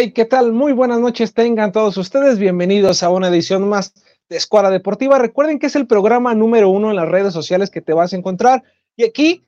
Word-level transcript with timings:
Hey, 0.00 0.12
¿qué 0.12 0.24
tal? 0.24 0.52
Muy 0.52 0.72
buenas 0.72 1.00
noches 1.00 1.34
tengan 1.34 1.72
todos 1.72 1.96
ustedes. 1.96 2.38
Bienvenidos 2.38 3.02
a 3.02 3.10
una 3.10 3.26
edición 3.26 3.68
más 3.68 3.94
de 4.28 4.36
Escuadra 4.36 4.70
Deportiva. 4.70 5.18
Recuerden 5.18 5.58
que 5.58 5.66
es 5.66 5.74
el 5.74 5.88
programa 5.88 6.36
número 6.36 6.70
uno 6.70 6.90
en 6.90 6.94
las 6.94 7.08
redes 7.08 7.32
sociales 7.32 7.68
que 7.68 7.80
te 7.80 7.94
vas 7.94 8.12
a 8.12 8.16
encontrar. 8.16 8.62
Y 8.94 9.02
aquí 9.02 9.44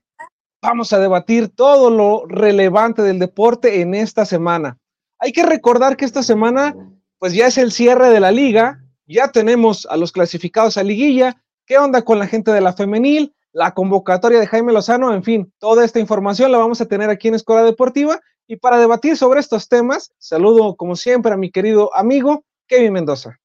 vamos 0.61 0.93
a 0.93 0.99
debatir 0.99 1.51
todo 1.51 1.89
lo 1.89 2.27
relevante 2.27 3.03
del 3.03 3.21
deporte 3.21 3.81
en 3.81 3.95
esta 3.95 4.25
semana. 4.25 4.77
Hay 5.21 5.31
que 5.31 5.45
recordar 5.45 5.97
que 5.97 6.05
esta 6.05 6.25
semana, 6.25 6.75
pues 7.21 7.33
ya 7.33 7.47
es 7.47 7.57
el 7.57 7.71
cierre 7.71 8.11
de 8.11 8.19
la 8.19 8.33
liga. 8.33 8.85
Ya 9.07 9.29
tenemos 9.29 9.87
a 9.89 9.97
los 9.97 10.11
clasificados 10.11 10.77
a 10.77 10.83
liguilla. 10.83 11.41
¿Qué 11.65 11.79
onda 11.79 12.03
con 12.03 12.19
la 12.19 12.27
gente 12.27 12.51
de 12.51 12.61
la 12.61 12.73
femenil? 12.73 13.37
La 13.53 13.73
convocatoria 13.73 14.41
de 14.41 14.49
Jaime 14.49 14.73
Lozano, 14.73 15.15
en 15.15 15.23
fin, 15.23 15.53
toda 15.61 15.85
esta 15.85 16.01
información 16.01 16.51
la 16.51 16.59
vamos 16.59 16.81
a 16.81 16.87
tener 16.87 17.09
aquí 17.09 17.29
en 17.29 17.37
Escuela 17.37 17.63
Deportiva 17.63 18.21
y 18.51 18.57
para 18.57 18.79
debatir 18.79 19.17
sobre 19.17 19.39
estos 19.39 19.69
temas, 19.69 20.13
saludo 20.19 20.75
como 20.75 20.97
siempre 20.97 21.33
a 21.33 21.37
mi 21.37 21.53
querido 21.53 21.95
amigo 21.95 22.45
Kevin 22.67 22.95
Mendoza. 22.95 23.39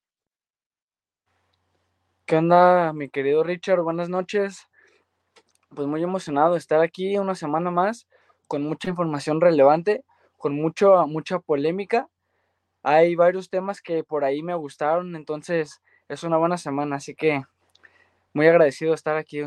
¿Qué 2.25 2.38
onda, 2.38 2.91
mi 2.91 3.07
querido 3.09 3.44
Richard? 3.44 3.83
Buenas 3.83 4.09
noches. 4.09 4.67
Pues 5.69 5.88
muy 5.88 6.02
emocionado 6.02 6.53
de 6.53 6.57
estar 6.57 6.81
aquí 6.81 7.19
una 7.19 7.35
semana 7.35 7.69
más 7.69 8.07
con 8.47 8.63
mucha 8.63 8.89
información 8.89 9.41
relevante, 9.41 10.03
con 10.38 10.55
mucho, 10.55 11.05
mucha 11.05 11.38
polémica. 11.38 12.09
Hay 12.81 13.13
varios 13.13 13.51
temas 13.51 13.81
que 13.81 14.03
por 14.03 14.23
ahí 14.23 14.41
me 14.41 14.55
gustaron, 14.55 15.16
entonces 15.16 15.83
es 16.09 16.23
una 16.23 16.38
buena 16.38 16.57
semana, 16.57 16.95
así 16.95 17.13
que 17.13 17.44
muy 18.33 18.47
agradecido 18.47 18.89
de 18.89 18.95
estar 18.95 19.17
aquí 19.17 19.44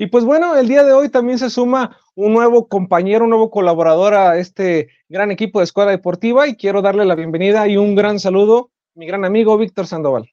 y 0.00 0.06
pues 0.06 0.24
bueno, 0.24 0.54
el 0.54 0.68
día 0.68 0.84
de 0.84 0.92
hoy 0.92 1.08
también 1.08 1.40
se 1.40 1.50
suma 1.50 1.98
un 2.18 2.32
nuevo 2.32 2.66
compañero, 2.66 3.24
un 3.24 3.30
nuevo 3.30 3.48
colaborador 3.48 4.14
a 4.14 4.38
este 4.38 4.88
gran 5.08 5.30
equipo 5.30 5.60
de 5.60 5.64
Escuela 5.66 5.92
Deportiva 5.92 6.48
y 6.48 6.56
quiero 6.56 6.82
darle 6.82 7.04
la 7.04 7.14
bienvenida 7.14 7.68
y 7.68 7.76
un 7.76 7.94
gran 7.94 8.18
saludo, 8.18 8.72
mi 8.94 9.06
gran 9.06 9.24
amigo 9.24 9.56
Víctor 9.56 9.86
Sandoval. 9.86 10.28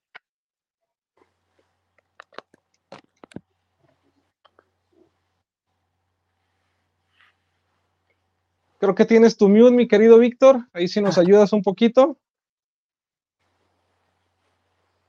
Creo 8.80 8.95
que 8.95 9.06
tienes 9.06 9.38
tu 9.38 9.47
mute, 9.47 9.69
mi 9.69 9.88
querido 9.88 10.17
Víctor. 10.17 10.67
Ahí 10.73 10.88
sí 10.88 11.02
nos 11.02 11.19
ayudas 11.19 11.53
un 11.53 11.61
poquito. 11.61 12.17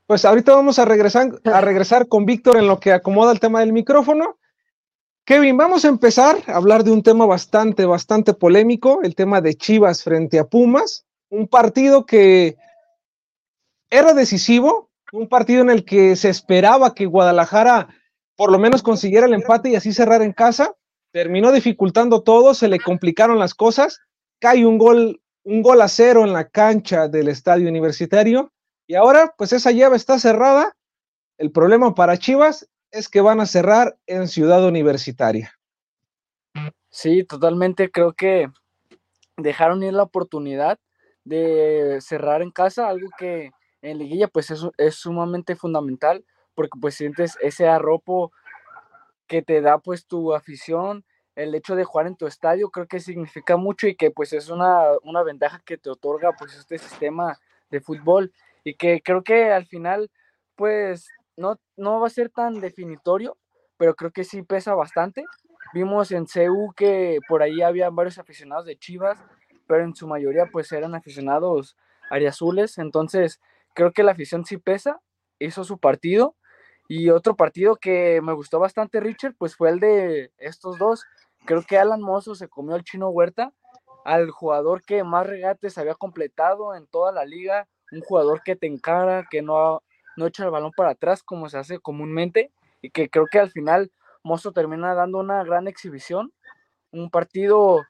Pues 0.05 0.25
ahorita 0.25 0.53
vamos 0.53 0.77
a 0.77 0.85
regresar, 0.85 1.41
a 1.43 1.61
regresar 1.61 2.07
con 2.07 2.27
Víctor 2.27 2.57
en 2.57 2.67
lo 2.67 2.79
que 2.79 2.93
acomoda 2.93 3.31
el 3.31 3.39
tema 3.39 3.61
del 3.61 3.73
micrófono. 3.73 4.37
Kevin, 5.27 5.57
vamos 5.57 5.83
a 5.83 5.89
empezar 5.89 6.37
a 6.47 6.55
hablar 6.55 6.85
de 6.85 6.91
un 6.91 7.03
tema 7.03 7.25
bastante, 7.25 7.85
bastante 7.85 8.33
polémico, 8.33 9.01
el 9.03 9.13
tema 9.13 9.41
de 9.41 9.55
Chivas 9.55 10.01
frente 10.01 10.39
a 10.39 10.45
Pumas, 10.45 11.05
un 11.29 11.49
partido 11.49 12.05
que 12.05 12.55
era 13.89 14.13
decisivo, 14.13 14.89
un 15.11 15.27
partido 15.27 15.63
en 15.63 15.69
el 15.69 15.83
que 15.83 16.15
se 16.15 16.29
esperaba 16.29 16.95
que 16.95 17.07
Guadalajara 17.07 17.89
por 18.37 18.53
lo 18.53 18.57
menos 18.57 18.81
consiguiera 18.81 19.25
el 19.25 19.33
empate 19.33 19.69
y 19.69 19.75
así 19.75 19.91
cerrar 19.91 20.21
en 20.21 20.31
casa, 20.31 20.75
terminó 21.11 21.51
dificultando 21.51 22.23
todo, 22.23 22.53
se 22.53 22.69
le 22.69 22.79
complicaron 22.79 23.37
las 23.37 23.53
cosas, 23.53 23.99
cae 24.39 24.65
un 24.65 24.77
gol, 24.77 25.21
un 25.43 25.61
gol 25.61 25.81
a 25.81 25.89
cero 25.89 26.23
en 26.23 26.31
la 26.31 26.47
cancha 26.47 27.09
del 27.09 27.27
estadio 27.27 27.67
universitario. 27.67 28.53
Y 28.87 28.95
ahora 28.95 29.35
pues 29.37 29.51
esa 29.51 29.71
llave 29.71 29.97
está 29.97 30.19
cerrada. 30.19 30.77
El 31.37 31.51
problema 31.51 31.93
para 31.93 32.15
Chivas 32.15 32.69
es 32.91 33.09
que 33.09 33.21
van 33.21 33.39
a 33.39 33.45
cerrar 33.45 33.97
en 34.07 34.27
Ciudad 34.27 34.65
Universitaria. 34.65 35.53
Sí, 36.89 37.23
totalmente. 37.23 37.91
Creo 37.91 38.13
que 38.13 38.49
dejaron 39.37 39.83
ir 39.83 39.93
la 39.93 40.03
oportunidad 40.03 40.79
de 41.23 41.99
cerrar 42.01 42.41
en 42.41 42.51
casa, 42.51 42.87
algo 42.87 43.09
que 43.19 43.51
en 43.81 43.97
liguilla 43.97 44.27
pues 44.27 44.49
es, 44.49 44.61
es 44.77 44.95
sumamente 44.95 45.55
fundamental 45.55 46.25
porque 46.55 46.79
pues 46.81 46.95
sientes 46.95 47.37
ese 47.41 47.67
arropo 47.67 48.31
que 49.27 49.41
te 49.41 49.61
da 49.61 49.77
pues 49.77 50.07
tu 50.07 50.33
afición, 50.33 51.05
el 51.35 51.53
hecho 51.53 51.75
de 51.75 51.83
jugar 51.83 52.07
en 52.07 52.15
tu 52.15 52.25
estadio 52.25 52.69
creo 52.69 52.87
que 52.87 52.99
significa 52.99 53.57
mucho 53.57 53.87
y 53.87 53.95
que 53.95 54.09
pues 54.09 54.33
es 54.33 54.49
una, 54.49 54.83
una 55.03 55.21
ventaja 55.21 55.61
que 55.63 55.77
te 55.77 55.89
otorga 55.89 56.31
pues 56.33 56.55
este 56.55 56.79
sistema 56.79 57.37
de 57.69 57.81
fútbol 57.81 58.33
y 58.63 58.73
que 58.73 59.01
creo 59.03 59.23
que 59.23 59.51
al 59.51 59.65
final 59.67 60.09
pues 60.55 61.07
no, 61.37 61.59
no 61.77 61.99
va 62.01 62.07
a 62.07 62.11
ser 62.11 62.29
tan 62.29 62.59
definitorio, 62.59 63.37
pero 63.77 63.95
creo 63.95 64.11
que 64.11 64.23
sí 64.23 64.41
pesa 64.41 64.75
bastante. 64.75 65.23
Vimos 65.73 66.11
en 66.11 66.25
CU 66.25 66.73
que 66.75 67.19
por 67.29 67.41
ahí 67.41 67.61
había 67.61 67.89
varios 67.89 68.17
aficionados 68.17 68.65
de 68.65 68.77
Chivas, 68.77 69.17
pero 69.67 69.83
en 69.83 69.95
su 69.95 70.07
mayoría 70.07 70.47
pues 70.51 70.71
eran 70.71 70.95
aficionados 70.95 71.77
ariazules, 72.09 72.77
entonces 72.77 73.39
creo 73.75 73.91
que 73.91 74.03
la 74.03 74.13
afición 74.13 74.45
sí 74.45 74.57
pesa, 74.57 74.99
hizo 75.39 75.63
su 75.63 75.77
partido. 75.77 76.35
Y 76.89 77.09
otro 77.09 77.35
partido 77.35 77.75
que 77.75 78.21
me 78.23 78.33
gustó 78.33 78.59
bastante, 78.59 79.01
Richard, 79.01 79.35
pues 79.37 79.57
fue 79.57 79.69
el 79.69 79.79
de 79.81 80.31
estos 80.37 80.79
dos. 80.79 81.03
Creo 81.45 81.61
que 81.63 81.77
Alan 81.77 82.01
Mozo 82.01 82.33
se 82.33 82.47
comió 82.47 82.75
al 82.75 82.85
chino 82.85 83.09
Huerta, 83.09 83.51
al 84.05 84.31
jugador 84.31 84.81
que 84.83 85.03
más 85.03 85.27
regates 85.27 85.77
había 85.77 85.95
completado 85.95 86.75
en 86.75 86.87
toda 86.87 87.11
la 87.11 87.25
liga, 87.25 87.67
un 87.91 87.99
jugador 88.01 88.41
que 88.41 88.55
te 88.55 88.67
encara, 88.67 89.27
que 89.29 89.41
no, 89.41 89.83
no 90.17 90.25
echa 90.25 90.43
el 90.43 90.51
balón 90.51 90.71
para 90.75 90.91
atrás 90.91 91.23
como 91.23 91.47
se 91.47 91.57
hace 91.57 91.79
comúnmente 91.79 92.51
y 92.81 92.89
que 92.89 93.09
creo 93.09 93.25
que 93.31 93.39
al 93.39 93.51
final 93.51 93.91
Mozo 94.23 94.51
termina 94.51 94.93
dando 94.93 95.19
una 95.19 95.43
gran 95.43 95.67
exhibición, 95.67 96.33
un 96.91 97.09
partido 97.09 97.85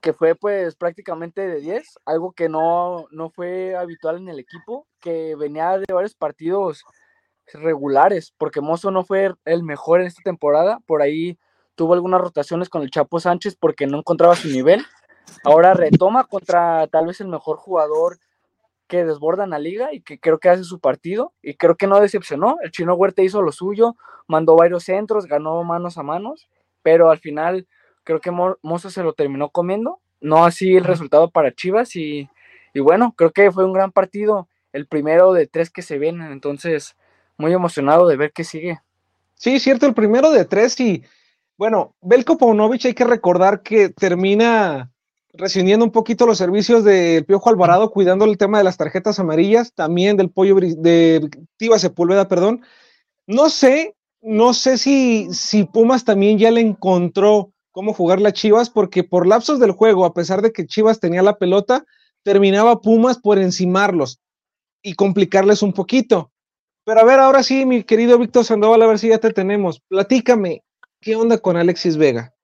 que 0.00 0.12
fue 0.12 0.34
pues 0.34 0.74
prácticamente 0.76 1.46
de 1.46 1.60
10, 1.60 2.00
algo 2.04 2.32
que 2.32 2.48
no, 2.48 3.06
no 3.10 3.30
fue 3.30 3.76
habitual 3.76 4.16
en 4.16 4.28
el 4.28 4.38
equipo, 4.38 4.86
que 4.98 5.36
venía 5.36 5.78
de 5.78 5.92
varios 5.92 6.14
partidos 6.14 6.84
regulares, 7.52 8.32
porque 8.36 8.60
Mozo 8.60 8.90
no 8.90 9.04
fue 9.04 9.34
el 9.44 9.62
mejor 9.62 10.00
en 10.00 10.06
esta 10.06 10.22
temporada, 10.22 10.80
por 10.86 11.02
ahí 11.02 11.38
tuvo 11.74 11.94
algunas 11.94 12.20
rotaciones 12.20 12.68
con 12.68 12.82
el 12.82 12.90
Chapo 12.90 13.20
Sánchez 13.20 13.56
porque 13.58 13.86
no 13.86 13.98
encontraba 13.98 14.36
su 14.36 14.48
nivel, 14.48 14.84
ahora 15.44 15.74
retoma 15.74 16.24
contra 16.24 16.86
tal 16.88 17.06
vez 17.06 17.20
el 17.20 17.28
mejor 17.28 17.56
jugador 17.56 18.18
que 18.90 19.04
desbordan 19.04 19.50
la 19.50 19.60
liga 19.60 19.94
y 19.94 20.00
que 20.00 20.18
creo 20.18 20.40
que 20.40 20.48
hace 20.48 20.64
su 20.64 20.80
partido 20.80 21.32
y 21.42 21.54
creo 21.54 21.76
que 21.76 21.86
no 21.86 22.00
decepcionó. 22.00 22.58
El 22.60 22.72
Chino 22.72 22.94
Huerta 22.94 23.22
hizo 23.22 23.40
lo 23.40 23.52
suyo, 23.52 23.96
mandó 24.26 24.56
varios 24.56 24.82
centros, 24.82 25.26
ganó 25.26 25.62
manos 25.62 25.96
a 25.96 26.02
manos, 26.02 26.48
pero 26.82 27.08
al 27.08 27.18
final 27.18 27.68
creo 28.02 28.20
que 28.20 28.32
Mozo 28.32 28.90
se 28.90 29.04
lo 29.04 29.12
terminó 29.12 29.50
comiendo. 29.50 30.00
No 30.20 30.44
así 30.44 30.76
el 30.76 30.82
resultado 30.82 31.30
para 31.30 31.54
Chivas 31.54 31.94
y, 31.94 32.28
y 32.74 32.80
bueno, 32.80 33.14
creo 33.16 33.30
que 33.30 33.52
fue 33.52 33.64
un 33.64 33.72
gran 33.72 33.92
partido, 33.92 34.48
el 34.72 34.88
primero 34.88 35.32
de 35.32 35.46
tres 35.46 35.70
que 35.70 35.82
se 35.82 35.96
vienen, 35.96 36.32
entonces 36.32 36.96
muy 37.38 37.52
emocionado 37.52 38.08
de 38.08 38.16
ver 38.16 38.32
qué 38.32 38.42
sigue. 38.42 38.80
Sí, 39.36 39.60
cierto, 39.60 39.86
el 39.86 39.94
primero 39.94 40.32
de 40.32 40.44
tres 40.44 40.78
y 40.80 41.04
bueno, 41.56 41.94
Belko 42.00 42.36
Paunovic 42.36 42.86
hay 42.86 42.94
que 42.94 43.04
recordar 43.04 43.62
que 43.62 43.90
termina 43.90 44.89
rescindiendo 45.32 45.84
un 45.84 45.92
poquito 45.92 46.26
los 46.26 46.38
servicios 46.38 46.84
del 46.84 47.24
Piojo 47.24 47.50
Alvarado, 47.50 47.90
cuidando 47.90 48.24
el 48.24 48.38
tema 48.38 48.58
de 48.58 48.64
las 48.64 48.76
tarjetas 48.76 49.18
amarillas, 49.18 49.72
también 49.74 50.16
del 50.16 50.30
pollo 50.30 50.56
de 50.56 51.28
Tiva 51.56 51.78
Sepúlveda, 51.78 52.28
perdón. 52.28 52.62
No 53.26 53.48
sé, 53.48 53.96
no 54.20 54.54
sé 54.54 54.76
si, 54.76 55.28
si 55.32 55.64
Pumas 55.64 56.04
también 56.04 56.38
ya 56.38 56.50
le 56.50 56.60
encontró 56.60 57.52
cómo 57.70 57.92
jugar 57.92 58.20
las 58.20 58.32
Chivas, 58.32 58.70
porque 58.70 59.04
por 59.04 59.26
lapsos 59.26 59.60
del 59.60 59.72
juego, 59.72 60.04
a 60.04 60.14
pesar 60.14 60.42
de 60.42 60.52
que 60.52 60.66
Chivas 60.66 61.00
tenía 61.00 61.22
la 61.22 61.38
pelota, 61.38 61.84
terminaba 62.24 62.80
Pumas 62.80 63.18
por 63.18 63.38
encimarlos 63.38 64.20
y 64.82 64.94
complicarles 64.94 65.62
un 65.62 65.72
poquito. 65.72 66.32
Pero 66.84 67.00
a 67.00 67.04
ver, 67.04 67.20
ahora 67.20 67.42
sí, 67.42 67.66
mi 67.66 67.84
querido 67.84 68.18
Víctor 68.18 68.44
Sandoval, 68.44 68.82
a 68.82 68.86
ver 68.86 68.98
si 68.98 69.08
ya 69.08 69.18
te 69.18 69.32
tenemos. 69.32 69.80
Platícame, 69.88 70.62
¿qué 71.00 71.14
onda 71.14 71.38
con 71.38 71.56
Alexis 71.56 71.96
Vega? 71.96 72.34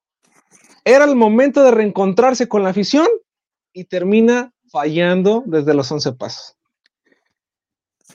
Era 0.89 1.05
el 1.05 1.17
momento 1.17 1.65
de 1.65 1.73
reencontrarse 1.73 2.47
con 2.47 2.63
la 2.63 2.69
afición 2.69 3.09
y 3.73 3.87
termina 3.87 4.55
fallando 4.71 5.43
desde 5.45 5.75
los 5.75 5.91
11 5.91 6.13
pasos. 6.13 6.57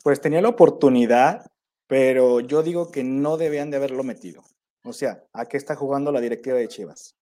Pues 0.04 0.22
tenía 0.22 0.42
la 0.42 0.48
oportunidad, 0.48 1.52
pero 1.86 2.40
yo 2.40 2.64
digo 2.64 2.90
que 2.90 3.04
no 3.04 3.36
debían 3.36 3.72
de 3.72 3.78
haberlo 3.78 4.06
metido. 4.06 4.42
O 4.86 4.94
sea, 4.94 5.22
¿a 5.34 5.48
qué 5.48 5.58
está 5.58 5.76
jugando 5.76 6.14
la 6.14 6.22
directiva 6.22 6.58
de 6.58 6.70
Chivas? 6.70 7.18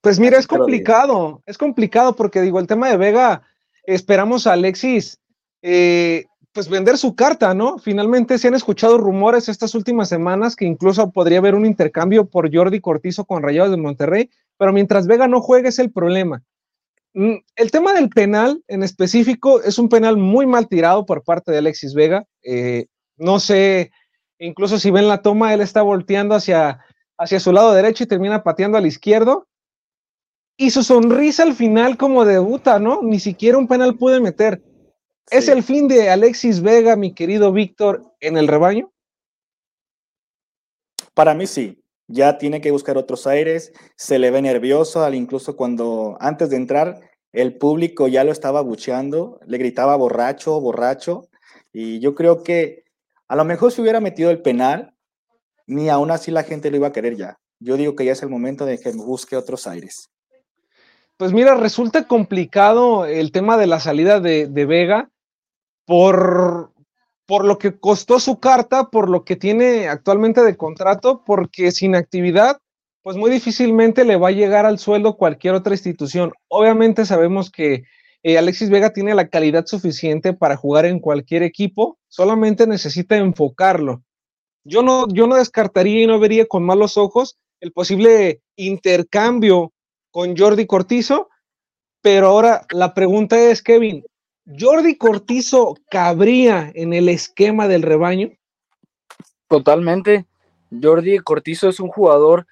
Pues 0.00 0.20
mira, 0.20 0.38
es 0.38 0.46
complicado, 0.46 1.42
es 1.44 1.58
complicado 1.58 2.14
porque 2.14 2.40
digo, 2.40 2.60
el 2.60 2.68
tema 2.68 2.88
de 2.88 2.96
Vega, 2.96 3.42
esperamos 3.82 4.46
a 4.46 4.52
Alexis 4.52 5.18
eh, 5.62 6.26
pues 6.52 6.68
vender 6.68 6.98
su 6.98 7.14
carta, 7.14 7.54
¿no? 7.54 7.78
Finalmente 7.78 8.38
se 8.38 8.48
han 8.48 8.54
escuchado 8.54 8.98
rumores 8.98 9.48
estas 9.48 9.74
últimas 9.74 10.08
semanas 10.08 10.56
que 10.56 10.64
incluso 10.64 11.10
podría 11.10 11.38
haber 11.38 11.54
un 11.54 11.66
intercambio 11.66 12.26
por 12.26 12.54
Jordi 12.54 12.80
Cortizo 12.80 13.24
con 13.24 13.42
Rayados 13.42 13.70
de 13.70 13.76
Monterrey, 13.76 14.30
pero 14.56 14.72
mientras 14.72 15.06
Vega 15.06 15.28
no 15.28 15.40
juegue 15.40 15.68
es 15.68 15.78
el 15.78 15.92
problema. 15.92 16.42
Mm, 17.14 17.36
el 17.56 17.70
tema 17.70 17.92
del 17.94 18.08
penal 18.08 18.62
en 18.68 18.82
específico 18.82 19.62
es 19.62 19.78
un 19.78 19.88
penal 19.88 20.16
muy 20.16 20.46
mal 20.46 20.68
tirado 20.68 21.06
por 21.06 21.22
parte 21.24 21.52
de 21.52 21.58
Alexis 21.58 21.94
Vega. 21.94 22.26
Eh, 22.42 22.86
no 23.16 23.40
sé, 23.40 23.90
incluso 24.38 24.78
si 24.78 24.90
ven 24.90 25.08
la 25.08 25.22
toma, 25.22 25.54
él 25.54 25.60
está 25.60 25.82
volteando 25.82 26.34
hacia, 26.34 26.80
hacia 27.18 27.40
su 27.40 27.52
lado 27.52 27.72
derecho 27.72 28.04
y 28.04 28.08
termina 28.08 28.42
pateando 28.42 28.78
al 28.78 28.86
izquierdo. 28.86 29.46
y 30.60 30.70
su 30.70 30.82
sonrisa 30.82 31.44
al 31.44 31.54
final 31.54 31.96
como 31.96 32.24
debuta, 32.24 32.80
¿no? 32.80 33.00
Ni 33.02 33.20
siquiera 33.20 33.58
un 33.58 33.68
penal 33.68 33.96
puede 33.96 34.20
meter. 34.20 34.60
¿Es 35.30 35.48
el 35.48 35.62
fin 35.62 35.88
de 35.88 36.08
Alexis 36.10 36.62
Vega, 36.62 36.96
mi 36.96 37.12
querido 37.14 37.52
Víctor, 37.52 38.14
en 38.20 38.36
el 38.38 38.48
rebaño? 38.48 38.92
Para 41.14 41.34
mí 41.34 41.46
sí. 41.46 41.82
Ya 42.06 42.38
tiene 42.38 42.62
que 42.62 42.70
buscar 42.70 42.96
otros 42.96 43.26
aires. 43.26 43.72
Se 43.96 44.18
le 44.18 44.30
ve 44.30 44.40
nervioso, 44.40 45.04
al 45.04 45.14
incluso 45.14 45.56
cuando 45.56 46.16
antes 46.20 46.48
de 46.48 46.56
entrar 46.56 47.00
el 47.32 47.58
público 47.58 48.08
ya 48.08 48.24
lo 48.24 48.32
estaba 48.32 48.62
bucheando, 48.62 49.38
le 49.46 49.58
gritaba 49.58 49.96
borracho, 49.96 50.58
borracho. 50.60 51.28
Y 51.72 52.00
yo 52.00 52.14
creo 52.14 52.42
que 52.42 52.84
a 53.28 53.36
lo 53.36 53.44
mejor 53.44 53.72
si 53.72 53.82
hubiera 53.82 54.00
metido 54.00 54.30
el 54.30 54.40
penal, 54.40 54.94
ni 55.66 55.90
aún 55.90 56.10
así 56.10 56.30
la 56.30 56.44
gente 56.44 56.70
lo 56.70 56.78
iba 56.78 56.88
a 56.88 56.92
querer 56.92 57.16
ya. 57.16 57.38
Yo 57.60 57.76
digo 57.76 57.94
que 57.94 58.06
ya 58.06 58.12
es 58.12 58.22
el 58.22 58.30
momento 58.30 58.64
de 58.64 58.78
que 58.78 58.90
busque 58.92 59.36
otros 59.36 59.66
aires. 59.66 60.08
Pues 61.18 61.32
mira, 61.32 61.56
resulta 61.56 62.06
complicado 62.06 63.04
el 63.04 63.32
tema 63.32 63.58
de 63.58 63.66
la 63.66 63.80
salida 63.80 64.20
de, 64.20 64.46
Vega 64.46 65.10
por, 65.88 66.74
por 67.24 67.46
lo 67.46 67.56
que 67.56 67.80
costó 67.80 68.20
su 68.20 68.38
carta, 68.38 68.90
por 68.90 69.08
lo 69.08 69.24
que 69.24 69.36
tiene 69.36 69.88
actualmente 69.88 70.42
de 70.42 70.54
contrato, 70.54 71.22
porque 71.24 71.72
sin 71.72 71.96
actividad, 71.96 72.58
pues 73.02 73.16
muy 73.16 73.30
difícilmente 73.30 74.04
le 74.04 74.16
va 74.16 74.28
a 74.28 74.32
llegar 74.32 74.66
al 74.66 74.78
sueldo 74.78 75.16
cualquier 75.16 75.54
otra 75.54 75.72
institución. 75.72 76.34
Obviamente 76.48 77.06
sabemos 77.06 77.50
que 77.50 77.84
eh, 78.22 78.36
Alexis 78.36 78.68
Vega 78.68 78.92
tiene 78.92 79.14
la 79.14 79.28
calidad 79.28 79.64
suficiente 79.64 80.34
para 80.34 80.56
jugar 80.56 80.84
en 80.84 81.00
cualquier 81.00 81.42
equipo, 81.42 81.98
solamente 82.08 82.66
necesita 82.66 83.16
enfocarlo. 83.16 84.02
Yo 84.64 84.82
no, 84.82 85.08
yo 85.08 85.26
no 85.26 85.36
descartaría 85.36 86.02
y 86.02 86.06
no 86.06 86.18
vería 86.18 86.44
con 86.44 86.66
malos 86.66 86.98
ojos 86.98 87.38
el 87.60 87.72
posible 87.72 88.42
intercambio 88.56 89.72
con 90.10 90.36
Jordi 90.36 90.66
Cortizo, 90.66 91.30
pero 92.02 92.26
ahora 92.26 92.66
la 92.72 92.92
pregunta 92.92 93.40
es, 93.40 93.62
Kevin, 93.62 94.04
¿Jordi 94.58 94.96
Cortizo 94.96 95.74
cabría 95.90 96.72
en 96.74 96.94
el 96.94 97.08
esquema 97.08 97.68
del 97.68 97.82
rebaño? 97.82 98.30
Totalmente. 99.46 100.26
Jordi 100.70 101.18
Cortizo 101.18 101.68
es 101.68 101.80
un 101.80 101.88
jugador 101.88 102.46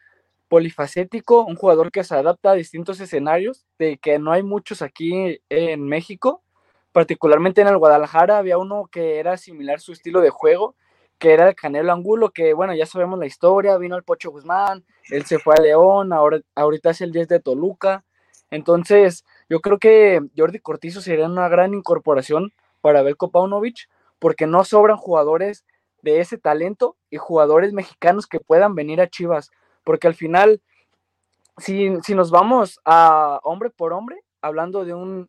polifacético, 0.48 1.44
un 1.44 1.56
jugador 1.56 1.90
que 1.90 2.04
se 2.04 2.14
adapta 2.14 2.50
a 2.50 2.54
distintos 2.54 3.00
escenarios, 3.00 3.66
de 3.78 3.98
que 3.98 4.19
no 4.19 4.32
hay 4.32 4.43
muchos 4.43 4.82
aquí 4.82 5.40
en 5.48 5.84
México, 5.84 6.43
particularmente 6.93 7.62
en 7.62 7.69
el 7.69 7.78
Guadalajara 7.78 8.38
había 8.38 8.58
uno 8.58 8.88
que 8.90 9.19
era 9.19 9.37
similar 9.37 9.81
su 9.81 9.93
estilo 9.93 10.20
de 10.20 10.31
juego, 10.31 10.75
que 11.19 11.32
era 11.32 11.48
el 11.48 11.54
Canelo 11.54 11.93
Angulo, 11.93 12.31
que 12.31 12.52
bueno, 12.52 12.75
ya 12.75 12.87
sabemos 12.87 13.19
la 13.19 13.26
historia, 13.26 13.78
vino 13.78 13.96
el 13.96 14.04
Pocho 14.04 14.31
Guzmán, 14.31 14.84
él 15.10 15.25
se 15.25 15.38
fue 15.38 15.54
a 15.56 15.62
León, 15.62 16.12
ahora, 16.12 16.40
ahorita 16.54 16.90
es 16.90 17.00
el 17.00 17.12
10 17.12 17.28
de 17.28 17.40
Toluca. 17.40 18.04
Entonces, 18.50 19.25
yo 19.48 19.60
creo 19.60 19.78
que 19.78 20.20
Jordi 20.37 20.60
Cortizo 20.60 21.00
sería 21.00 21.26
una 21.26 21.48
gran 21.48 21.75
incorporación 21.75 22.52
para 22.81 23.02
Belko 23.02 23.31
Paunovic, 23.31 23.88
porque 24.19 24.46
no 24.46 24.64
sobran 24.64 24.96
jugadores 24.96 25.64
de 26.02 26.20
ese 26.20 26.38
talento 26.38 26.96
y 27.10 27.16
jugadores 27.16 27.72
mexicanos 27.72 28.26
que 28.26 28.40
puedan 28.40 28.75
venir 28.75 29.00
a 29.00 29.08
Chivas, 29.08 29.50
porque 29.84 30.06
al 30.06 30.14
final, 30.14 30.62
si, 31.58 31.90
si 32.02 32.14
nos 32.14 32.31
vamos 32.31 32.81
a 32.84 33.40
hombre 33.43 33.70
por 33.70 33.93
hombre, 33.93 34.22
hablando 34.40 34.84
de 34.84 34.94
un 34.94 35.28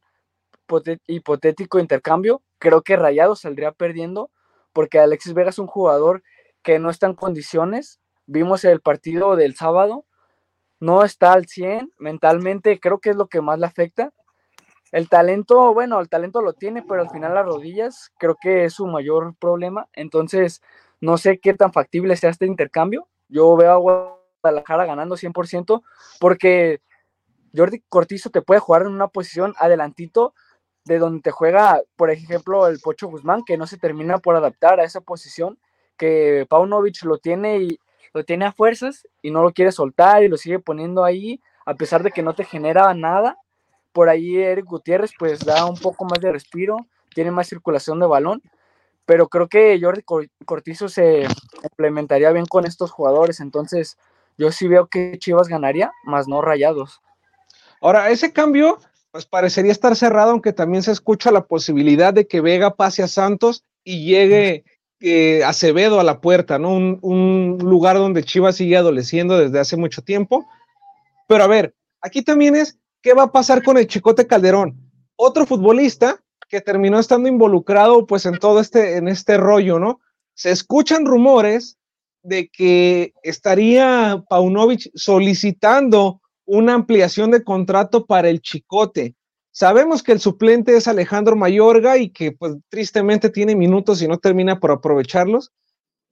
hipotético 1.07 1.79
intercambio, 1.79 2.41
creo 2.59 2.81
que 2.81 2.95
Rayado 2.95 3.35
saldría 3.35 3.71
perdiendo 3.71 4.29
porque 4.73 4.99
Alexis 4.99 5.33
Vega 5.33 5.49
es 5.49 5.59
un 5.59 5.67
jugador 5.67 6.23
que 6.61 6.77
no 6.79 6.89
está 6.89 7.07
en 7.07 7.15
condiciones. 7.15 7.99
Vimos 8.25 8.63
el 8.63 8.81
partido 8.81 9.35
del 9.35 9.55
sábado, 9.55 10.05
no 10.79 11.03
está 11.03 11.33
al 11.33 11.47
100 11.47 11.93
mentalmente, 11.97 12.79
creo 12.79 12.99
que 12.99 13.11
es 13.11 13.15
lo 13.15 13.27
que 13.27 13.41
más 13.41 13.59
le 13.59 13.65
afecta. 13.65 14.11
El 14.91 15.09
talento, 15.09 15.73
bueno, 15.73 15.99
el 15.99 16.09
talento 16.09 16.41
lo 16.41 16.53
tiene, 16.53 16.81
pero 16.81 17.01
al 17.01 17.09
final 17.09 17.33
las 17.33 17.45
rodillas 17.45 18.11
creo 18.17 18.35
que 18.39 18.65
es 18.65 18.73
su 18.73 18.87
mayor 18.87 19.35
problema. 19.37 19.87
Entonces, 19.93 20.61
no 21.01 21.17
sé 21.17 21.39
qué 21.39 21.53
tan 21.53 21.73
factible 21.73 22.15
sea 22.15 22.29
este 22.29 22.45
intercambio. 22.45 23.07
Yo 23.27 23.55
veo 23.57 23.71
a 23.71 24.17
Guadalajara 24.43 24.85
ganando 24.85 25.17
100% 25.17 25.83
porque 26.19 26.81
Jordi 27.55 27.83
Cortizo 27.89 28.29
te 28.29 28.41
puede 28.41 28.59
jugar 28.59 28.83
en 28.83 28.89
una 28.89 29.07
posición 29.07 29.53
adelantito 29.57 30.33
de 30.85 30.99
donde 30.99 31.21
te 31.21 31.31
juega, 31.31 31.81
por 31.97 32.09
ejemplo, 32.09 32.67
el 32.67 32.79
Pocho 32.79 33.07
Guzmán, 33.07 33.43
que 33.45 33.57
no 33.57 33.67
se 33.67 33.77
termina 33.77 34.19
por 34.19 34.35
adaptar 34.35 34.79
a 34.79 34.85
esa 34.85 35.01
posición, 35.01 35.59
que 35.97 36.45
Paunovic 36.49 37.03
lo 37.03 37.17
tiene 37.17 37.57
y 37.57 37.79
lo 38.13 38.23
tiene 38.23 38.45
a 38.45 38.51
fuerzas 38.51 39.07
y 39.21 39.31
no 39.31 39.43
lo 39.43 39.51
quiere 39.51 39.71
soltar 39.71 40.23
y 40.23 40.27
lo 40.27 40.37
sigue 40.37 40.59
poniendo 40.59 41.03
ahí, 41.03 41.41
a 41.65 41.73
pesar 41.73 42.03
de 42.03 42.11
que 42.11 42.23
no 42.23 42.33
te 42.33 42.43
genera 42.43 42.93
nada. 42.93 43.37
Por 43.91 44.09
ahí 44.09 44.37
Eric 44.37 44.65
Gutiérrez 44.65 45.11
pues 45.17 45.39
da 45.39 45.65
un 45.65 45.77
poco 45.77 46.05
más 46.05 46.19
de 46.19 46.31
respiro, 46.31 46.77
tiene 47.13 47.31
más 47.31 47.47
circulación 47.47 47.99
de 47.99 48.07
balón, 48.07 48.41
pero 49.05 49.27
creo 49.27 49.47
que 49.47 49.79
Jordi 49.81 50.03
Cortizo 50.45 50.89
se 50.89 51.25
complementaría 51.61 52.31
bien 52.31 52.45
con 52.45 52.65
estos 52.65 52.91
jugadores, 52.91 53.39
entonces 53.39 53.97
yo 54.37 54.51
sí 54.51 54.67
veo 54.67 54.87
que 54.87 55.17
Chivas 55.17 55.47
ganaría, 55.47 55.91
más 56.03 56.27
no 56.27 56.41
rayados. 56.41 57.01
Ahora, 57.81 58.09
ese 58.09 58.33
cambio 58.33 58.79
pues 59.11 59.25
parecería 59.25 59.71
estar 59.71 59.95
cerrado, 59.95 60.31
aunque 60.31 60.53
también 60.53 60.83
se 60.83 60.91
escucha 60.91 61.31
la 61.31 61.45
posibilidad 61.45 62.13
de 62.13 62.27
que 62.27 62.41
Vega 62.41 62.75
pase 62.75 63.01
a 63.01 63.07
Santos 63.07 63.63
y 63.83 64.05
llegue 64.05 64.63
Acevedo 65.45 65.99
a 65.99 66.03
la 66.03 66.21
puerta, 66.21 66.57
¿no? 66.57 66.73
Un, 66.73 67.57
lugar 67.61 67.97
donde 67.97 68.23
Chivas 68.23 68.55
sigue 68.55 68.77
adoleciendo 68.77 69.37
desde 69.37 69.59
hace 69.59 69.77
mucho 69.77 70.01
tiempo. 70.01 70.45
Pero 71.27 71.43
a 71.43 71.47
ver, 71.47 71.75
aquí 72.01 72.21
también 72.21 72.55
es, 72.55 72.79
¿qué 73.01 73.13
va 73.13 73.23
a 73.23 73.31
pasar 73.31 73.63
con 73.63 73.77
el 73.77 73.87
Chicote 73.87 74.27
Calderón? 74.27 74.75
Otro 75.15 75.45
futbolista 75.45 76.23
que 76.49 76.61
terminó 76.61 76.99
estando 76.99 77.27
involucrado 77.27 78.05
pues 78.05 78.25
en 78.25 78.37
todo 78.37 78.59
este, 78.59 78.97
en 78.97 79.07
este 79.07 79.37
rollo, 79.37 79.79
¿no? 79.79 79.99
Se 80.33 80.51
escuchan 80.51 81.05
rumores 81.05 81.77
de 82.23 82.49
que 82.49 83.13
estaría 83.23 84.23
Paunovic 84.29 84.89
solicitando 84.95 86.21
una 86.45 86.73
ampliación 86.73 87.31
de 87.31 87.43
contrato 87.43 88.05
para 88.05 88.29
el 88.29 88.41
Chicote. 88.41 89.15
Sabemos 89.57 90.03
que 90.03 90.11
el 90.11 90.19
suplente 90.19 90.77
es 90.77 90.87
Alejandro 90.87 91.35
Mayorga 91.35 91.97
y 91.97 92.11
que 92.11 92.31
pues 92.31 92.57
tristemente 92.69 93.31
tiene 93.31 93.55
minutos 93.55 94.03
y 94.03 94.07
no 94.07 94.19
termina 94.19 94.59
por 94.59 94.69
aprovecharlos, 94.69 95.51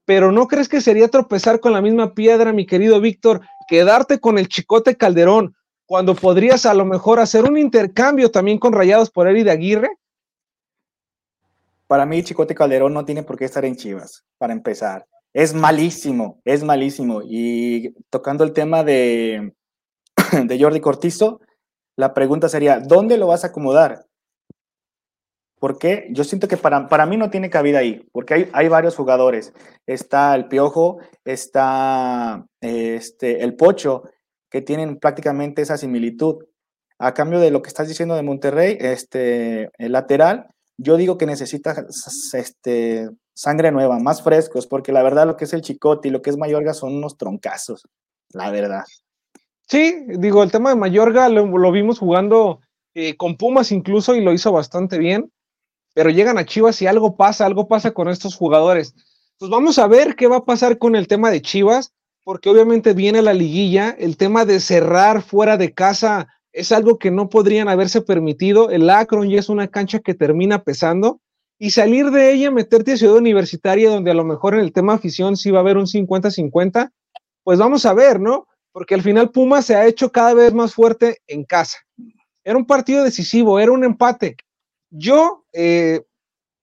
pero 0.03 0.31
¿no 0.31 0.47
crees 0.47 0.67
que 0.67 0.81
sería 0.81 1.09
tropezar 1.09 1.59
con 1.59 1.71
la 1.71 1.79
misma 1.79 2.15
piedra, 2.15 2.53
mi 2.53 2.65
querido 2.65 2.99
Víctor, 2.99 3.41
quedarte 3.67 4.19
con 4.19 4.39
el 4.39 4.47
Chicote 4.47 4.95
Calderón 4.95 5.55
cuando 5.85 6.15
podrías 6.15 6.65
a 6.65 6.73
lo 6.73 6.85
mejor 6.85 7.19
hacer 7.19 7.43
un 7.43 7.59
intercambio 7.59 8.31
también 8.31 8.57
con 8.57 8.73
Rayados 8.73 9.11
por 9.11 9.29
y 9.29 9.43
de 9.43 9.51
Aguirre? 9.51 9.89
Para 11.85 12.07
mí, 12.07 12.23
Chicote 12.23 12.55
Calderón 12.55 12.95
no 12.95 13.05
tiene 13.05 13.21
por 13.21 13.37
qué 13.37 13.45
estar 13.45 13.63
en 13.63 13.75
Chivas, 13.75 14.25
para 14.39 14.53
empezar. 14.53 15.05
Es 15.33 15.53
malísimo, 15.53 16.41
es 16.45 16.63
malísimo. 16.63 17.21
Y 17.23 17.93
tocando 18.09 18.43
el 18.43 18.53
tema 18.53 18.83
de, 18.83 19.53
de 20.45 20.59
Jordi 20.59 20.79
Cortizo, 20.79 21.41
la 21.97 22.13
pregunta 22.13 22.49
sería, 22.49 22.79
¿dónde 22.79 23.17
lo 23.17 23.27
vas 23.27 23.43
a 23.43 23.47
acomodar? 23.47 24.05
Porque 25.59 26.07
yo 26.11 26.23
siento 26.23 26.47
que 26.47 26.57
para, 26.57 26.89
para 26.89 27.05
mí 27.05 27.17
no 27.17 27.29
tiene 27.29 27.49
cabida 27.49 27.79
ahí, 27.79 28.07
porque 28.11 28.33
hay, 28.33 28.49
hay 28.53 28.67
varios 28.67 28.95
jugadores. 28.95 29.53
Está 29.87 30.35
el 30.35 30.47
Piojo, 30.47 30.99
está 31.23 32.45
este, 32.61 33.43
el 33.43 33.55
Pocho, 33.55 34.03
que 34.49 34.61
tienen 34.61 34.99
prácticamente 34.99 35.61
esa 35.61 35.77
similitud. 35.77 36.45
A 36.99 37.13
cambio 37.13 37.39
de 37.39 37.51
lo 37.51 37.61
que 37.61 37.69
estás 37.69 37.87
diciendo 37.87 38.15
de 38.15 38.23
Monterrey, 38.23 38.77
este, 38.79 39.69
el 39.77 39.91
lateral, 39.91 40.47
yo 40.77 40.97
digo 40.97 41.17
que 41.17 41.25
necesita 41.25 41.85
este, 42.33 43.09
sangre 43.33 43.71
nueva, 43.71 43.99
más 43.99 44.21
frescos, 44.21 44.67
porque 44.67 44.91
la 44.91 45.03
verdad 45.03 45.25
lo 45.25 45.35
que 45.37 45.45
es 45.45 45.53
el 45.53 45.61
Chicote 45.61 46.07
y 46.07 46.11
lo 46.11 46.21
que 46.21 46.29
es 46.29 46.37
Mayorga 46.37 46.73
son 46.73 46.95
unos 46.95 47.17
troncazos, 47.17 47.83
la 48.29 48.51
verdad. 48.51 48.83
Sí, 49.67 50.05
digo, 50.07 50.43
el 50.43 50.51
tema 50.51 50.69
de 50.69 50.75
Mayorga 50.75 51.27
lo, 51.29 51.71
vimos 51.71 51.99
jugando 51.99 52.59
eh, 52.93 53.15
con 53.17 53.35
Pumas 53.35 53.71
incluso 53.71 54.15
y 54.15 54.21
lo 54.21 54.31
hizo 54.31 54.51
bastante 54.51 54.97
bien, 54.99 55.31
pero 55.93 56.09
llegan 56.09 56.37
a 56.37 56.45
Chivas 56.45 56.81
y 56.81 56.87
algo 56.87 57.15
pasa, 57.15 57.45
algo 57.45 57.67
pasa 57.67 57.91
con 57.91 58.09
estos 58.09 58.35
jugadores. 58.35 58.93
Pues 59.39 59.49
vamos 59.49 59.79
a 59.79 59.87
ver 59.87 60.15
qué 60.15 60.27
va 60.27 60.37
a 60.37 60.45
pasar 60.45 60.77
con 60.77 60.95
el 60.95 61.07
tema 61.07 61.31
de 61.31 61.41
Chivas, 61.41 61.93
porque 62.23 62.49
obviamente 62.49 62.93
viene 62.93 63.21
la 63.21 63.33
liguilla, 63.33 63.89
el 63.97 64.17
tema 64.17 64.45
de 64.45 64.59
cerrar 64.59 65.21
fuera 65.21 65.57
de 65.57 65.73
casa 65.73 66.27
es 66.53 66.71
algo 66.71 66.97
que 66.97 67.11
no 67.11 67.29
podrían 67.29 67.67
haberse 67.67 68.01
permitido, 68.01 68.69
el 68.69 68.89
Akron 68.89 69.29
ya 69.29 69.39
es 69.39 69.49
una 69.49 69.67
cancha 69.67 69.99
que 69.99 70.13
termina 70.13 70.63
pesando, 70.63 71.19
y 71.59 71.71
salir 71.71 72.11
de 72.11 72.33
ella, 72.33 72.51
meterte 72.51 72.93
a 72.93 72.97
Ciudad 72.97 73.17
Universitaria, 73.17 73.89
donde 73.89 74.11
a 74.11 74.13
lo 74.13 74.23
mejor 74.23 74.53
en 74.53 74.61
el 74.61 74.71
tema 74.71 74.93
afición 74.93 75.37
sí 75.37 75.51
va 75.51 75.59
a 75.59 75.61
haber 75.61 75.77
un 75.77 75.85
50-50, 75.85 76.91
pues 77.43 77.59
vamos 77.59 77.85
a 77.85 77.93
ver, 77.93 78.19
¿no? 78.19 78.47
Porque 78.75 78.93
al 78.93 79.01
final 79.01 79.31
Puma 79.31 79.61
se 79.61 79.73
ha 79.73 79.87
hecho 79.87 80.11
cada 80.11 80.33
vez 80.33 80.53
más 80.53 80.73
fuerte 80.73 81.19
en 81.27 81.45
casa. 81.45 81.77
Era 82.43 82.57
un 82.57 82.65
partido 82.65 83.05
decisivo, 83.05 83.57
era 83.57 83.71
un 83.71 83.85
empate. 83.85 84.35
Yo 84.89 85.45
eh, 85.53 86.01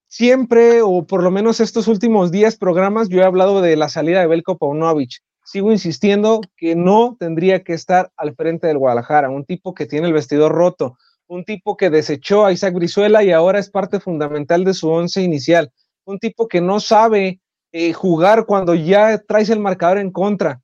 siempre, 0.08 0.82
o 0.82 1.06
por 1.06 1.22
lo 1.22 1.30
menos 1.30 1.58
estos 1.58 1.88
últimos 1.88 2.30
días 2.30 2.58
programas, 2.58 3.08
yo 3.08 3.22
he 3.22 3.24
hablado 3.24 3.62
de 3.62 3.76
la 3.76 3.88
salida 3.88 4.20
de 4.20 4.26
Belko 4.26 4.58
Paunovic. 4.58 5.22
sigo 5.46 5.72
insistiendo 5.72 6.42
que 6.54 6.76
no 6.76 7.16
tendría 7.18 7.64
que 7.64 7.72
estar 7.72 8.12
al 8.18 8.34
frente 8.34 8.66
del 8.66 8.76
Guadalajara, 8.76 9.30
un 9.30 9.46
tipo 9.46 9.72
que 9.72 9.86
tiene 9.86 10.06
el 10.06 10.12
vestidor 10.12 10.52
roto, 10.52 10.98
un 11.28 11.46
tipo 11.46 11.78
que 11.78 11.88
desechó 11.88 12.44
a 12.44 12.52
Isaac 12.52 12.74
Brizuela 12.74 13.24
y 13.24 13.30
ahora 13.30 13.58
es 13.58 13.70
parte 13.70 14.00
fundamental 14.00 14.64
de 14.64 14.74
su 14.74 14.90
once 14.90 15.22
inicial, 15.22 15.72
un 16.04 16.18
tipo 16.18 16.46
que 16.46 16.60
no 16.60 16.78
sabe 16.78 17.40
eh, 17.72 17.94
jugar 17.94 18.44
cuando 18.44 18.74
ya 18.74 19.16
traes 19.16 19.48
el 19.48 19.60
marcador 19.60 19.96
en 19.96 20.10
contra. 20.10 20.60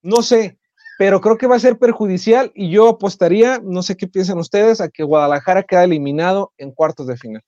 No 0.00 0.22
sé, 0.22 0.58
pero 0.98 1.20
creo 1.20 1.38
que 1.38 1.46
va 1.46 1.54
a 1.54 1.60
ser 1.60 1.78
perjudicial 1.78 2.50
y 2.56 2.70
yo 2.70 2.88
apostaría, 2.88 3.60
no 3.62 3.82
sé 3.82 3.96
qué 3.96 4.08
piensan 4.08 4.38
ustedes, 4.38 4.80
a 4.80 4.88
que 4.88 5.04
Guadalajara 5.04 5.62
queda 5.62 5.84
eliminado 5.84 6.52
en 6.58 6.72
cuartos 6.72 7.06
de 7.06 7.16
final. 7.16 7.44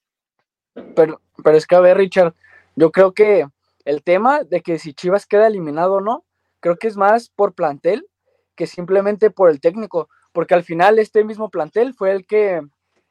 Pero, 0.95 1.19
pero 1.43 1.57
es 1.57 1.67
que, 1.67 1.75
a 1.75 1.81
ver, 1.81 1.97
Richard, 1.97 2.33
yo 2.77 2.93
creo 2.93 3.13
que 3.13 3.45
el 3.83 4.03
tema 4.03 4.45
de 4.45 4.61
que 4.61 4.79
si 4.79 4.93
Chivas 4.93 5.25
queda 5.25 5.47
eliminado 5.47 5.95
o 5.95 6.01
no, 6.01 6.23
creo 6.61 6.77
que 6.77 6.87
es 6.87 6.95
más 6.95 7.27
por 7.29 7.53
plantel 7.53 8.07
que 8.55 8.67
simplemente 8.67 9.31
por 9.31 9.49
el 9.49 9.59
técnico, 9.59 10.07
porque 10.31 10.53
al 10.53 10.63
final 10.63 10.97
este 10.97 11.25
mismo 11.25 11.49
plantel 11.49 11.93
fue 11.93 12.11
el 12.11 12.25
que, 12.25 12.61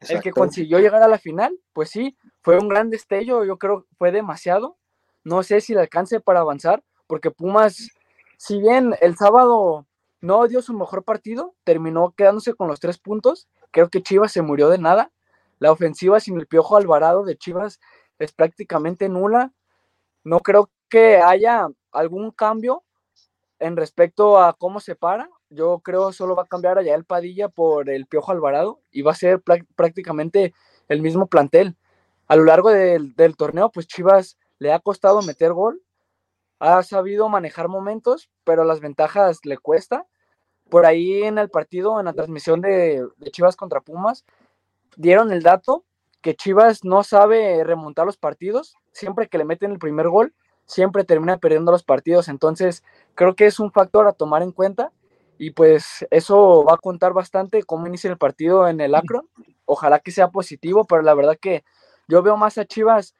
el 0.09 0.21
que 0.21 0.31
consiguió 0.31 0.79
llegar 0.79 1.03
a 1.03 1.07
la 1.07 1.19
final, 1.19 1.55
pues 1.71 1.91
sí, 1.91 2.17
fue 2.41 2.57
un 2.57 2.67
gran 2.67 2.89
destello, 2.89 3.45
yo 3.45 3.57
creo 3.59 3.85
fue 3.95 4.11
demasiado, 4.11 4.75
no 5.23 5.43
sé 5.43 5.61
si 5.61 5.75
le 5.75 5.81
alcance 5.81 6.19
para 6.19 6.39
avanzar, 6.39 6.81
porque 7.05 7.29
Pumas, 7.29 7.89
si 8.37 8.59
bien 8.59 8.95
el 9.01 9.15
sábado 9.17 9.85
no 10.21 10.47
dio 10.47 10.61
su 10.61 10.73
mejor 10.73 11.03
partido, 11.03 11.55
terminó 11.63 12.13
quedándose 12.15 12.53
con 12.53 12.67
los 12.67 12.79
tres 12.79 12.97
puntos, 12.97 13.47
creo 13.71 13.89
que 13.89 14.03
Chivas 14.03 14.31
se 14.31 14.41
murió 14.41 14.69
de 14.69 14.77
nada, 14.77 15.11
la 15.59 15.71
ofensiva 15.71 16.19
sin 16.19 16.39
el 16.39 16.47
Piojo 16.47 16.77
Alvarado 16.77 17.23
de 17.23 17.37
Chivas 17.37 17.79
es 18.19 18.31
prácticamente 18.31 19.09
nula, 19.09 19.51
no 20.23 20.39
creo 20.39 20.69
que 20.89 21.17
haya 21.17 21.67
algún 21.91 22.31
cambio 22.31 22.83
en 23.59 23.75
respecto 23.75 24.39
a 24.39 24.53
cómo 24.53 24.79
se 24.79 24.95
para, 24.95 25.29
yo 25.49 25.79
creo 25.79 26.13
solo 26.13 26.35
va 26.35 26.43
a 26.43 26.47
cambiar 26.47 26.77
allá 26.77 26.95
el 26.95 27.05
Padilla 27.05 27.49
por 27.49 27.89
el 27.89 28.05
Piojo 28.05 28.31
Alvarado 28.31 28.79
y 28.91 29.01
va 29.01 29.11
a 29.11 29.15
ser 29.15 29.41
prácticamente 29.75 30.53
el 30.87 31.01
mismo 31.01 31.27
plantel. 31.27 31.75
A 32.27 32.35
lo 32.35 32.45
largo 32.45 32.69
del 32.71 33.35
torneo, 33.37 33.69
pues 33.71 33.87
Chivas 33.87 34.37
le 34.59 34.71
ha 34.71 34.79
costado 34.79 35.21
meter 35.21 35.51
gol, 35.53 35.81
ha 36.59 36.83
sabido 36.83 37.27
manejar 37.27 37.67
momentos, 37.67 38.29
pero 38.43 38.63
las 38.63 38.79
ventajas 38.79 39.39
le 39.43 39.57
cuesta. 39.57 40.05
Por 40.71 40.85
ahí 40.85 41.23
en 41.23 41.37
el 41.37 41.49
partido, 41.49 41.99
en 41.99 42.05
la 42.05 42.13
transmisión 42.13 42.61
de, 42.61 43.05
Chivas 43.31 43.57
contra 43.57 43.81
Pumas, 43.81 44.23
dieron 44.95 45.33
el 45.33 45.43
dato 45.43 45.83
que 46.21 46.33
Chivas 46.33 46.85
no 46.85 47.03
sabe 47.03 47.61
remontar 47.65 48.05
los 48.05 48.15
partidos. 48.15 48.77
Siempre 48.93 49.27
que 49.27 49.37
le 49.37 49.43
meten 49.43 49.71
el 49.71 49.79
primer 49.79 50.07
gol, 50.07 50.33
siempre 50.65 51.03
termina 51.03 51.37
perdiendo 51.39 51.73
los 51.73 51.83
partidos. 51.83 52.29
Entonces, 52.29 52.85
creo 53.15 53.35
que 53.35 53.47
es 53.47 53.59
un 53.59 53.73
factor 53.73 54.07
a 54.07 54.13
tomar 54.13 54.43
en 54.43 54.53
cuenta. 54.53 54.93
Y 55.37 55.51
pues 55.51 56.07
eso 56.09 56.63
va 56.63 56.75
a 56.75 56.77
contar 56.77 57.11
bastante 57.11 57.63
cómo 57.63 57.85
inicia 57.85 58.09
el 58.09 58.17
partido 58.17 58.65
en 58.69 58.79
el 58.79 58.95
Acro. 58.95 59.27
Ojalá 59.65 59.99
que 59.99 60.11
sea 60.11 60.29
positivo, 60.29 60.85
pero 60.85 61.01
la 61.01 61.15
verdad 61.15 61.37
que 61.37 61.65
yo 62.07 62.23
veo 62.23 62.37
más 62.37 62.57
a 62.57 62.63
Chivas 62.63 63.13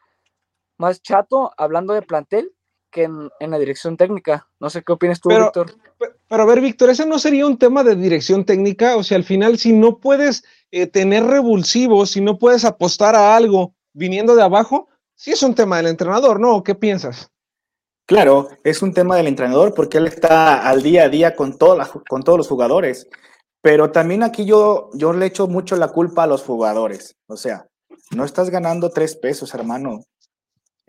más 0.77 1.01
chato 1.01 1.51
hablando 1.58 1.93
de 1.93 2.01
plantel 2.01 2.53
que 2.91 3.03
en, 3.03 3.29
la 3.39 3.57
dirección 3.57 3.98
técnica. 3.98 4.48
No 4.60 4.69
sé 4.69 4.83
qué 4.83 4.91
opinas 4.91 5.19
tú, 5.19 5.29
Víctor. 5.29 5.74
Pero 5.98 6.43
a 6.43 6.45
ver, 6.45 6.62
Víctor, 6.62 6.89
ese 6.89 7.05
no 7.05 7.17
sería 7.17 7.48
un 7.48 7.57
tema 7.57 7.83
de 7.83 7.95
dirección 7.95 8.45
técnica. 8.45 8.98
O 8.98 9.03
sea, 9.03 9.17
al 9.17 9.24
final, 9.24 9.57
si 9.57 9.74
no 9.74 9.98
puedes 9.98 10.43
eh, 10.71 10.88
tener 10.88 11.24
revulsivos, 11.24 12.12
si 12.12 12.21
no 12.21 12.38
puedes 12.38 12.65
apostar 12.65 13.15
a 13.15 13.36
algo 13.36 13.74
viniendo 13.93 14.36
de 14.36 14.43
abajo, 14.43 14.89
sí 15.15 15.31
es 15.31 15.41
un 15.41 15.55
tema 15.55 15.77
del 15.77 15.88
entrenador, 15.88 16.39
¿no? 16.39 16.63
¿Qué 16.63 16.75
piensas? 16.75 17.31
Claro, 18.05 18.50
es 18.63 18.81
un 18.81 18.93
tema 18.93 19.15
del 19.15 19.27
entrenador 19.27 19.74
porque 19.74 19.98
él 19.98 20.07
está 20.07 20.67
al 20.67 20.83
día 20.83 21.03
a 21.03 21.10
día 21.10 21.36
con, 21.36 21.57
con 21.57 22.24
todos 22.24 22.38
los 22.38 22.48
jugadores. 22.48 23.07
Pero 23.62 23.91
también 23.91 24.24
aquí 24.24 24.43
yo, 24.45 24.89
yo 24.93 25.13
le 25.13 25.27
echo 25.27 25.48
mucho 25.48 25.75
la 25.75 25.89
culpa 25.89 26.24
a 26.24 26.27
los 26.27 26.41
jugadores. 26.41 27.15
O 27.27 27.38
sea, 27.38 27.67
no 28.10 28.25
estás 28.25 28.50
ganando 28.50 28.89
tres 28.89 29.15
pesos, 29.15 29.53
hermano. 29.53 30.03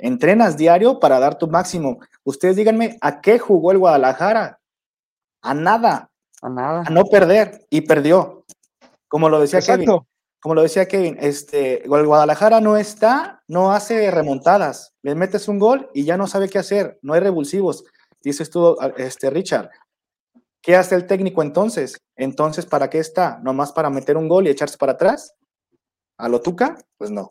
Entrenas 0.02 0.56
diario 0.56 0.98
para 0.98 1.20
dar 1.20 1.38
tu 1.38 1.46
máximo. 1.46 2.00
Ustedes 2.24 2.56
díganme, 2.56 2.98
¿a 3.00 3.20
qué 3.20 3.38
jugó 3.38 3.70
el 3.70 3.78
Guadalajara? 3.78 4.58
A 5.42 5.54
nada. 5.54 6.10
A 6.42 6.48
nada. 6.48 6.82
A 6.84 6.90
no 6.90 7.04
perder. 7.04 7.64
Y 7.70 7.82
perdió. 7.82 8.44
Como 9.06 9.28
lo 9.28 9.40
decía 9.40 9.60
Kevin. 9.60 9.88
Como 10.40 10.56
lo 10.56 10.62
decía 10.62 10.88
Kevin, 10.88 11.16
este, 11.20 11.84
el 11.84 12.06
Guadalajara 12.06 12.60
no 12.60 12.76
está, 12.76 13.44
no 13.46 13.70
hace 13.70 14.10
remontadas. 14.10 14.92
Le 15.02 15.14
metes 15.14 15.46
un 15.46 15.60
gol 15.60 15.88
y 15.94 16.02
ya 16.02 16.16
no 16.16 16.26
sabe 16.26 16.48
qué 16.48 16.58
hacer. 16.58 16.98
No 17.00 17.12
hay 17.14 17.20
revulsivos. 17.20 17.84
Dices 18.24 18.50
tú, 18.50 18.76
este, 18.96 19.30
Richard. 19.30 19.70
¿Qué 20.60 20.74
hace 20.74 20.96
el 20.96 21.06
técnico 21.06 21.42
entonces? 21.42 21.96
Entonces, 22.16 22.66
¿para 22.66 22.90
qué 22.90 22.98
está? 22.98 23.38
¿Nomás 23.44 23.70
para 23.70 23.88
meter 23.88 24.16
un 24.16 24.28
gol 24.28 24.48
y 24.48 24.50
echarse 24.50 24.78
para 24.78 24.92
atrás? 24.92 25.32
¿A 26.18 26.28
lo 26.28 26.40
Tuca? 26.40 26.76
Pues 26.98 27.12
no. 27.12 27.28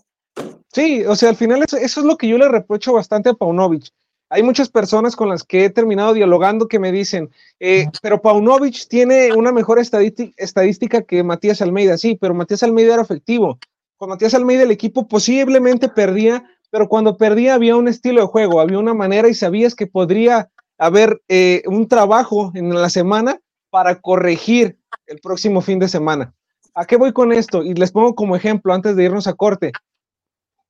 Sí, 0.74 1.04
o 1.06 1.16
sea, 1.16 1.30
al 1.30 1.36
final 1.36 1.64
eso, 1.64 1.78
es 1.78 1.98
lo 1.98 2.18
que 2.18 2.28
yo 2.28 2.38
le 2.38 2.48
reprocho 2.48 2.94
bastante 2.94 3.30
a 3.30 3.34
Paunovic. 3.34 3.90
Hay 4.30 4.44
muchas 4.44 4.70
personas 4.70 5.18
con 5.18 5.28
las 5.28 5.44
que 5.44 5.66
he 5.66 5.70
terminado 5.70 6.14
dialogando 6.14 6.70
que 6.70 6.80
me 6.80 6.94
dicen, 6.94 7.30
eh, 7.60 7.88
pero 8.02 8.22
Paunovic 8.22 8.88
tiene 8.88 9.34
una 9.34 9.52
mejor 9.52 9.78
estadística 9.80 11.02
que 11.02 11.24
Matías 11.24 11.62
Almeida. 11.62 11.98
Sí, 11.98 12.18
pero 12.20 12.34
Matías 12.34 12.64
Almeida 12.64 12.94
era 12.94 13.04
efectivo. 13.04 13.60
Con 13.98 14.08
Matías 14.08 14.34
Almeida 14.34 14.64
el 14.64 14.72
equipo 14.72 15.06
posiblemente 15.06 15.90
perdía, 15.90 16.46
pero 16.70 16.88
cuando 16.88 17.18
perdía 17.18 17.56
había 17.56 17.76
un 17.76 17.90
estilo 17.90 18.22
de 18.22 18.28
juego, 18.28 18.62
había 18.62 18.80
una 18.80 18.94
manera 18.94 19.28
y 19.28 19.34
sabías 19.34 19.76
que 19.76 19.88
podría 19.88 20.50
haber 20.78 21.22
eh, 21.28 21.64
un 21.68 21.90
trabajo 21.90 22.54
en 22.56 22.74
la 22.74 22.90
semana 22.90 23.42
para 23.70 24.00
corregir 24.00 24.78
el 25.08 25.20
próximo 25.20 25.60
fin 25.60 25.80
de 25.80 25.90
semana. 25.90 26.34
¿A 26.74 26.86
qué 26.86 26.96
voy 26.96 27.12
con 27.12 27.34
esto? 27.34 27.64
Y 27.64 27.74
les 27.74 27.92
pongo 27.92 28.16
como 28.16 28.38
ejemplo 28.38 28.74
antes 28.74 28.96
de 28.96 29.04
irnos 29.04 29.28
a 29.28 29.34
corte. 29.34 29.74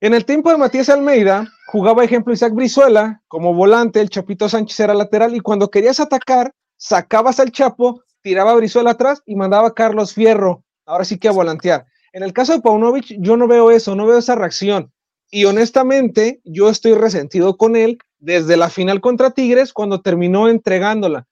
En 0.04 0.16
el 0.16 0.26
tiempo 0.26 0.50
de 0.50 0.58
Matías 0.58 0.90
Almeida, 0.90 1.48
jugaba 1.68 2.04
ejemplo 2.04 2.34
Isaac 2.34 2.56
Brizuela 2.56 3.22
como 3.28 3.54
volante, 3.54 4.02
el 4.02 4.10
Chapito 4.10 4.50
Sánchez 4.50 4.80
era 4.80 4.96
lateral 4.96 5.36
y 5.36 5.42
cuando 5.42 5.70
querías 5.70 6.00
atacar, 6.00 6.56
sacabas 6.76 7.40
al 7.40 7.52
Chapo, 7.52 8.02
tiraba 8.24 8.50
a 8.50 8.56
Brizuela 8.56 8.92
atrás 8.92 9.22
y 9.28 9.36
mandaba 9.36 9.68
a 9.68 9.74
Carlos 9.76 10.16
Fierro, 10.16 10.64
ahora 10.88 11.06
sí 11.06 11.20
que 11.20 11.28
a 11.28 11.32
volantear. 11.32 11.86
En 12.14 12.24
el 12.24 12.34
caso 12.34 12.52
de 12.52 12.62
Paunovic, 12.62 13.16
yo 13.20 13.38
no 13.38 13.48
veo 13.48 13.70
eso, 13.70 13.96
no 13.96 14.08
veo 14.08 14.18
esa 14.18 14.34
reacción. 14.34 14.92
Y 15.30 15.46
honestamente, 15.46 16.42
yo 16.46 16.68
estoy 16.72 16.96
resentido 16.96 17.56
con 17.56 17.76
él 17.76 18.00
desde 18.18 18.58
la 18.58 18.72
final 18.72 19.02
contra 19.02 19.30
Tigres 19.30 19.72
cuando 19.72 20.02
terminó 20.02 20.50
entregándola. 20.50 21.28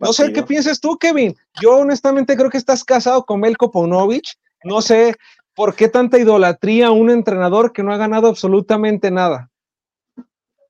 No 0.00 0.14
sé 0.14 0.32
qué 0.32 0.42
piensas 0.42 0.80
tú, 0.80 0.96
Kevin. 0.96 1.36
Yo 1.60 1.76
honestamente 1.76 2.36
creo 2.38 2.48
que 2.48 2.56
estás 2.56 2.84
casado 2.84 3.26
con 3.26 3.40
Melko 3.40 3.70
Paunovic. 3.70 4.28
No 4.64 4.80
sé 4.80 5.14
¿por 5.54 5.74
qué 5.74 5.88
tanta 5.88 6.18
idolatría 6.18 6.88
a 6.88 6.92
un 6.92 7.10
entrenador 7.10 7.72
que 7.72 7.82
no 7.82 7.92
ha 7.92 7.96
ganado 7.96 8.28
absolutamente 8.28 9.10
nada? 9.10 9.50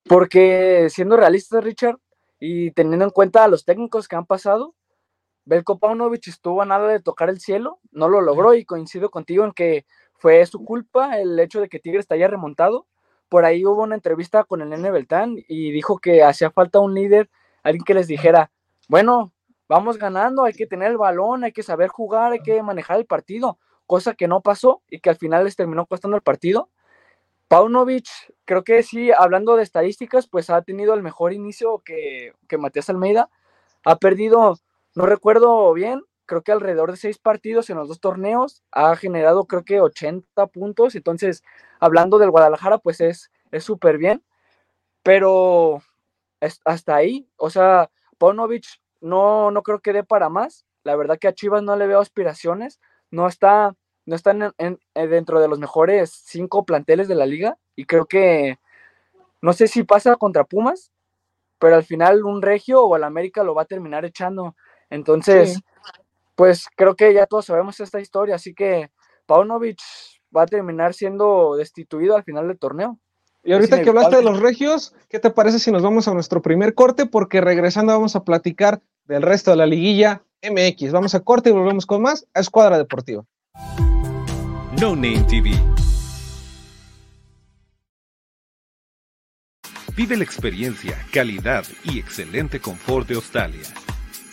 Porque 0.06 0.88
siendo 0.90 1.16
realistas, 1.16 1.64
Richard, 1.64 1.96
y 2.38 2.72
teniendo 2.72 3.06
en 3.06 3.10
cuenta 3.10 3.44
a 3.44 3.48
los 3.48 3.64
técnicos 3.64 4.06
que 4.06 4.16
han 4.16 4.26
pasado, 4.26 4.74
Belko 5.46 5.78
Paunovic 5.78 6.28
estuvo 6.28 6.62
a 6.62 6.66
nada 6.66 6.88
de 6.88 7.00
tocar 7.00 7.28
el 7.30 7.40
cielo, 7.40 7.80
no 7.90 8.08
lo 8.08 8.20
logró 8.20 8.54
y 8.54 8.64
coincido 8.64 9.10
contigo 9.10 9.44
en 9.44 9.52
que 9.52 9.86
fue 10.14 10.44
su 10.46 10.64
culpa 10.64 11.18
el 11.18 11.38
hecho 11.38 11.60
de 11.60 11.68
que 11.68 11.80
Tigres 11.80 12.06
haya 12.10 12.28
remontado. 12.28 12.86
Por 13.28 13.44
ahí 13.44 13.64
hubo 13.64 13.82
una 13.82 13.94
entrevista 13.94 14.44
con 14.44 14.60
el 14.60 14.70
Nene 14.70 14.90
Beltán 14.90 15.36
y 15.48 15.70
dijo 15.70 15.98
que 15.98 16.22
hacía 16.22 16.50
falta 16.50 16.80
un 16.80 16.94
líder, 16.94 17.30
alguien 17.62 17.84
que 17.84 17.94
les 17.94 18.06
dijera, 18.06 18.50
bueno, 18.88 19.32
vamos 19.68 19.98
ganando, 19.98 20.44
hay 20.44 20.52
que 20.52 20.66
tener 20.66 20.90
el 20.90 20.98
balón, 20.98 21.44
hay 21.44 21.52
que 21.52 21.62
saber 21.62 21.88
jugar, 21.88 22.32
hay 22.32 22.40
que 22.40 22.62
manejar 22.62 22.98
el 22.98 23.06
partido 23.06 23.58
cosa 23.86 24.14
que 24.14 24.28
no 24.28 24.40
pasó 24.40 24.82
y 24.88 25.00
que 25.00 25.10
al 25.10 25.16
final 25.16 25.44
les 25.44 25.56
terminó 25.56 25.86
costando 25.86 26.16
el 26.16 26.22
partido. 26.22 26.70
Paunovic, 27.48 28.06
creo 28.44 28.64
que 28.64 28.82
sí, 28.82 29.12
hablando 29.12 29.56
de 29.56 29.62
estadísticas, 29.62 30.28
pues 30.28 30.50
ha 30.50 30.62
tenido 30.62 30.94
el 30.94 31.02
mejor 31.02 31.32
inicio 31.32 31.78
que, 31.84 32.32
que 32.48 32.58
Matías 32.58 32.90
Almeida. 32.90 33.30
Ha 33.84 33.96
perdido, 33.96 34.58
no 34.94 35.06
recuerdo 35.06 35.72
bien, 35.74 36.02
creo 36.26 36.42
que 36.42 36.52
alrededor 36.52 36.90
de 36.90 36.96
seis 36.96 37.18
partidos 37.18 37.70
en 37.70 37.76
los 37.76 37.88
dos 37.88 38.00
torneos. 38.00 38.62
Ha 38.72 38.96
generado 38.96 39.44
creo 39.46 39.64
que 39.64 39.80
80 39.80 40.46
puntos. 40.48 40.94
Entonces, 40.94 41.42
hablando 41.80 42.18
del 42.18 42.30
Guadalajara, 42.30 42.78
pues 42.78 43.00
es 43.00 43.30
súper 43.60 43.98
bien. 43.98 44.24
Pero 45.02 45.82
hasta 46.64 46.96
ahí, 46.96 47.28
o 47.36 47.50
sea, 47.50 47.90
Paunovic 48.18 48.64
no, 49.00 49.50
no 49.50 49.62
creo 49.62 49.80
que 49.80 49.92
dé 49.92 50.04
para 50.04 50.28
más. 50.28 50.66
La 50.82 50.96
verdad 50.96 51.18
que 51.18 51.28
a 51.28 51.34
Chivas 51.34 51.62
no 51.62 51.76
le 51.76 51.86
veo 51.86 52.00
aspiraciones 52.00 52.80
no 53.14 53.28
está, 53.28 53.74
no 54.06 54.16
están 54.16 54.52
en, 54.58 54.80
eh, 54.94 55.06
dentro 55.06 55.40
de 55.40 55.48
los 55.48 55.58
mejores 55.58 56.10
cinco 56.24 56.64
planteles 56.64 57.06
de 57.08 57.14
la 57.14 57.26
liga 57.26 57.56
y 57.76 57.86
creo 57.86 58.06
que 58.06 58.58
no 59.40 59.52
sé 59.52 59.68
si 59.68 59.84
pasa 59.84 60.16
contra 60.16 60.44
Pumas, 60.44 60.90
pero 61.58 61.76
al 61.76 61.84
final 61.84 62.24
un 62.24 62.42
Regio 62.42 62.82
o 62.82 62.96
el 62.96 63.04
América 63.04 63.44
lo 63.44 63.54
va 63.54 63.62
a 63.62 63.66
terminar 63.66 64.04
echando. 64.04 64.56
Entonces, 64.90 65.60
pues 66.34 66.66
creo 66.76 66.96
que 66.96 67.14
ya 67.14 67.26
todos 67.26 67.46
sabemos 67.46 67.78
esta 67.78 68.00
historia, 68.00 68.34
así 68.34 68.52
que 68.52 68.90
Paunovic 69.26 69.80
va 70.36 70.42
a 70.42 70.46
terminar 70.46 70.92
siendo 70.92 71.54
destituido 71.56 72.16
al 72.16 72.24
final 72.24 72.48
del 72.48 72.58
torneo. 72.58 72.98
Y 73.44 73.52
ahorita 73.52 73.82
que 73.82 73.90
hablaste 73.90 74.16
de 74.16 74.22
los 74.22 74.40
regios, 74.40 74.94
¿qué 75.08 75.18
te 75.18 75.30
parece 75.30 75.58
si 75.58 75.70
nos 75.70 75.82
vamos 75.82 76.08
a 76.08 76.14
nuestro 76.14 76.40
primer 76.40 76.74
corte? 76.74 77.04
Porque 77.04 77.42
regresando 77.42 77.92
vamos 77.92 78.16
a 78.16 78.24
platicar 78.24 78.80
del 79.04 79.22
resto 79.22 79.50
de 79.50 79.58
la 79.58 79.66
liguilla 79.66 80.22
MX. 80.42 80.92
Vamos 80.92 81.14
a 81.14 81.20
corte 81.20 81.50
y 81.50 81.52
volvemos 81.52 81.84
con 81.84 82.00
más 82.00 82.26
a 82.32 82.40
Escuadra 82.40 82.78
Deportiva. 82.78 83.24
No 84.80 84.96
Name 84.96 85.24
TV. 85.28 85.50
Vive 89.94 90.16
la 90.16 90.24
experiencia, 90.24 90.98
calidad 91.12 91.64
y 91.84 91.98
excelente 91.98 92.60
confort 92.60 93.06
de 93.06 93.14
Australia. 93.14 93.62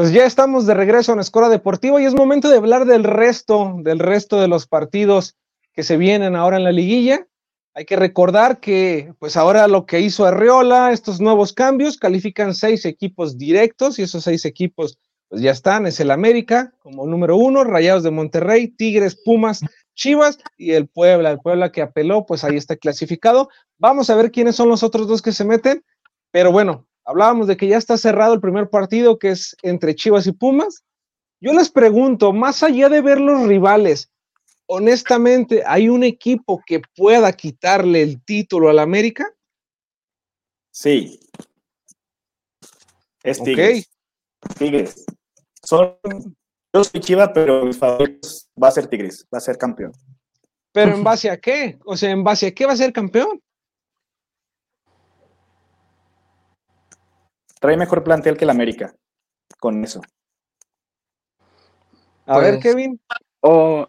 Pues 0.00 0.12
ya 0.12 0.24
estamos 0.24 0.64
de 0.64 0.72
regreso 0.72 1.12
en 1.12 1.20
Escuela 1.20 1.50
Deportiva 1.50 2.00
y 2.00 2.06
es 2.06 2.14
momento 2.14 2.48
de 2.48 2.56
hablar 2.56 2.86
del 2.86 3.04
resto, 3.04 3.74
del 3.80 3.98
resto 3.98 4.40
de 4.40 4.48
los 4.48 4.66
partidos 4.66 5.36
que 5.74 5.82
se 5.82 5.98
vienen 5.98 6.36
ahora 6.36 6.56
en 6.56 6.64
la 6.64 6.72
liguilla. 6.72 7.26
Hay 7.74 7.84
que 7.84 7.96
recordar 7.96 8.60
que, 8.60 9.12
pues 9.18 9.36
ahora 9.36 9.68
lo 9.68 9.84
que 9.84 10.00
hizo 10.00 10.24
Arreola, 10.24 10.92
estos 10.92 11.20
nuevos 11.20 11.52
cambios, 11.52 11.98
califican 11.98 12.54
seis 12.54 12.86
equipos 12.86 13.36
directos 13.36 13.98
y 13.98 14.02
esos 14.04 14.24
seis 14.24 14.46
equipos, 14.46 14.98
pues 15.28 15.42
ya 15.42 15.50
están. 15.50 15.86
Es 15.86 16.00
el 16.00 16.12
América 16.12 16.72
como 16.78 17.06
número 17.06 17.36
uno, 17.36 17.62
Rayados 17.62 18.02
de 18.02 18.10
Monterrey, 18.10 18.68
Tigres, 18.68 19.20
Pumas, 19.22 19.60
Chivas 19.94 20.38
y 20.56 20.70
el 20.70 20.88
Puebla. 20.88 21.30
El 21.30 21.40
Puebla 21.40 21.72
que 21.72 21.82
apeló, 21.82 22.24
pues 22.24 22.42
ahí 22.42 22.56
está 22.56 22.76
clasificado. 22.76 23.50
Vamos 23.76 24.08
a 24.08 24.14
ver 24.14 24.30
quiénes 24.30 24.56
son 24.56 24.70
los 24.70 24.82
otros 24.82 25.06
dos 25.06 25.20
que 25.20 25.32
se 25.32 25.44
meten. 25.44 25.84
Pero 26.30 26.52
bueno, 26.52 26.86
Hablábamos 27.10 27.48
de 27.48 27.56
que 27.56 27.66
ya 27.66 27.76
está 27.76 27.96
cerrado 27.96 28.34
el 28.34 28.40
primer 28.40 28.70
partido 28.70 29.18
que 29.18 29.30
es 29.30 29.56
entre 29.62 29.96
Chivas 29.96 30.28
y 30.28 30.32
Pumas. 30.32 30.84
Yo 31.40 31.52
les 31.52 31.68
pregunto, 31.68 32.32
más 32.32 32.62
allá 32.62 32.88
de 32.88 33.00
ver 33.00 33.18
los 33.18 33.48
rivales, 33.48 34.12
honestamente, 34.66 35.64
¿hay 35.66 35.88
un 35.88 36.04
equipo 36.04 36.62
que 36.64 36.80
pueda 36.94 37.32
quitarle 37.32 38.02
el 38.02 38.22
título 38.22 38.70
al 38.70 38.78
América? 38.78 39.26
Sí. 40.70 41.18
Es 43.24 43.42
Tigres. 43.42 43.90
Tigres. 44.56 45.04
yo 45.68 46.84
soy 46.84 47.00
Chiva, 47.00 47.32
pero 47.32 47.64
mis 47.64 47.76
favoritos 47.76 48.48
va 48.62 48.68
a 48.68 48.70
ser 48.70 48.86
Tigres, 48.86 49.26
va 49.34 49.38
a 49.38 49.40
ser 49.40 49.58
campeón. 49.58 49.90
¿Pero 50.70 50.94
en 50.94 51.02
base 51.02 51.28
a 51.28 51.40
qué? 51.40 51.76
O 51.84 51.96
sea, 51.96 52.12
¿en 52.12 52.22
base 52.22 52.46
a 52.46 52.54
qué 52.54 52.66
va 52.66 52.74
a 52.74 52.76
ser 52.76 52.92
campeón? 52.92 53.42
Trae 57.60 57.76
mejor 57.76 58.02
plantel 58.02 58.36
que 58.36 58.44
el 58.44 58.50
América 58.50 58.94
con 59.60 59.84
eso. 59.84 60.00
A 62.26 62.38
ver, 62.38 62.54
pues, 62.54 62.62
Kevin. 62.62 63.00
O, 63.40 63.86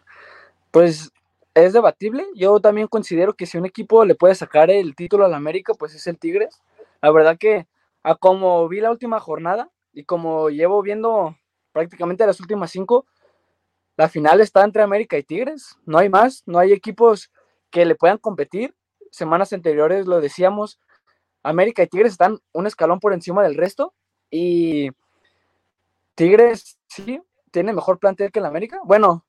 pues 0.70 1.10
es 1.54 1.72
debatible. 1.72 2.26
Yo 2.34 2.60
también 2.60 2.86
considero 2.86 3.34
que 3.34 3.46
si 3.46 3.58
un 3.58 3.66
equipo 3.66 4.04
le 4.04 4.14
puede 4.14 4.34
sacar 4.34 4.70
el 4.70 4.94
título 4.94 5.24
al 5.24 5.34
América, 5.34 5.74
pues 5.74 5.94
es 5.94 6.06
el 6.06 6.18
Tigres. 6.18 6.60
La 7.00 7.10
verdad 7.10 7.36
que, 7.38 7.66
a 8.02 8.14
como 8.14 8.68
vi 8.68 8.80
la 8.80 8.90
última 8.90 9.20
jornada 9.20 9.70
y 9.92 10.04
como 10.04 10.50
llevo 10.50 10.82
viendo 10.82 11.36
prácticamente 11.72 12.26
las 12.26 12.40
últimas 12.40 12.70
cinco, 12.70 13.06
la 13.96 14.08
final 14.08 14.40
está 14.40 14.64
entre 14.64 14.82
América 14.82 15.18
y 15.18 15.22
Tigres. 15.22 15.76
No 15.84 15.98
hay 15.98 16.08
más, 16.08 16.42
no 16.46 16.58
hay 16.58 16.72
equipos 16.72 17.30
que 17.70 17.84
le 17.84 17.94
puedan 17.94 18.18
competir. 18.18 18.74
Semanas 19.10 19.52
anteriores 19.52 20.06
lo 20.06 20.20
decíamos, 20.20 20.80
América 21.42 21.82
y 21.82 21.86
Tigres 21.86 22.12
están 22.12 22.38
un 22.52 22.66
escalón 22.66 23.00
por 23.00 23.12
encima 23.12 23.42
del 23.42 23.56
resto 23.56 23.94
y 24.30 24.90
Tigres 26.14 26.78
sí 26.86 27.20
tiene 27.50 27.72
mejor 27.72 27.98
plantel 27.98 28.32
que 28.32 28.38
el 28.38 28.46
América. 28.46 28.80
Bueno, 28.84 29.24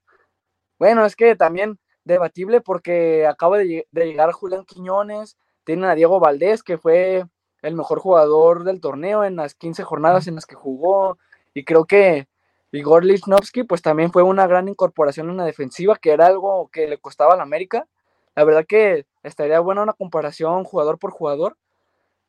bueno, 0.79 1.05
es 1.05 1.15
que 1.15 1.35
también 1.35 1.79
debatible 2.03 2.61
porque 2.61 3.25
acaba 3.27 3.57
de, 3.57 3.87
llegar 3.91 4.31
Julián 4.31 4.65
Quiñones, 4.65 5.37
tienen 5.63 5.85
a 5.85 5.95
Diego 5.95 6.19
Valdés 6.19 6.63
que 6.63 6.77
fue 6.77 7.25
el 7.61 7.75
mejor 7.75 7.99
jugador 7.99 8.63
del 8.63 8.81
torneo 8.81 9.23
en 9.23 9.37
las 9.37 9.55
15 9.55 9.83
jornadas 9.83 10.27
en 10.27 10.35
las 10.35 10.45
que 10.45 10.55
jugó 10.55 11.17
y 11.53 11.63
creo 11.63 11.85
que 11.85 12.27
Igor 12.71 13.05
Lichnowsky 13.05 13.63
pues 13.63 13.81
también 13.81 14.11
fue 14.11 14.23
una 14.23 14.47
gran 14.47 14.67
incorporación 14.67 15.29
en 15.29 15.37
la 15.37 15.45
defensiva 15.45 15.95
que 15.95 16.11
era 16.11 16.25
algo 16.25 16.69
que 16.71 16.87
le 16.87 16.97
costaba 16.97 17.35
al 17.35 17.41
América. 17.41 17.87
La 18.35 18.43
verdad 18.43 18.65
que 18.67 19.05
estaría 19.21 19.59
buena 19.59 19.83
una 19.83 19.93
comparación 19.93 20.63
jugador 20.63 20.97
por 20.97 21.11
jugador 21.11 21.55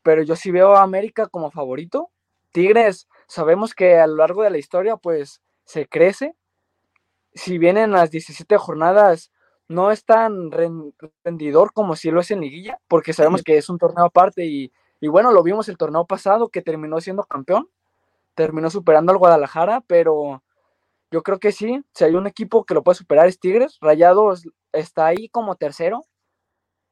pero 0.05 0.23
yo 0.23 0.37
sí 0.37 0.53
veo 0.53 0.77
a 0.77 0.83
América 0.83 1.27
como 1.29 1.51
favorito. 1.51 2.11
Tigres, 2.53 3.09
sabemos 3.27 3.75
que 3.75 3.99
a 3.99 4.07
lo 4.07 4.17
largo 4.17 4.45
de 4.45 4.51
la 4.51 4.59
historia, 4.59 4.97
pues 4.97 5.43
se 5.65 5.89
crece. 5.89 6.37
Si 7.35 7.59
bien 7.59 7.77
en 7.79 7.91
las 7.91 8.11
17 8.11 8.57
jornadas 8.59 9.33
no 9.67 9.91
es 9.91 10.05
tan 10.05 10.51
rendidor 11.25 11.73
como 11.73 11.97
si 11.97 12.11
lo 12.11 12.21
es 12.21 12.31
en 12.31 12.43
Liguilla, 12.43 12.79
porque 12.87 13.13
sabemos 13.13 13.43
que 13.43 13.57
es 13.57 13.69
un 13.69 13.79
torneo 13.79 14.05
aparte 14.05 14.45
y, 14.45 14.73
y 15.01 15.09
bueno, 15.09 15.33
lo 15.33 15.43
vimos 15.43 15.69
el 15.69 15.79
torneo 15.79 16.07
pasado 16.07 16.49
que 16.51 16.63
terminó 16.63 17.01
siendo 17.01 17.25
campeón, 17.25 17.69
terminó 18.35 18.71
superando 18.71 19.13
al 19.13 19.19
Guadalajara, 19.19 19.83
pero 19.87 20.43
yo 21.11 21.23
creo 21.23 21.39
que 21.39 21.53
sí, 21.53 21.83
si 21.95 22.05
hay 22.05 22.15
un 22.15 22.27
equipo 22.27 22.65
que 22.65 22.75
lo 22.75 22.83
puede 22.83 22.97
superar 22.97 23.29
es 23.29 23.41
Tigres, 23.41 23.79
Rayados 23.81 24.45
está 24.73 25.07
ahí 25.07 25.29
como 25.31 25.57
tercero, 25.57 26.05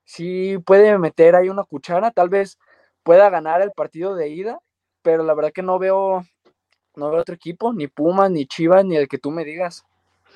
sí 0.05 0.59
puede 0.65 0.99
meter 0.99 1.37
ahí 1.37 1.49
una 1.49 1.65
cuchara, 1.65 2.11
tal 2.11 2.29
vez 2.29 2.59
pueda 3.03 3.31
ganar 3.31 3.63
el 3.63 3.73
partido 3.73 4.15
de 4.15 4.29
ida, 4.29 4.59
pero 5.03 5.25
la 5.25 5.35
verdad 5.35 5.53
que 5.53 5.63
no 5.63 5.79
veo, 5.79 6.25
no 6.97 7.11
veo 7.11 7.21
otro 7.21 7.35
equipo, 7.35 7.73
ni 7.73 7.89
Pumas, 7.89 8.31
ni 8.31 8.47
Chivas, 8.47 8.85
ni 8.85 8.97
el 8.97 9.09
que 9.09 9.19
tú 9.19 9.31
me 9.31 9.45
digas. 9.45 9.85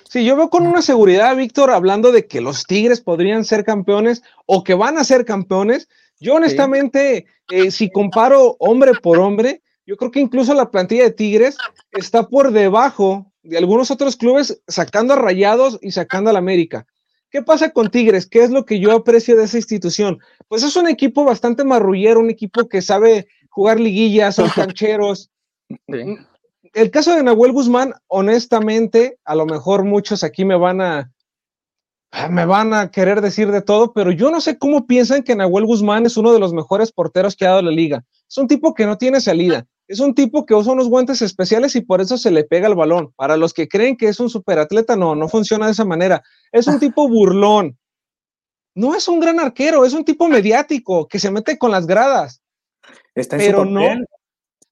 Sí, 0.08 0.24
yo 0.24 0.36
veo 0.36 0.50
con 0.50 0.66
una 0.66 0.82
seguridad, 0.82 1.34
Víctor, 1.36 1.70
hablando 1.70 2.12
de 2.12 2.26
que 2.26 2.40
los 2.40 2.64
Tigres 2.64 3.00
podrían 3.00 3.44
ser 3.44 3.64
campeones 3.64 4.22
o 4.46 4.62
que 4.62 4.74
van 4.74 4.98
a 4.98 5.04
ser 5.04 5.24
campeones. 5.24 5.88
Yo 6.20 6.34
honestamente, 6.34 7.26
eh, 7.50 7.70
si 7.70 7.90
comparo 7.90 8.56
hombre 8.58 8.92
por 9.02 9.18
hombre, 9.18 9.62
yo 9.84 9.96
creo 9.96 10.10
que 10.10 10.20
incluso 10.20 10.54
la 10.54 10.70
plantilla 10.70 11.04
de 11.04 11.10
Tigres 11.10 11.56
está 11.92 12.28
por 12.28 12.52
debajo 12.52 13.32
de 13.42 13.58
algunos 13.58 13.90
otros 13.90 14.16
clubes 14.16 14.60
sacando 14.66 15.14
a 15.14 15.16
Rayados 15.16 15.78
y 15.80 15.92
sacando 15.92 16.30
al 16.30 16.36
América. 16.36 16.86
¿Qué 17.30 17.42
pasa 17.42 17.70
con 17.70 17.90
Tigres? 17.90 18.26
¿Qué 18.26 18.44
es 18.44 18.50
lo 18.50 18.64
que 18.64 18.78
yo 18.78 18.92
aprecio 18.92 19.36
de 19.36 19.44
esa 19.44 19.56
institución? 19.56 20.18
Pues 20.48 20.62
es 20.62 20.76
un 20.76 20.88
equipo 20.88 21.24
bastante 21.24 21.64
marrullero, 21.64 22.20
un 22.20 22.30
equipo 22.30 22.68
que 22.68 22.82
sabe 22.82 23.26
jugar 23.50 23.80
liguillas, 23.80 24.36
son 24.36 24.48
cancheros. 24.54 25.30
El 25.86 26.90
caso 26.90 27.14
de 27.14 27.22
Nahuel 27.22 27.52
Guzmán, 27.52 27.94
honestamente, 28.06 29.18
a 29.24 29.34
lo 29.34 29.46
mejor 29.46 29.84
muchos 29.84 30.22
aquí 30.22 30.44
me 30.44 30.56
van 30.56 30.80
a 30.80 31.10
me 32.30 32.46
van 32.46 32.72
a 32.72 32.90
querer 32.90 33.20
decir 33.20 33.50
de 33.50 33.60
todo, 33.60 33.92
pero 33.92 34.10
yo 34.10 34.30
no 34.30 34.40
sé 34.40 34.58
cómo 34.58 34.86
piensan 34.86 35.22
que 35.22 35.34
Nahuel 35.34 35.66
Guzmán 35.66 36.06
es 36.06 36.16
uno 36.16 36.32
de 36.32 36.38
los 36.38 36.52
mejores 36.52 36.92
porteros 36.92 37.36
que 37.36 37.44
ha 37.44 37.50
dado 37.50 37.62
la 37.62 37.70
liga. 37.70 38.04
Es 38.28 38.38
un 38.38 38.48
tipo 38.48 38.74
que 38.74 38.86
no 38.86 38.98
tiene 38.98 39.20
salida. 39.20 39.66
Es 39.88 40.00
un 40.00 40.14
tipo 40.14 40.44
que 40.44 40.54
usa 40.54 40.72
unos 40.72 40.88
guantes 40.88 41.22
especiales 41.22 41.76
y 41.76 41.80
por 41.80 42.00
eso 42.00 42.18
se 42.18 42.30
le 42.30 42.44
pega 42.44 42.66
el 42.66 42.74
balón. 42.74 43.12
Para 43.16 43.36
los 43.36 43.54
que 43.54 43.68
creen 43.68 43.96
que 43.96 44.08
es 44.08 44.18
un 44.18 44.28
superatleta, 44.28 44.96
no, 44.96 45.14
no 45.14 45.28
funciona 45.28 45.66
de 45.66 45.72
esa 45.72 45.84
manera. 45.84 46.22
Es 46.50 46.66
un 46.66 46.78
tipo 46.80 47.08
burlón. 47.08 47.78
No 48.74 48.94
es 48.94 49.08
un 49.08 49.20
gran 49.20 49.40
arquero, 49.40 49.84
es 49.84 49.94
un 49.94 50.04
tipo 50.04 50.28
mediático 50.28 51.08
que 51.08 51.18
se 51.18 51.30
mete 51.30 51.56
con 51.56 51.70
las 51.70 51.86
gradas. 51.86 52.42
pero 53.14 53.64
no, 53.64 53.80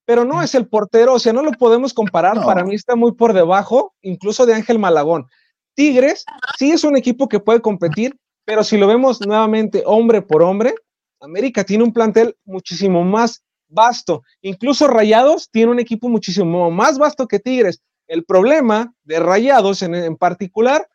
pero 0.04 0.24
no 0.24 0.42
es 0.42 0.54
el 0.54 0.68
portero, 0.68 1.14
o 1.14 1.18
sea, 1.18 1.32
no 1.32 1.42
lo 1.42 1.52
podemos 1.52 1.94
comparar. 1.94 2.44
Para 2.44 2.64
mí 2.64 2.74
está 2.74 2.96
muy 2.96 3.12
por 3.12 3.32
debajo, 3.32 3.94
incluso 4.02 4.44
de 4.44 4.54
Ángel 4.54 4.78
Malagón. 4.78 5.26
Tigres 5.74 6.24
sí 6.58 6.70
es 6.70 6.84
un 6.84 6.96
equipo 6.96 7.28
que 7.28 7.40
puede 7.40 7.60
competir, 7.60 8.16
pero 8.44 8.62
si 8.62 8.76
lo 8.76 8.86
vemos 8.86 9.26
nuevamente 9.26 9.82
hombre 9.86 10.22
por 10.22 10.42
hombre, 10.42 10.74
América 11.20 11.64
tiene 11.64 11.84
un 11.84 11.92
plantel 11.92 12.36
muchísimo 12.44 13.04
más 13.04 13.44
vasto. 13.68 14.22
Incluso 14.42 14.86
Rayados 14.86 15.50
tiene 15.50 15.72
un 15.72 15.80
equipo 15.80 16.08
muchísimo 16.08 16.70
más 16.70 16.98
vasto 16.98 17.26
que 17.26 17.40
Tigres. 17.40 17.82
El 18.06 18.24
problema 18.24 18.94
de 19.04 19.20
Rayados 19.20 19.82
en, 19.82 20.16
particular, 20.16 20.88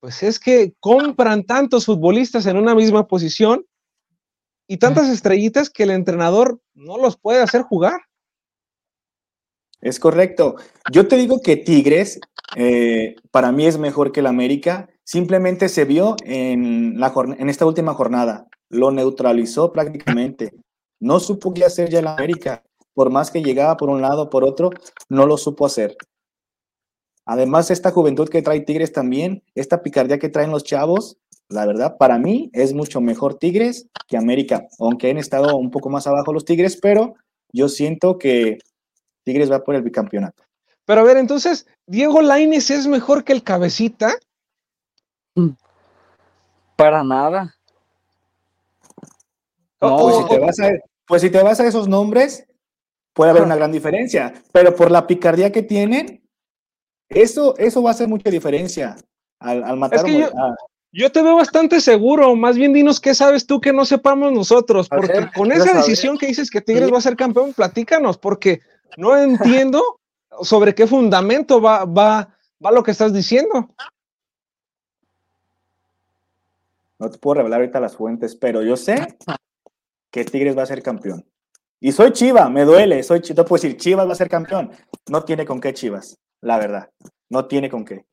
pues 0.00 0.22
es 0.22 0.38
que 0.38 0.74
compran 0.80 1.44
tantos 1.44 1.86
futbolistas 1.86 2.46
en 2.46 2.56
una 2.56 2.74
misma 2.74 3.06
posición 3.06 3.66
y 4.68 4.76
tantas 4.76 5.08
estrellitas 5.08 5.68
que 5.68 5.82
el 5.82 5.90
entrenador 5.90 6.60
no 6.74 6.96
los 6.96 7.16
puede 7.16 7.42
hacer 7.42 7.62
jugar. 7.62 8.00
Es 9.80 9.98
correcto. 9.98 10.56
Yo 10.92 11.08
te 11.08 11.16
digo 11.16 11.40
que 11.42 11.56
Tigres 11.56 12.20
eh, 12.56 13.16
para 13.30 13.50
mí 13.50 13.66
es 13.66 13.78
mejor 13.78 14.12
que 14.12 14.20
el 14.20 14.26
América. 14.26 14.88
Simplemente 15.04 15.68
se 15.68 15.84
vio 15.84 16.16
en, 16.24 17.00
la, 17.00 17.12
en 17.38 17.48
esta 17.48 17.66
última 17.66 17.94
jornada. 17.94 18.46
Lo 18.70 18.90
neutralizó 18.90 19.72
prácticamente. 19.72 20.54
No 20.98 21.20
supo 21.20 21.52
qué 21.52 21.64
hacer 21.64 21.90
ya 21.90 21.98
el 21.98 22.06
América. 22.06 22.62
Por 22.94 23.10
más 23.10 23.30
que 23.30 23.42
llegaba 23.42 23.76
por 23.76 23.90
un 23.90 24.00
lado, 24.00 24.30
por 24.30 24.44
otro, 24.44 24.70
no 25.08 25.26
lo 25.26 25.36
supo 25.36 25.66
hacer. 25.66 25.96
Además, 27.24 27.70
esta 27.70 27.90
juventud 27.90 28.28
que 28.28 28.42
trae 28.42 28.60
Tigres 28.60 28.92
también, 28.92 29.42
esta 29.54 29.82
picardía 29.82 30.18
que 30.18 30.28
traen 30.28 30.50
los 30.50 30.64
chavos, 30.64 31.16
la 31.48 31.66
verdad, 31.66 31.96
para 31.98 32.18
mí 32.18 32.50
es 32.52 32.74
mucho 32.74 33.00
mejor 33.00 33.34
Tigres 33.34 33.88
que 34.08 34.16
América, 34.16 34.66
aunque 34.78 35.10
han 35.10 35.18
estado 35.18 35.56
un 35.56 35.70
poco 35.70 35.90
más 35.90 36.06
abajo 36.06 36.32
los 36.32 36.44
Tigres, 36.44 36.78
pero 36.80 37.14
yo 37.52 37.68
siento 37.68 38.18
que 38.18 38.58
Tigres 39.24 39.50
va 39.50 39.64
por 39.64 39.74
el 39.74 39.82
bicampeonato. 39.82 40.44
Pero 40.84 41.00
a 41.00 41.04
ver, 41.04 41.16
entonces, 41.16 41.66
¿Diego 41.86 42.20
Laines 42.22 42.70
es 42.70 42.86
mejor 42.86 43.24
que 43.24 43.32
el 43.32 43.42
cabecita? 43.42 44.14
Para 46.76 47.04
nada. 47.04 47.54
Pues, 49.80 50.16
si 50.16 50.28
te 50.28 50.38
vas 50.38 50.60
a, 50.60 50.70
pues 51.06 51.22
si 51.22 51.30
te 51.30 51.42
vas 51.42 51.60
a 51.60 51.66
esos 51.66 51.88
nombres, 51.88 52.46
puede 53.14 53.30
haber 53.30 53.42
una 53.42 53.56
gran 53.56 53.72
diferencia. 53.72 54.34
Pero 54.52 54.76
por 54.76 54.90
la 54.90 55.06
picardía 55.06 55.50
que 55.50 55.62
tienen, 55.62 56.22
eso, 57.08 57.56
eso 57.58 57.82
va 57.82 57.90
a 57.90 57.94
hacer 57.94 58.08
mucha 58.08 58.30
diferencia 58.30 58.96
al, 59.38 59.76
matar 59.76 60.06
yo, 60.92 61.12
te 61.12 61.22
veo 61.22 61.36
bastante 61.36 61.80
seguro. 61.80 62.34
Más 62.34 62.56
bien 62.56 62.72
dinos 62.72 63.00
qué 63.00 63.14
sabes 63.14 63.46
tú 63.46 63.60
que 63.60 63.72
no 63.72 63.84
sepamos 63.84 64.32
nosotros. 64.32 64.88
Porque 64.88 65.28
con 65.36 65.52
esa 65.52 65.72
decisión 65.72 66.18
que 66.18 66.26
dices 66.26 66.50
que 66.50 66.60
Tigres 66.60 66.92
va 66.92 66.98
a 66.98 67.02
ser 67.02 67.16
campeón, 67.16 67.52
platícanos, 67.52 68.18
porque 68.18 68.60
no 68.96 69.16
entiendo 69.16 70.00
sobre 70.42 70.74
qué 70.74 70.88
fundamento 70.88 71.60
va, 71.60 71.84
va, 71.84 72.36
va 72.64 72.72
lo 72.72 72.82
que 72.82 72.90
estás 72.90 73.12
diciendo. 73.12 73.68
No 76.98 77.08
te 77.08 77.18
puedo 77.18 77.36
revelar 77.36 77.60
ahorita 77.60 77.78
las 77.78 77.96
fuentes, 77.96 78.34
pero 78.34 78.62
yo 78.62 78.76
sé 78.76 79.16
que 80.10 80.24
Tigres 80.24 80.56
va 80.56 80.62
a 80.62 80.66
ser 80.66 80.82
campeón. 80.82 81.24
Y 81.80 81.92
soy 81.92 82.12
Chiva, 82.12 82.48
me 82.50 82.64
duele, 82.64 83.02
soy 83.02 83.20
Chiva, 83.20 83.44
puedo 83.44 83.62
decir, 83.62 83.78
Chivas 83.78 84.06
va 84.06 84.12
a 84.12 84.16
ser 84.16 84.28
campeón. 84.28 84.70
No 85.08 85.24
tiene 85.24 85.46
con 85.46 85.60
qué 85.60 85.72
Chivas, 85.72 86.18
la 86.40 86.58
verdad. 86.58 86.90
No 87.30 87.46
tiene 87.46 87.70
con 87.70 87.84
qué. 87.84 88.04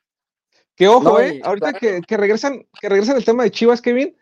Que 0.75 0.87
ojo, 0.87 1.19
eh, 1.19 1.41
ahorita 1.43 1.73
que, 1.73 2.01
regresan, 2.07 2.65
que 2.79 2.87
regresan 2.87 3.17
el 3.17 3.25
tema 3.25 3.43
de 3.43 3.51
Chivas, 3.51 3.81
Kevin. 3.81 4.15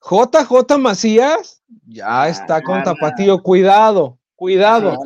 JJ 0.00 0.78
Macías 0.78 1.62
ya 1.86 2.28
está 2.28 2.62
con 2.62 2.82
Tapatío, 2.84 3.42
cuidado. 3.42 4.18
Cuidado. 4.36 4.96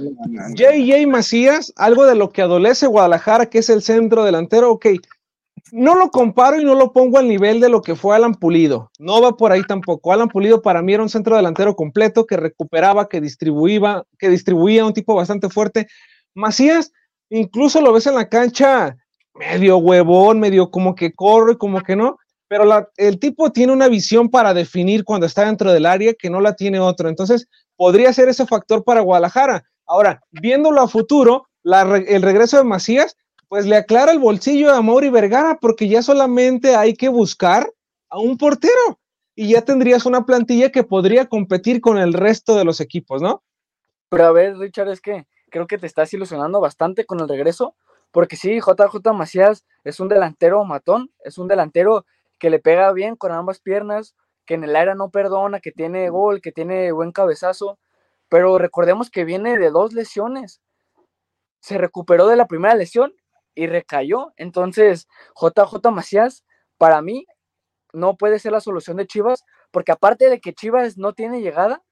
JJ 0.55 1.07
Macías, 1.07 1.73
algo 1.77 2.05
de 2.05 2.15
lo 2.15 2.31
que 2.31 2.43
adolece 2.43 2.87
Guadalajara, 2.87 3.47
que 3.47 3.59
es 3.59 3.71
el 3.71 3.81
centro 3.81 4.25
delantero, 4.25 4.71
ok. 4.71 4.87
No 5.71 5.95
lo 5.95 6.11
comparo 6.11 6.61
y 6.61 6.65
no 6.65 6.75
lo 6.75 6.93
pongo 6.93 7.19
al 7.19 7.29
nivel 7.29 7.61
de 7.61 7.69
lo 7.69 7.81
que 7.81 7.95
fue 7.95 8.15
Alan 8.17 8.35
Pulido. 8.35 8.91
No 8.99 9.23
va 9.23 9.37
por 9.37 9.53
ahí 9.53 9.63
tampoco. 9.67 10.13
Alan 10.13 10.29
Pulido 10.29 10.61
para 10.61 10.83
mí 10.83 10.93
era 10.93 11.03
un 11.03 11.09
centro 11.09 11.37
delantero 11.37 11.77
completo 11.77 12.27
que 12.27 12.37
recuperaba, 12.37 13.09
que 13.09 13.21
distribuía, 13.21 14.03
que 14.19 14.29
distribuía 14.29 14.85
un 14.85 14.93
tipo 14.93 15.15
bastante 15.15 15.49
fuerte. 15.49 15.87
Macías, 16.35 16.93
incluso 17.31 17.81
lo 17.81 17.93
ves 17.93 18.07
en 18.07 18.17
la 18.17 18.29
cancha 18.29 18.97
medio 19.35 19.79
huevón, 19.79 20.41
medio 20.41 20.71
como 20.71 20.95
que 20.95 21.15
corre, 21.15 21.57
como 21.57 21.81
que 21.81 21.97
no, 21.97 22.19
pero 22.49 22.65
el 22.97 23.19
tipo 23.19 23.51
tiene 23.51 23.73
una 23.73 23.89
visión 23.89 24.29
para 24.29 24.53
definir 24.53 25.05
cuando 25.05 25.25
está 25.27 25.47
dentro 25.47 25.73
del 25.73 25.87
área 25.87 26.13
que 26.13 26.29
no 26.29 26.41
la 26.43 26.55
tiene 26.55 26.81
otro. 26.81 27.09
Entonces, 27.09 27.49
podría 27.77 28.13
ser 28.13 28.29
ese 28.29 28.47
factor 28.47 28.85
para 28.85 29.01
Guadalajara. 29.01 29.65
Ahora, 29.87 30.21
viéndolo 30.31 30.83
a 30.83 30.89
futuro, 30.89 31.49
el 31.65 32.21
regreso 32.23 32.59
de 32.59 32.65
Macías, 32.65 33.17
pues 33.53 33.67
le 33.67 33.77
aclara 33.77 34.13
el 34.13 34.19
bolsillo 34.19 34.73
a 34.73 34.81
Mauri 34.81 35.11
Vergara, 35.11 35.59
porque 35.61 35.87
ya 35.87 36.01
solamente 36.01 36.75
hay 36.75 36.95
que 36.95 37.11
buscar 37.11 37.71
a 38.09 38.19
un 38.19 38.39
portero 38.39 38.99
y 39.35 39.51
ya 39.53 39.61
tendrías 39.61 40.07
una 40.07 40.25
plantilla 40.25 40.73
que 40.73 40.85
podría 40.85 41.27
competir 41.27 41.83
con 41.83 41.99
el 41.99 42.15
resto 42.15 42.57
de 42.57 42.65
los 42.65 42.81
equipos, 42.81 43.21
¿no? 43.21 43.43
Pero 44.09 44.25
a 44.25 44.33
ver, 44.33 44.57
Richard, 44.57 44.89
es 44.89 45.03
que 45.03 45.27
creo 45.51 45.67
que 45.67 45.77
te 45.77 45.87
estás 45.87 46.15
ilusionando 46.15 46.63
bastante 46.63 47.05
con 47.05 47.21
el 47.21 47.29
regreso, 47.29 47.77
porque 48.11 48.37
sí, 48.37 48.59
JJ 48.59 49.13
Macías 49.13 49.67
es 49.85 50.01
un 50.01 50.09
delantero 50.09 50.65
matón, 50.65 51.11
es 51.23 51.37
un 51.37 51.47
delantero 51.47 52.07
que 52.39 52.49
le 52.49 52.59
pega 52.59 52.91
bien 52.95 53.17
con 53.17 53.33
ambas 53.33 53.61
piernas, 53.61 54.15
que 54.47 54.55
en 54.55 54.65
el 54.65 54.75
aire 54.75 54.95
no 54.95 55.11
perdona, 55.11 55.61
que 55.61 55.73
tiene 55.73 56.09
gol, 56.09 56.41
que 56.41 56.53
tiene 56.53 56.91
buen 56.91 57.13
cabezazo, 57.13 57.79
pero 58.31 58.57
recordemos 58.57 59.11
que 59.11 59.27
viene 59.27 59.59
de 59.59 59.69
dos 59.69 59.93
lesiones. 59.93 60.63
Se 61.61 61.77
recuperó 61.77 62.29
de 62.29 62.37
la 62.37 62.47
primera 62.47 62.75
lesión 62.75 63.13
y 63.55 63.67
recayó. 63.67 64.33
Entonces, 64.37 65.09
JJ 65.35 65.91
Macías, 65.91 66.45
para 66.79 67.03
mí, 67.03 67.27
no 67.93 68.17
puede 68.17 68.39
ser 68.39 68.53
la 68.53 68.61
solución 68.61 68.97
de 68.97 69.07
Chivas, 69.07 69.45
porque 69.71 69.93
aparte 69.93 70.29
de 70.29 70.41
que 70.41 70.55
Chivas 70.55 70.97
no 70.99 71.13
tiene 71.13 71.41
llegada, 71.41 71.83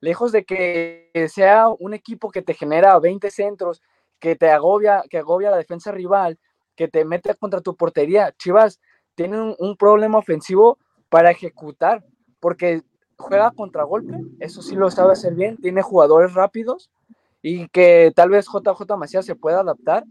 lejos 0.00 0.32
de 0.32 0.44
que 0.44 1.10
sea 1.32 1.68
un 1.68 1.94
equipo 1.94 2.30
que 2.30 2.42
te 2.42 2.54
genera 2.54 2.98
20 2.98 3.30
centros, 3.30 3.82
que 4.18 4.36
te 4.36 4.50
agobia, 4.50 5.02
que 5.10 5.18
agobia 5.18 5.50
la 5.50 5.56
defensa 5.56 5.92
rival, 5.92 6.38
que 6.76 6.88
te 6.88 7.04
mete 7.04 7.34
contra 7.34 7.60
tu 7.60 7.76
portería, 7.76 8.32
Chivas 8.38 8.80
tiene 9.14 9.54
un 9.58 9.76
problema 9.76 10.18
ofensivo 10.18 10.78
para 11.08 11.30
ejecutar, 11.30 12.04
porque 12.38 12.82
juega 13.18 13.50
contragolpe, 13.50 14.16
eso 14.38 14.62
sí 14.62 14.76
lo 14.76 14.90
sabe 14.90 15.12
hacer 15.12 15.34
bien, 15.34 15.58
tiene 15.58 15.82
jugadores 15.82 16.32
rápidos 16.32 16.90
y 17.42 17.68
que 17.68 18.12
tal 18.14 18.30
vez 18.30 18.46
JJ 18.46 18.96
Macías 18.96 19.26
se 19.26 19.34
pueda 19.34 19.60
adaptar, 19.60 20.04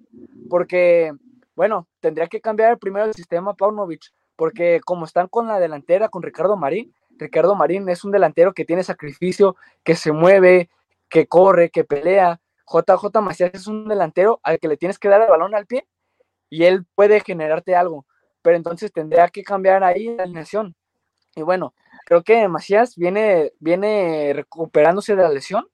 porque, 0.50 1.14
bueno, 1.56 1.88
tendría 2.00 2.28
que 2.28 2.42
cambiar 2.42 2.78
primero 2.80 3.06
el 3.06 3.14
sistema 3.14 3.54
Paunovic, 3.54 4.12
porque 4.36 4.80
como 4.86 5.06
están 5.06 5.28
con 5.28 5.48
la 5.48 5.60
delantera, 5.60 6.10
con 6.10 6.24
Ricardo 6.24 6.58
Marín, 6.58 6.94
Ricardo 7.18 7.56
Marín 7.56 7.88
es 7.90 8.04
un 8.04 8.12
delantero 8.12 8.54
que 8.54 8.66
tiene 8.66 8.84
sacrificio, 8.84 9.56
que 9.84 9.96
se 9.96 10.12
mueve, 10.12 10.70
que 11.10 11.28
corre, 11.28 11.70
que 11.70 11.84
pelea. 11.84 12.40
JJ 12.66 13.22
Macías 13.22 13.52
es 13.54 13.68
un 13.68 13.88
delantero 13.88 14.40
al 14.44 14.60
que 14.60 14.68
le 14.68 14.78
tienes 14.78 14.98
que 14.98 15.10
dar 15.10 15.22
el 15.22 15.30
balón 15.30 15.54
al 15.56 15.66
pie 15.66 15.88
y 16.50 16.64
él 16.64 16.86
puede 16.96 17.20
generarte 17.20 17.76
algo, 17.76 18.06
pero 18.42 18.56
entonces 18.56 18.92
tendría 18.92 19.28
que 19.28 19.44
cambiar 19.44 19.84
ahí 19.84 20.16
la 20.16 20.24
alineación. 20.24 20.76
Y 21.36 21.42
bueno, 21.42 21.74
creo 22.06 22.24
que 22.24 22.48
Macías 22.48 22.96
viene, 22.96 23.54
viene 23.60 24.32
recuperándose 24.34 25.16
de 25.16 25.24
la 25.24 25.30
lesión. 25.30 25.68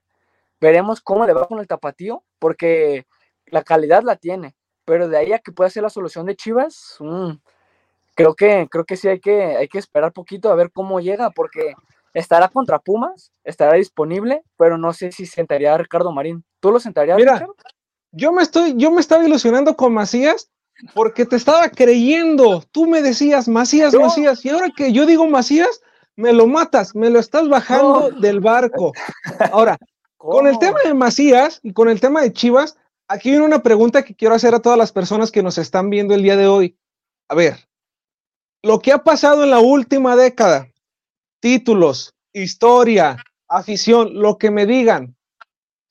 Veremos 0.65 0.99
cómo 0.99 1.27
le 1.27 1.33
va 1.33 1.47
con 1.47 1.59
el 1.59 1.67
tapatío, 1.67 2.23
porque 2.39 3.05
la 3.45 3.61
calidad 3.61 4.01
la 4.01 4.15
tiene. 4.15 4.55
Pero 4.83 5.07
de 5.07 5.15
ahí 5.15 5.31
a 5.31 5.37
que 5.37 5.51
pueda 5.51 5.69
ser 5.69 5.83
la 5.83 5.91
solución 5.91 6.25
de 6.25 6.35
Chivas, 6.35 6.95
mm, 6.99 7.33
creo 8.15 8.33
que, 8.33 8.67
creo 8.71 8.83
que 8.83 8.97
sí 8.97 9.07
hay 9.07 9.19
que, 9.19 9.57
hay 9.57 9.67
que 9.67 9.77
esperar 9.77 10.11
poquito 10.11 10.49
a 10.49 10.55
ver 10.55 10.71
cómo 10.71 10.99
llega, 10.99 11.29
porque 11.29 11.75
estará 12.15 12.47
contra 12.47 12.79
Pumas, 12.79 13.31
estará 13.43 13.75
disponible, 13.75 14.41
pero 14.57 14.79
no 14.79 14.91
sé 14.91 15.11
si 15.11 15.27
sentaría 15.27 15.71
a 15.71 15.77
Ricardo 15.77 16.11
Marín. 16.11 16.43
¿Tú 16.59 16.71
lo 16.71 16.79
sentarías? 16.79 17.17
Mira, 17.17 17.45
yo 18.11 18.31
me 18.31 18.41
estoy, 18.41 18.73
yo 18.75 18.89
me 18.89 19.01
estaba 19.01 19.23
ilusionando 19.23 19.75
con 19.75 19.93
Macías 19.93 20.49
porque 20.95 21.27
te 21.27 21.35
estaba 21.35 21.69
creyendo. 21.69 22.63
Tú 22.71 22.87
me 22.87 23.03
decías 23.03 23.47
Macías, 23.47 23.93
Macías, 23.93 24.43
y 24.43 24.49
ahora 24.49 24.71
que 24.75 24.91
yo 24.91 25.05
digo 25.05 25.27
Macías, 25.27 25.79
me 26.15 26.33
lo 26.33 26.47
matas, 26.47 26.95
me 26.95 27.11
lo 27.11 27.19
estás 27.19 27.47
bajando 27.47 28.09
del 28.09 28.39
barco. 28.39 28.93
Ahora, 29.51 29.77
con 30.25 30.47
el 30.47 30.57
tema 30.59 30.79
de 30.83 30.93
Macías 30.93 31.59
y 31.61 31.73
con 31.73 31.89
el 31.89 32.01
tema 32.01 32.21
de 32.21 32.33
Chivas, 32.33 32.77
aquí 33.07 33.29
viene 33.29 33.45
una 33.45 33.61
pregunta 33.61 34.03
que 34.03 34.15
quiero 34.15 34.35
hacer 34.35 34.55
a 34.55 34.59
todas 34.59 34.77
las 34.77 34.91
personas 34.91 35.31
que 35.31 35.43
nos 35.43 35.57
están 35.57 35.89
viendo 35.89 36.15
el 36.15 36.23
día 36.23 36.35
de 36.35 36.47
hoy. 36.47 36.77
A 37.29 37.35
ver, 37.35 37.67
lo 38.63 38.79
que 38.79 38.91
ha 38.91 39.03
pasado 39.03 39.43
en 39.43 39.51
la 39.51 39.59
última 39.59 40.15
década, 40.15 40.67
títulos, 41.39 42.15
historia, 42.33 43.17
afición, 43.47 44.19
lo 44.19 44.37
que 44.37 44.49
me 44.49 44.65
digan, 44.65 45.15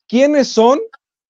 ¿quiénes 0.07 0.49
son 0.49 0.81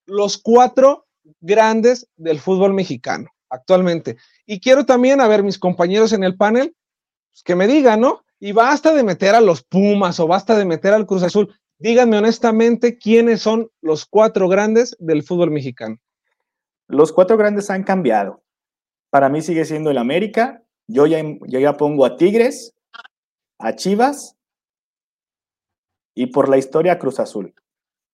los 0.07 0.37
cuatro 0.37 1.05
grandes 1.39 2.07
del 2.15 2.39
fútbol 2.39 2.73
mexicano 2.73 3.29
actualmente? 3.49 4.17
Y 4.47 4.59
quiero 4.59 4.85
también, 4.85 5.21
a 5.21 5.27
ver, 5.27 5.43
mis 5.43 5.59
compañeros 5.59 6.13
en 6.13 6.23
el 6.23 6.35
panel, 6.35 6.75
pues, 7.31 7.43
que 7.43 7.55
me 7.55 7.67
digan, 7.67 8.01
¿no? 8.01 8.23
Y 8.39 8.51
basta 8.51 8.93
de 8.93 9.03
meter 9.03 9.35
a 9.35 9.41
los 9.41 9.63
Pumas 9.63 10.19
o 10.19 10.27
basta 10.27 10.57
de 10.57 10.65
meter 10.65 10.93
al 10.93 11.05
Cruz 11.05 11.23
Azul. 11.23 11.55
Díganme 11.77 12.17
honestamente 12.17 12.97
quiénes 12.97 13.41
son 13.41 13.69
los 13.81 14.05
cuatro 14.05 14.47
grandes 14.47 14.95
del 14.99 15.23
fútbol 15.23 15.51
mexicano. 15.51 15.97
Los 16.87 17.11
cuatro 17.11 17.37
grandes 17.37 17.69
han 17.69 17.83
cambiado. 17.83 18.43
Para 19.09 19.29
mí 19.29 19.41
sigue 19.41 19.65
siendo 19.65 19.91
el 19.91 19.97
América. 19.97 20.63
Yo 20.87 21.05
ya, 21.05 21.21
yo 21.21 21.59
ya 21.59 21.77
pongo 21.77 22.05
a 22.05 22.15
Tigres, 22.15 22.73
a 23.59 23.75
Chivas 23.75 24.37
y 26.13 26.27
por 26.27 26.47
la 26.47 26.57
historia 26.57 26.99
Cruz 26.99 27.19
Azul. 27.19 27.53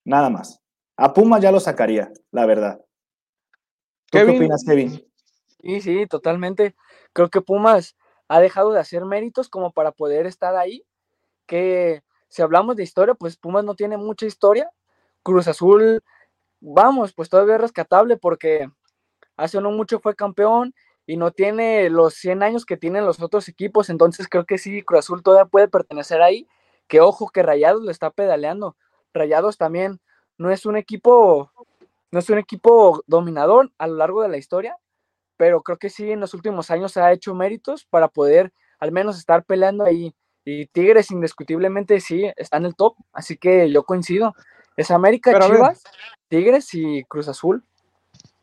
Nada 0.05 0.29
más. 0.29 0.61
A 0.97 1.13
Puma 1.13 1.39
ya 1.39 1.51
lo 1.51 1.59
sacaría, 1.59 2.11
la 2.31 2.45
verdad. 2.45 2.83
¿Qué 4.11 4.23
opinas, 4.23 4.63
Kevin? 4.65 5.07
Sí, 5.61 5.81
sí, 5.81 6.07
totalmente. 6.07 6.75
Creo 7.13 7.29
que 7.29 7.41
Pumas 7.41 7.95
ha 8.27 8.39
dejado 8.39 8.71
de 8.71 8.79
hacer 8.79 9.05
méritos 9.05 9.49
como 9.49 9.71
para 9.71 9.91
poder 9.91 10.25
estar 10.25 10.55
ahí. 10.55 10.83
Que 11.45 12.03
si 12.31 12.41
hablamos 12.41 12.77
de 12.77 12.83
historia, 12.83 13.13
pues 13.13 13.35
Pumas 13.35 13.65
no 13.65 13.75
tiene 13.75 13.97
mucha 13.97 14.25
historia. 14.25 14.71
Cruz 15.21 15.49
Azul, 15.49 16.01
vamos, 16.61 17.13
pues 17.13 17.27
todavía 17.29 17.55
es 17.55 17.61
rescatable 17.61 18.15
porque 18.15 18.69
hace 19.35 19.59
no 19.59 19.69
mucho 19.69 19.99
fue 19.99 20.15
campeón 20.15 20.73
y 21.05 21.17
no 21.17 21.31
tiene 21.31 21.89
los 21.89 22.13
100 22.13 22.41
años 22.41 22.65
que 22.65 22.77
tienen 22.77 23.05
los 23.05 23.21
otros 23.21 23.49
equipos, 23.49 23.89
entonces 23.89 24.29
creo 24.29 24.45
que 24.45 24.57
sí, 24.57 24.81
Cruz 24.81 24.99
Azul 24.99 25.23
todavía 25.23 25.49
puede 25.49 25.67
pertenecer 25.67 26.21
ahí, 26.21 26.47
que 26.87 27.01
ojo 27.01 27.29
que 27.29 27.43
Rayados 27.43 27.83
le 27.83 27.91
está 27.91 28.11
pedaleando. 28.11 28.77
Rayados 29.13 29.57
también 29.57 29.99
no 30.37 30.51
es 30.51 30.65
un 30.65 30.77
equipo, 30.77 31.51
no 32.11 32.19
es 32.19 32.29
un 32.29 32.37
equipo 32.37 33.03
dominador 33.07 33.73
a 33.77 33.87
lo 33.87 33.95
largo 33.95 34.21
de 34.21 34.29
la 34.29 34.37
historia, 34.37 34.77
pero 35.35 35.63
creo 35.63 35.77
que 35.77 35.89
sí 35.89 36.09
en 36.09 36.21
los 36.21 36.33
últimos 36.33 36.71
años 36.71 36.95
ha 36.95 37.11
hecho 37.11 37.35
méritos 37.35 37.83
para 37.83 38.07
poder 38.07 38.53
al 38.79 38.93
menos 38.93 39.17
estar 39.17 39.43
peleando 39.43 39.83
ahí. 39.83 40.15
Y 40.43 40.65
Tigres 40.67 41.11
indiscutiblemente 41.11 41.99
sí 41.99 42.31
está 42.35 42.57
en 42.57 42.65
el 42.65 42.75
top, 42.75 42.95
así 43.13 43.37
que 43.37 43.71
yo 43.71 43.83
coincido. 43.83 44.33
Es 44.77 44.89
América, 44.89 45.37
Chivas, 45.39 45.83
Tigres 46.29 46.73
y 46.73 47.03
Cruz 47.03 47.27
Azul. 47.27 47.63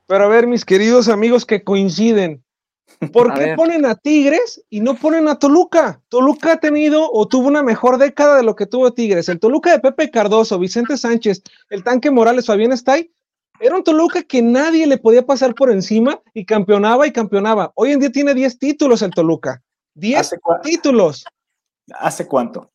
Pero 0.06 0.24
a 0.24 0.28
ver, 0.28 0.46
mis 0.46 0.64
queridos 0.64 1.08
amigos 1.08 1.44
que 1.44 1.64
coinciden, 1.64 2.44
¿Por 3.12 3.34
qué 3.34 3.54
ponen 3.54 3.87
a 3.87 3.94
Tigres 3.94 4.62
y 4.70 4.80
no 4.80 4.94
ponen 4.94 5.28
a 5.28 5.38
Toluca? 5.38 6.00
Toluca 6.08 6.52
ha 6.52 6.56
tenido 6.61 7.11
o 7.11 7.28
tuvo 7.28 7.48
una 7.48 7.62
mejor 7.62 7.98
década 7.98 8.37
de 8.37 8.42
lo 8.42 8.56
que 8.56 8.66
tuvo 8.66 8.92
Tigres. 8.92 9.28
El 9.28 9.38
Toluca 9.38 9.70
de 9.70 9.80
Pepe 9.80 10.11
Cardoso, 10.11 10.58
Vicente 10.58 10.96
Sánchez, 10.96 11.42
el 11.70 11.84
tanque 11.84 12.11
Morales, 12.11 12.46
Fabián 12.46 12.72
Stay, 12.72 13.11
era 13.61 13.76
un 13.76 13.84
Toluca 13.84 14.22
que 14.22 14.42
nadie 14.42 14.87
le 14.87 14.98
podía 14.98 15.24
pasar 15.24 15.54
por 15.54 15.70
encima 15.70 16.20
y 16.32 16.44
campeonaba 16.44 17.06
y 17.06 17.12
campeonaba. 17.12 17.72
Hoy 17.74 17.92
en 17.92 18.00
día 18.00 18.11
tiene 18.11 18.34
10 18.34 18.58
títulos 18.58 19.02
el 19.02 19.11
Toluca. 19.11 19.62
10 19.94 20.37
títulos. 20.62 21.24
¿Hace 21.98 22.27
cuánto? 22.27 22.70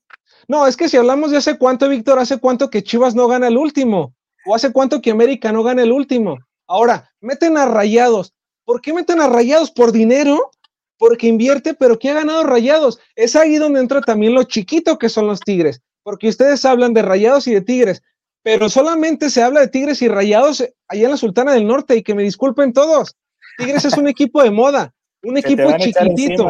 No, 0.48 0.68
es 0.68 0.76
que 0.76 0.90
si 0.90 0.98
hablamos 0.98 1.32
de 1.32 1.38
hace 1.38 1.58
cuánto, 1.58 1.88
Víctor, 1.88 2.20
hace 2.20 2.38
cuánto 2.38 2.70
que 2.70 2.84
Chivas 2.84 3.16
no 3.16 3.28
gana 3.28 3.48
el 3.48 3.58
último. 3.58 4.14
O 4.46 4.56
hace 4.56 4.72
cuánto 4.72 5.02
que 5.02 5.12
América 5.12 5.52
no 5.52 5.64
gana 5.64 5.84
el 5.84 5.92
último. 5.92 6.38
Ahora, 6.68 7.12
meten 7.22 7.58
a 7.58 7.66
rayados. 7.66 8.34
¿Por 8.66 8.82
qué 8.82 8.94
meten 8.94 9.20
a 9.20 9.28
Rayados? 9.28 9.72
¿Por 9.72 9.92
dinero? 9.92 10.52
Porque 10.98 11.28
invierte, 11.28 11.74
pero 11.74 12.00
¿qué 12.00 12.12
ha 12.12 12.14
ganado 12.14 12.44
Rayados? 12.44 13.00
Es 13.16 13.36
ahí 13.36 13.58
donde 13.58 13.82
entra 13.82 14.02
también 14.02 14.34
lo 14.34 14.44
chiquito 14.44 14.98
que 14.98 15.10
son 15.10 15.28
los 15.28 15.42
Tigres, 15.42 15.82
porque 16.02 16.30
ustedes 16.30 16.64
hablan 16.64 16.94
de 16.94 17.02
Rayados 17.02 17.48
y 17.48 17.54
de 17.54 17.62
Tigres, 17.62 18.02
pero 18.42 18.70
solamente 18.70 19.30
se 19.30 19.44
habla 19.44 19.62
de 19.62 19.68
Tigres 19.68 20.02
y 20.02 20.08
Rayados 20.08 20.64
allá 20.88 21.04
en 21.04 21.12
la 21.12 21.18
Sultana 21.18 21.54
del 21.54 21.68
Norte, 21.68 21.98
y 21.98 22.04
que 22.04 22.16
me 22.16 22.24
disculpen 22.24 22.72
todos. 22.72 23.18
Tigres 23.58 23.84
es 23.84 23.98
un 23.98 24.08
equipo 24.08 24.42
de 24.42 24.52
moda, 24.52 24.94
un 25.24 25.38
equipo 25.38 25.70
chiquitito. 25.78 26.48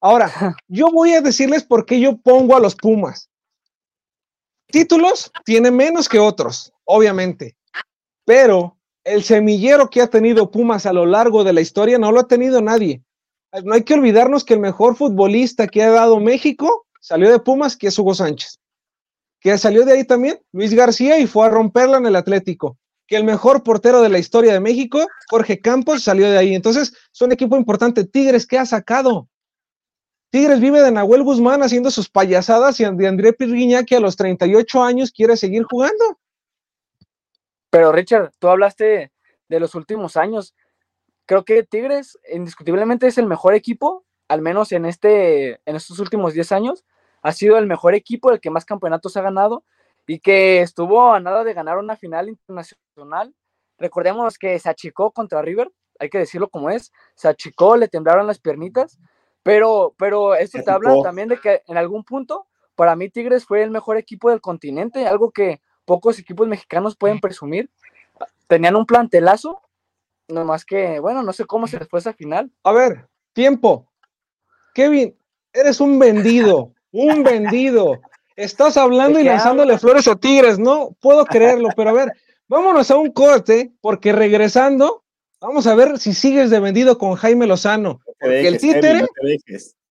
Ahora, 0.00 0.56
yo 0.68 0.88
voy 0.90 1.12
a 1.14 1.20
decirles 1.20 1.64
por 1.64 1.86
qué 1.86 2.00
yo 2.00 2.16
pongo 2.16 2.56
a 2.56 2.60
los 2.60 2.74
Pumas. 2.74 3.30
Títulos 4.68 5.30
tiene 5.44 5.70
menos 5.70 6.08
que 6.08 6.18
otros, 6.18 6.72
obviamente, 6.84 7.56
pero 8.24 8.76
el 9.04 9.22
semillero 9.22 9.88
que 9.88 10.02
ha 10.02 10.08
tenido 10.08 10.50
Pumas 10.50 10.84
a 10.86 10.92
lo 10.92 11.06
largo 11.06 11.44
de 11.44 11.52
la 11.52 11.60
historia 11.60 11.98
no 11.98 12.10
lo 12.10 12.20
ha 12.20 12.26
tenido 12.26 12.60
nadie. 12.60 13.02
No 13.64 13.74
hay 13.74 13.84
que 13.84 13.94
olvidarnos 13.94 14.44
que 14.44 14.54
el 14.54 14.60
mejor 14.60 14.96
futbolista 14.96 15.68
que 15.68 15.82
ha 15.82 15.90
dado 15.90 16.18
México 16.18 16.86
salió 17.00 17.30
de 17.30 17.38
Pumas, 17.38 17.76
que 17.76 17.86
es 17.86 17.98
Hugo 17.98 18.14
Sánchez. 18.14 18.58
Que 19.40 19.56
salió 19.58 19.84
de 19.84 19.92
ahí 19.92 20.04
también 20.04 20.40
Luis 20.52 20.74
García 20.74 21.18
y 21.18 21.26
fue 21.28 21.46
a 21.46 21.50
romperla 21.50 21.98
en 21.98 22.06
el 22.06 22.16
Atlético. 22.16 22.76
Que 23.06 23.16
el 23.16 23.22
mejor 23.22 23.62
portero 23.62 24.02
de 24.02 24.08
la 24.08 24.18
historia 24.18 24.52
de 24.52 24.58
México, 24.58 25.06
Jorge 25.28 25.60
Campos, 25.60 26.02
salió 26.02 26.28
de 26.28 26.36
ahí. 26.36 26.54
Entonces, 26.56 26.92
es 27.12 27.20
un 27.20 27.30
equipo 27.30 27.56
importante. 27.56 28.04
Tigres, 28.04 28.44
¿qué 28.46 28.58
ha 28.58 28.66
sacado? 28.66 29.28
Tigres 30.30 30.60
vive 30.60 30.82
de 30.82 30.90
Nahuel 30.90 31.22
Guzmán 31.22 31.62
haciendo 31.62 31.90
sus 31.90 32.08
payasadas 32.08 32.80
y 32.80 32.84
de 32.84 33.06
André 33.06 33.32
Pirguiña 33.32 33.84
que 33.84 33.96
a 33.96 34.00
los 34.00 34.16
38 34.16 34.82
años 34.82 35.12
quiere 35.12 35.36
seguir 35.36 35.64
jugando. 35.64 36.18
Pero 37.70 37.92
Richard, 37.92 38.32
tú 38.38 38.48
hablaste 38.48 39.12
de 39.48 39.60
los 39.60 39.74
últimos 39.74 40.16
años. 40.16 40.54
Creo 41.26 41.44
que 41.44 41.62
Tigres 41.62 42.18
indiscutiblemente 42.32 43.06
es 43.06 43.18
el 43.18 43.26
mejor 43.26 43.54
equipo, 43.54 44.04
al 44.28 44.42
menos 44.42 44.72
en, 44.72 44.86
este, 44.86 45.60
en 45.64 45.76
estos 45.76 45.98
últimos 45.98 46.34
10 46.34 46.52
años. 46.52 46.84
Ha 47.22 47.32
sido 47.32 47.58
el 47.58 47.66
mejor 47.66 47.94
equipo, 47.94 48.30
el 48.30 48.40
que 48.40 48.50
más 48.50 48.64
campeonatos 48.64 49.16
ha 49.16 49.22
ganado 49.22 49.64
y 50.06 50.20
que 50.20 50.60
estuvo 50.60 51.12
a 51.12 51.20
nada 51.20 51.44
de 51.44 51.54
ganar 51.54 51.78
una 51.78 51.96
final 51.96 52.28
internacional. 52.28 53.34
Recordemos 53.78 54.38
que 54.38 54.58
se 54.58 54.68
achicó 54.68 55.10
contra 55.10 55.42
River, 55.42 55.70
hay 55.98 56.08
que 56.08 56.18
decirlo 56.18 56.48
como 56.48 56.70
es, 56.70 56.92
se 57.14 57.28
achicó, 57.28 57.76
le 57.76 57.88
temblaron 57.88 58.26
las 58.26 58.38
piernitas, 58.38 58.98
pero, 59.46 59.94
pero 59.96 60.34
esto 60.34 60.60
te 60.60 60.70
habla 60.72 61.00
también 61.04 61.28
de 61.28 61.38
que 61.38 61.62
en 61.68 61.76
algún 61.76 62.02
punto, 62.02 62.48
para 62.74 62.96
mí 62.96 63.08
Tigres 63.08 63.44
fue 63.44 63.62
el 63.62 63.70
mejor 63.70 63.96
equipo 63.96 64.28
del 64.28 64.40
continente, 64.40 65.06
algo 65.06 65.30
que 65.30 65.60
pocos 65.84 66.18
equipos 66.18 66.48
mexicanos 66.48 66.96
pueden 66.96 67.20
presumir. 67.20 67.70
Tenían 68.48 68.74
un 68.74 68.86
plantelazo, 68.86 69.62
nomás 70.26 70.64
que, 70.64 70.98
bueno, 70.98 71.22
no 71.22 71.32
sé 71.32 71.44
cómo 71.44 71.68
se 71.68 71.78
les 71.78 71.88
fue 71.88 72.00
esa 72.00 72.12
final. 72.12 72.50
A 72.64 72.72
ver, 72.72 73.06
tiempo. 73.34 73.86
Kevin, 74.74 75.16
eres 75.52 75.80
un 75.80 75.96
vendido, 76.00 76.72
un 76.90 77.22
vendido. 77.22 78.00
Estás 78.34 78.76
hablando 78.76 79.20
y 79.20 79.22
lanzándole 79.22 79.78
flores 79.78 80.08
a 80.08 80.16
Tigres, 80.16 80.58
no 80.58 80.96
puedo 81.00 81.24
creerlo, 81.24 81.68
pero 81.76 81.90
a 81.90 81.92
ver, 81.92 82.12
vámonos 82.48 82.90
a 82.90 82.96
un 82.96 83.12
corte, 83.12 83.72
porque 83.80 84.10
regresando, 84.12 85.04
vamos 85.40 85.66
a 85.66 85.74
ver 85.74 85.98
si 85.98 86.14
sigues 86.14 86.50
de 86.50 86.60
vendido 86.60 86.98
con 86.98 87.14
Jaime 87.14 87.46
Lozano. 87.46 88.00
Porque 88.18 88.48
el 88.48 88.58
títere, 88.58 89.06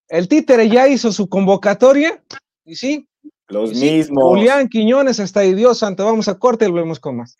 el 0.09 0.27
títere 0.27 0.69
ya 0.69 0.87
hizo 0.87 1.11
su 1.11 1.27
convocatoria, 1.27 2.21
y 2.65 2.75
sí, 2.75 3.07
los 3.47 3.73
mismos. 3.73 4.23
Julián 4.23 4.67
Quiñones 4.69 5.19
está 5.19 5.41
ahí, 5.41 5.53
Dios 5.53 5.79
santo. 5.79 6.05
Vamos 6.05 6.27
a 6.27 6.39
corte 6.39 6.65
y 6.65 6.69
volvemos 6.69 6.99
con 6.99 7.17
más. 7.17 7.37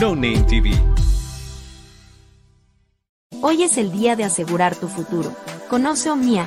No 0.00 0.14
Name 0.14 0.44
TV. 0.48 0.70
Hoy 3.42 3.62
es 3.62 3.78
el 3.78 3.90
día 3.90 4.16
de 4.16 4.24
asegurar 4.24 4.76
tu 4.76 4.86
futuro. 4.86 5.34
Conoce 5.68 6.10
Omnia, 6.10 6.46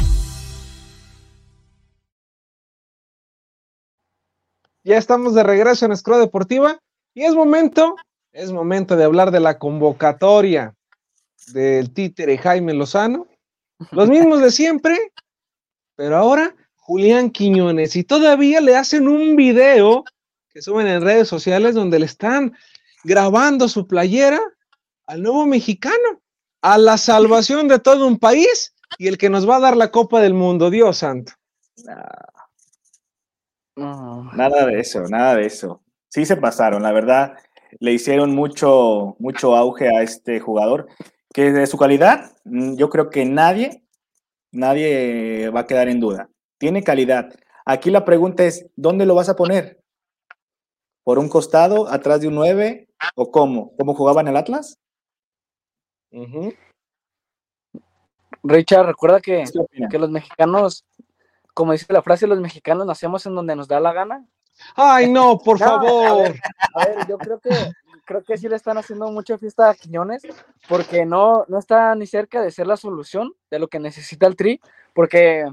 Ya 4.83 4.97
estamos 4.97 5.35
de 5.35 5.43
regreso 5.43 5.85
en 5.85 5.91
Escro 5.91 6.17
Deportiva 6.17 6.79
y 7.13 7.21
es 7.23 7.35
momento, 7.35 7.95
es 8.31 8.51
momento 8.51 8.95
de 8.95 9.03
hablar 9.03 9.29
de 9.29 9.39
la 9.39 9.59
convocatoria 9.59 10.73
del 11.53 11.93
títere 11.93 12.39
Jaime 12.39 12.73
Lozano. 12.73 13.27
Los 13.91 14.09
mismos 14.09 14.41
de 14.41 14.49
siempre, 14.49 14.97
pero 15.95 16.17
ahora 16.17 16.55
Julián 16.77 17.29
Quiñones 17.29 17.95
y 17.95 18.03
todavía 18.03 18.59
le 18.59 18.75
hacen 18.75 19.07
un 19.07 19.35
video 19.35 20.03
que 20.49 20.63
suben 20.63 20.87
en 20.87 21.03
redes 21.03 21.27
sociales 21.27 21.75
donde 21.75 21.99
le 21.99 22.05
están 22.05 22.53
grabando 23.03 23.69
su 23.69 23.85
playera 23.85 24.39
al 25.05 25.21
nuevo 25.21 25.45
mexicano, 25.45 26.21
a 26.63 26.79
la 26.79 26.97
salvación 26.97 27.67
de 27.67 27.77
todo 27.77 28.07
un 28.07 28.17
país 28.17 28.73
y 28.97 29.07
el 29.07 29.19
que 29.19 29.29
nos 29.29 29.47
va 29.47 29.57
a 29.57 29.61
dar 29.61 29.77
la 29.77 29.91
Copa 29.91 30.21
del 30.21 30.33
Mundo, 30.33 30.71
Dios 30.71 30.97
santo. 30.97 31.33
Nada 34.33 34.65
de 34.65 34.79
eso, 34.79 35.03
nada 35.09 35.35
de 35.35 35.45
eso. 35.45 35.81
Sí 36.09 36.25
se 36.25 36.37
pasaron, 36.37 36.83
la 36.83 36.91
verdad, 36.91 37.33
le 37.79 37.93
hicieron 37.93 38.35
mucho, 38.35 39.15
mucho 39.19 39.55
auge 39.55 39.87
a 39.87 40.01
este 40.01 40.39
jugador, 40.39 40.87
que 41.33 41.51
de 41.51 41.67
su 41.67 41.77
calidad, 41.77 42.31
mm, 42.43 42.75
yo 42.75 42.89
creo 42.89 43.09
que 43.09 43.25
nadie, 43.25 43.83
nadie 44.51 45.49
va 45.49 45.61
a 45.61 45.67
quedar 45.67 45.87
en 45.87 45.99
duda. 45.99 46.29
Tiene 46.57 46.83
calidad. 46.83 47.33
Aquí 47.65 47.89
la 47.89 48.05
pregunta 48.05 48.43
es, 48.43 48.67
¿dónde 48.75 49.05
lo 49.05 49.15
vas 49.15 49.29
a 49.29 49.35
poner? 49.35 49.81
¿Por 51.03 51.17
un 51.17 51.29
costado, 51.29 51.87
atrás 51.89 52.21
de 52.21 52.27
un 52.27 52.35
9 52.35 52.87
o 53.15 53.31
cómo? 53.31 53.75
¿Cómo 53.77 53.95
jugaba 53.95 54.21
en 54.21 54.27
el 54.27 54.37
Atlas? 54.37 54.77
Richard, 58.43 58.85
recuerda 58.85 59.21
que, 59.21 59.43
que 59.89 59.99
los 59.99 60.09
mexicanos 60.09 60.85
como 61.53 61.71
dice 61.73 61.91
la 61.91 62.01
frase, 62.01 62.27
los 62.27 62.39
mexicanos 62.39 62.85
nacemos 62.85 63.25
en 63.25 63.35
donde 63.35 63.55
nos 63.55 63.67
da 63.67 63.79
la 63.79 63.93
gana. 63.93 64.25
Ay, 64.75 65.09
no, 65.09 65.37
por 65.39 65.57
favor. 65.59 66.33
A 66.73 66.85
ver, 66.85 67.07
yo 67.07 67.17
creo 67.17 67.39
que 67.39 67.49
creo 68.11 68.23
que 68.23 68.37
sí 68.37 68.49
le 68.49 68.55
están 68.57 68.77
haciendo 68.77 69.09
mucha 69.11 69.37
fiesta 69.37 69.69
a 69.69 69.73
Quiñones, 69.73 70.23
porque 70.67 71.05
no, 71.05 71.45
no 71.47 71.59
está 71.59 71.95
ni 71.95 72.05
cerca 72.07 72.41
de 72.41 72.51
ser 72.51 72.67
la 72.67 72.75
solución 72.75 73.33
de 73.49 73.59
lo 73.59 73.69
que 73.69 73.79
necesita 73.79 74.27
el 74.27 74.35
Tri, 74.35 74.59
porque, 74.93 75.45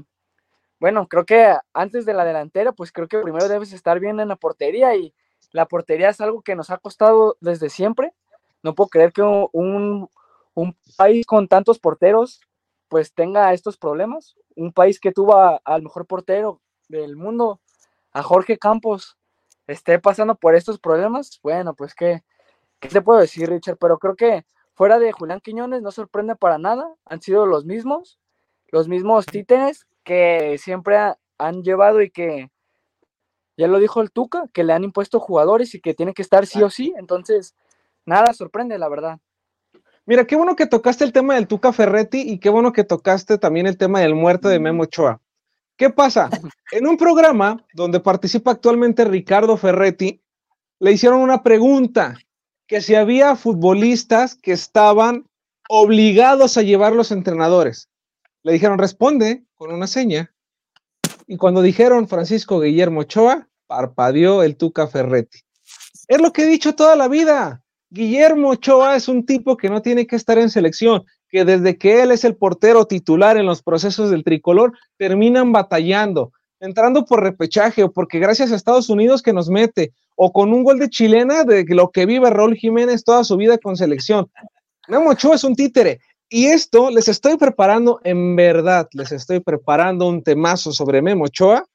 bueno, 0.79 1.07
creo 1.07 1.25
que 1.25 1.55
antes 1.73 2.05
de 2.05 2.13
la 2.13 2.25
delantera, 2.25 2.73
pues 2.73 2.91
creo 2.91 3.07
que 3.07 3.19
primero 3.19 3.47
debes 3.47 3.71
estar 3.71 3.99
bien 3.99 4.19
en 4.19 4.27
la 4.27 4.35
portería 4.35 4.95
y 4.95 5.13
la 5.51 5.67
portería 5.67 6.09
es 6.09 6.19
algo 6.21 6.41
que 6.41 6.55
nos 6.55 6.69
ha 6.69 6.77
costado 6.77 7.37
desde 7.39 7.69
siempre. 7.69 8.13
No 8.61 8.75
puedo 8.75 8.89
creer 8.89 9.13
que 9.13 9.21
un, 9.21 10.09
un 10.53 10.77
país 10.97 11.25
con 11.25 11.47
tantos 11.47 11.79
porteros 11.79 12.41
pues 12.89 13.13
tenga 13.13 13.53
estos 13.53 13.77
problemas. 13.77 14.35
Un 14.55 14.73
país 14.73 14.99
que 14.99 15.11
tuvo 15.11 15.61
al 15.63 15.81
mejor 15.81 16.05
portero 16.05 16.59
del 16.89 17.15
mundo, 17.15 17.61
a 18.11 18.23
Jorge 18.23 18.57
Campos, 18.57 19.17
esté 19.67 19.99
pasando 19.99 20.35
por 20.35 20.55
estos 20.55 20.79
problemas. 20.79 21.39
Bueno, 21.43 21.75
pues 21.75 21.93
qué, 21.93 22.23
qué 22.79 22.89
te 22.89 23.01
puedo 23.01 23.19
decir, 23.19 23.49
Richard, 23.49 23.77
pero 23.77 23.99
creo 23.99 24.15
que 24.15 24.45
fuera 24.73 24.99
de 24.99 25.11
Julián 25.11 25.39
Quiñones 25.39 25.81
no 25.81 25.91
sorprende 25.91 26.35
para 26.35 26.57
nada. 26.57 26.93
Han 27.05 27.21
sido 27.21 27.45
los 27.45 27.65
mismos, 27.65 28.19
los 28.69 28.87
mismos 28.87 29.25
títeres 29.25 29.87
que 30.03 30.57
siempre 30.57 30.97
han 31.37 31.63
llevado 31.63 32.01
y 32.01 32.09
que 32.09 32.49
ya 33.57 33.67
lo 33.67 33.79
dijo 33.79 34.01
el 34.01 34.11
Tuca, 34.11 34.45
que 34.53 34.63
le 34.63 34.73
han 34.73 34.83
impuesto 34.83 35.19
jugadores 35.19 35.75
y 35.75 35.81
que 35.81 35.93
tiene 35.93 36.13
que 36.13 36.21
estar 36.21 36.47
sí 36.47 36.63
o 36.63 36.69
sí. 36.69 36.93
Entonces, 36.97 37.55
nada 38.05 38.33
sorprende, 38.33 38.77
la 38.79 38.89
verdad. 38.89 39.19
Mira, 40.09 40.25
qué 40.25 40.35
bueno 40.35 40.55
que 40.55 40.65
tocaste 40.65 41.03
el 41.03 41.13
tema 41.13 41.35
del 41.35 41.45
Tuca 41.45 41.71
Ferretti 41.71 42.21
y 42.21 42.39
qué 42.39 42.49
bueno 42.49 42.73
que 42.73 42.83
tocaste 42.83 43.37
también 43.37 43.67
el 43.67 43.77
tema 43.77 43.99
del 43.99 44.15
muerto 44.15 44.49
de 44.49 44.57
Memo 44.57 44.81
Ochoa. 44.81 45.21
¿Qué 45.77 45.91
pasa? 45.91 46.31
En 46.71 46.87
un 46.87 46.97
programa 46.97 47.63
donde 47.75 47.99
participa 47.99 48.49
actualmente 48.49 49.05
Ricardo 49.05 49.55
Ferretti, 49.55 50.19
le 50.79 50.93
hicieron 50.93 51.19
una 51.19 51.43
pregunta, 51.43 52.17
que 52.65 52.81
si 52.81 52.95
había 52.95 53.35
futbolistas 53.35 54.33
que 54.33 54.51
estaban 54.51 55.27
obligados 55.69 56.57
a 56.57 56.63
llevar 56.63 56.93
los 56.93 57.11
entrenadores. 57.11 57.87
Le 58.41 58.53
dijeron, 58.53 58.79
responde 58.79 59.43
con 59.53 59.71
una 59.71 59.85
seña. 59.85 60.33
Y 61.27 61.37
cuando 61.37 61.61
dijeron 61.61 62.07
Francisco 62.07 62.59
Guillermo 62.59 63.01
Ochoa, 63.01 63.47
parpadeó 63.67 64.41
el 64.41 64.57
Tuca 64.57 64.87
Ferretti. 64.87 65.41
Es 66.07 66.19
lo 66.19 66.33
que 66.33 66.45
he 66.45 66.47
dicho 66.47 66.73
toda 66.73 66.95
la 66.95 67.07
vida. 67.07 67.61
Guillermo 67.91 68.49
Ochoa 68.49 68.95
es 68.95 69.07
un 69.07 69.25
tipo 69.25 69.57
que 69.57 69.69
no 69.69 69.81
tiene 69.81 70.05
que 70.05 70.15
estar 70.15 70.37
en 70.37 70.49
selección, 70.49 71.03
que 71.29 71.43
desde 71.43 71.77
que 71.77 72.01
él 72.01 72.11
es 72.11 72.23
el 72.23 72.35
portero 72.35 72.85
titular 72.85 73.37
en 73.37 73.45
los 73.45 73.63
procesos 73.63 74.11
del 74.11 74.23
tricolor, 74.23 74.73
terminan 74.97 75.51
batallando, 75.51 76.31
entrando 76.59 77.05
por 77.05 77.23
repechaje 77.23 77.83
o 77.83 77.91
porque 77.91 78.19
gracias 78.19 78.51
a 78.51 78.55
Estados 78.55 78.89
Unidos 78.89 79.23
que 79.23 79.33
nos 79.33 79.49
mete, 79.49 79.93
o 80.15 80.31
con 80.31 80.53
un 80.53 80.63
gol 80.63 80.79
de 80.79 80.89
chilena 80.89 81.43
de 81.43 81.65
lo 81.69 81.89
que 81.89 82.05
vive 82.05 82.29
Raúl 82.29 82.55
Jiménez 82.55 83.03
toda 83.03 83.23
su 83.23 83.37
vida 83.37 83.57
con 83.57 83.75
selección. 83.75 84.29
Memo 84.87 85.11
Ochoa 85.11 85.35
es 85.35 85.43
un 85.43 85.55
títere. 85.55 85.99
Y 86.31 86.45
esto 86.45 86.91
les 86.91 87.07
estoy 87.07 87.37
preparando, 87.37 88.01
en 88.03 88.35
verdad, 88.35 88.87
les 88.91 89.11
estoy 89.11 89.39
preparando 89.39 90.07
un 90.07 90.21
temazo 90.21 90.71
sobre 90.71 91.01
Memo 91.01 91.23
Ochoa. 91.23 91.65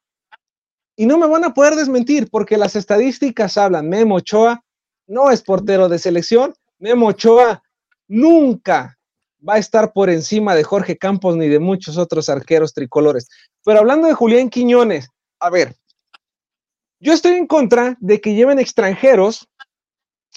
Y 0.97 1.07
no 1.07 1.19
me 1.19 1.27
van 1.27 1.43
a 1.43 1.55
poder 1.55 1.75
desmentir 1.75 2.29
porque 2.31 2.57
las 2.57 2.77
estadísticas 2.77 3.57
hablan. 3.57 3.89
Memo 3.89 4.17
Ochoa 4.17 4.63
no 5.07 5.31
es 5.31 5.43
portero 5.43 5.89
de 5.89 5.99
selección. 5.99 6.55
Memo 6.79 7.09
Ochoa 7.09 7.63
nunca 8.09 8.99
va 9.47 9.55
a 9.55 9.59
estar 9.59 9.93
por 9.93 10.11
encima 10.11 10.55
de 10.55 10.65
Jorge 10.65 10.97
Campos 10.97 11.37
ni 11.37 11.49
de 11.49 11.59
muchos 11.59 11.99
otros 11.99 12.29
arqueros 12.29 12.73
tricolores. 12.73 13.29
Pero 13.65 13.81
hablando 13.81 14.09
de 14.09 14.15
Julián 14.15 14.49
Quiñones, 14.49 15.09
a 15.41 15.51
ver, 15.51 15.77
yo 17.01 17.13
estoy 17.13 17.33
en 17.33 17.47
contra 17.47 17.97
de 18.01 18.21
que 18.21 18.35
lleven 18.35 18.59
extranjeros 18.59 19.49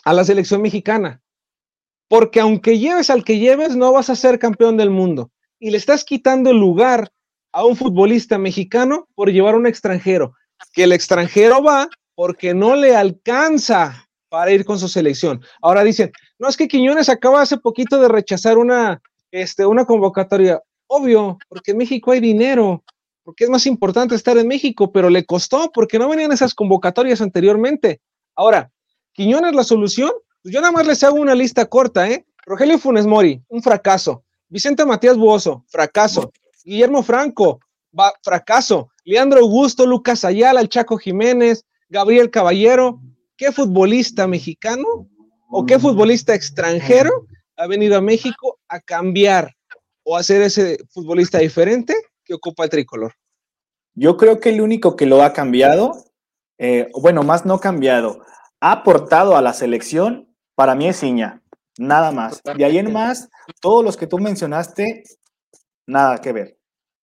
a 0.03 0.13
la 0.13 0.23
selección 0.23 0.61
mexicana, 0.61 1.21
porque 2.07 2.39
aunque 2.39 2.79
lleves 2.79 3.09
al 3.09 3.23
que 3.23 3.39
lleves, 3.39 3.75
no 3.75 3.91
vas 3.93 4.09
a 4.09 4.15
ser 4.15 4.39
campeón 4.39 4.77
del 4.77 4.89
mundo. 4.89 5.31
Y 5.59 5.69
le 5.69 5.77
estás 5.77 6.03
quitando 6.03 6.51
el 6.51 6.57
lugar 6.57 7.11
a 7.51 7.65
un 7.65 7.75
futbolista 7.75 8.37
mexicano 8.37 9.07
por 9.15 9.31
llevar 9.31 9.53
a 9.53 9.57
un 9.57 9.67
extranjero, 9.67 10.33
que 10.73 10.83
el 10.83 10.91
extranjero 10.91 11.63
va 11.63 11.89
porque 12.15 12.53
no 12.53 12.75
le 12.75 12.95
alcanza 12.95 14.06
para 14.29 14.51
ir 14.51 14.65
con 14.65 14.79
su 14.79 14.87
selección. 14.87 15.41
Ahora 15.61 15.83
dicen, 15.83 16.11
no 16.39 16.47
es 16.47 16.57
que 16.57 16.67
Quiñones 16.67 17.09
acaba 17.09 17.41
hace 17.41 17.57
poquito 17.57 17.99
de 17.99 18.07
rechazar 18.07 18.57
una, 18.57 19.01
este, 19.31 19.65
una 19.65 19.85
convocatoria. 19.85 20.61
Obvio, 20.87 21.37
porque 21.49 21.71
en 21.71 21.77
México 21.77 22.11
hay 22.11 22.19
dinero, 22.19 22.83
porque 23.23 23.43
es 23.43 23.49
más 23.49 23.65
importante 23.65 24.15
estar 24.15 24.37
en 24.37 24.47
México, 24.47 24.91
pero 24.91 25.09
le 25.09 25.25
costó 25.25 25.71
porque 25.73 25.99
no 25.99 26.09
venían 26.09 26.31
esas 26.31 26.53
convocatorias 26.53 27.21
anteriormente. 27.21 28.01
Ahora, 28.35 28.71
Quiñones 29.13 29.55
la 29.55 29.63
solución, 29.63 30.11
pues 30.43 30.53
yo 30.53 30.61
nada 30.61 30.71
más 30.71 30.85
les 30.85 31.03
hago 31.03 31.17
una 31.17 31.35
lista 31.35 31.65
corta, 31.65 32.07
¿eh? 32.07 32.25
Rogelio 32.45 32.77
Funes 32.77 33.05
Mori, 33.05 33.43
un 33.49 33.61
fracaso. 33.61 34.23
Vicente 34.47 34.85
Matías 34.85 35.17
Buoso, 35.17 35.65
fracaso. 35.67 36.31
Guillermo 36.63 37.03
Franco, 37.03 37.59
fracaso. 38.21 38.89
Leandro 39.03 39.39
Augusto, 39.39 39.85
Lucas 39.85 40.23
Ayala, 40.23 40.61
el 40.61 40.69
Chaco 40.69 40.97
Jiménez, 40.97 41.65
Gabriel 41.89 42.29
Caballero. 42.29 43.01
¿Qué 43.37 43.51
futbolista 43.51 44.27
mexicano 44.27 45.07
o 45.49 45.65
qué 45.65 45.77
futbolista 45.77 46.33
extranjero 46.33 47.27
ha 47.55 47.67
venido 47.67 47.95
a 47.95 48.01
México 48.01 48.59
a 48.67 48.79
cambiar 48.79 49.55
o 50.03 50.17
a 50.17 50.23
ser 50.23 50.41
ese 50.41 50.79
futbolista 50.89 51.37
diferente 51.37 51.95
que 52.25 52.33
ocupa 52.33 52.63
el 52.63 52.71
tricolor? 52.71 53.13
Yo 53.93 54.17
creo 54.17 54.39
que 54.39 54.49
el 54.49 54.61
único 54.61 54.95
que 54.95 55.05
lo 55.05 55.21
ha 55.21 55.33
cambiado, 55.33 56.03
eh, 56.57 56.89
bueno, 56.99 57.21
más 57.21 57.45
no 57.45 57.59
cambiado, 57.59 58.25
ha 58.59 58.71
aportado 58.71 59.37
a 59.37 59.41
la 59.43 59.53
selección, 59.53 60.35
para 60.55 60.73
mí 60.73 60.87
es 60.87 61.03
Iña, 61.03 61.43
nada 61.77 62.11
más. 62.11 62.41
De 62.43 62.65
ahí 62.65 62.79
en 62.79 62.91
más, 62.91 63.29
todos 63.61 63.83
los 63.83 63.97
que 63.97 64.07
tú 64.07 64.17
mencionaste, 64.17 65.03
nada 65.85 66.19
que 66.19 66.31
ver, 66.33 66.57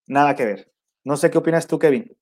nada 0.05 0.35
que 0.35 0.45
ver. 0.45 0.73
No 1.05 1.15
sé 1.15 1.31
qué 1.31 1.37
opinas 1.37 1.65
tú, 1.65 1.79
Kevin. 1.79 2.17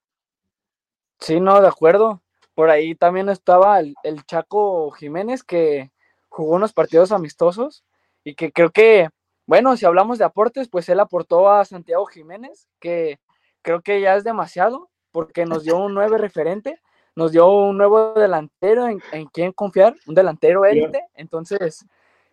Sí, 1.20 1.40
no, 1.40 1.60
de 1.62 1.68
acuerdo. 1.68 2.22
Por 2.56 2.70
ahí 2.70 2.96
también 2.96 3.30
estaba 3.30 3.80
el, 3.80 3.96
el 4.04 4.24
Chaco 4.26 4.92
Jiménez 4.92 5.44
que 5.44 5.92
jugó 6.30 6.56
unos 6.56 6.74
partidos 6.74 7.12
amistosos 7.12 7.84
y 8.24 8.36
que 8.36 8.52
creo 8.52 8.72
que, 8.72 9.10
bueno, 9.46 9.76
si 9.78 9.86
hablamos 9.86 10.18
de 10.18 10.26
aportes, 10.26 10.70
pues 10.70 10.90
él 10.90 11.00
aportó 11.00 11.50
a 11.50 11.66
Santiago 11.66 12.06
Jiménez, 12.06 12.68
que 12.80 13.20
creo 13.62 13.82
que 13.82 14.02
ya 14.02 14.16
es 14.16 14.24
demasiado, 14.24 14.90
porque 15.12 15.46
nos 15.46 15.64
dio 15.64 15.78
un 15.78 15.94
nueve 15.94 16.18
referente, 16.18 16.80
nos 17.16 17.32
dio 17.32 17.48
un 17.48 17.78
nuevo 17.78 18.14
delantero 18.14 18.88
en, 18.88 19.02
en 19.12 19.28
quien 19.28 19.52
confiar, 19.52 19.96
un 20.08 20.16
delantero 20.16 20.66
élite, 20.66 21.06
entonces 21.14 21.86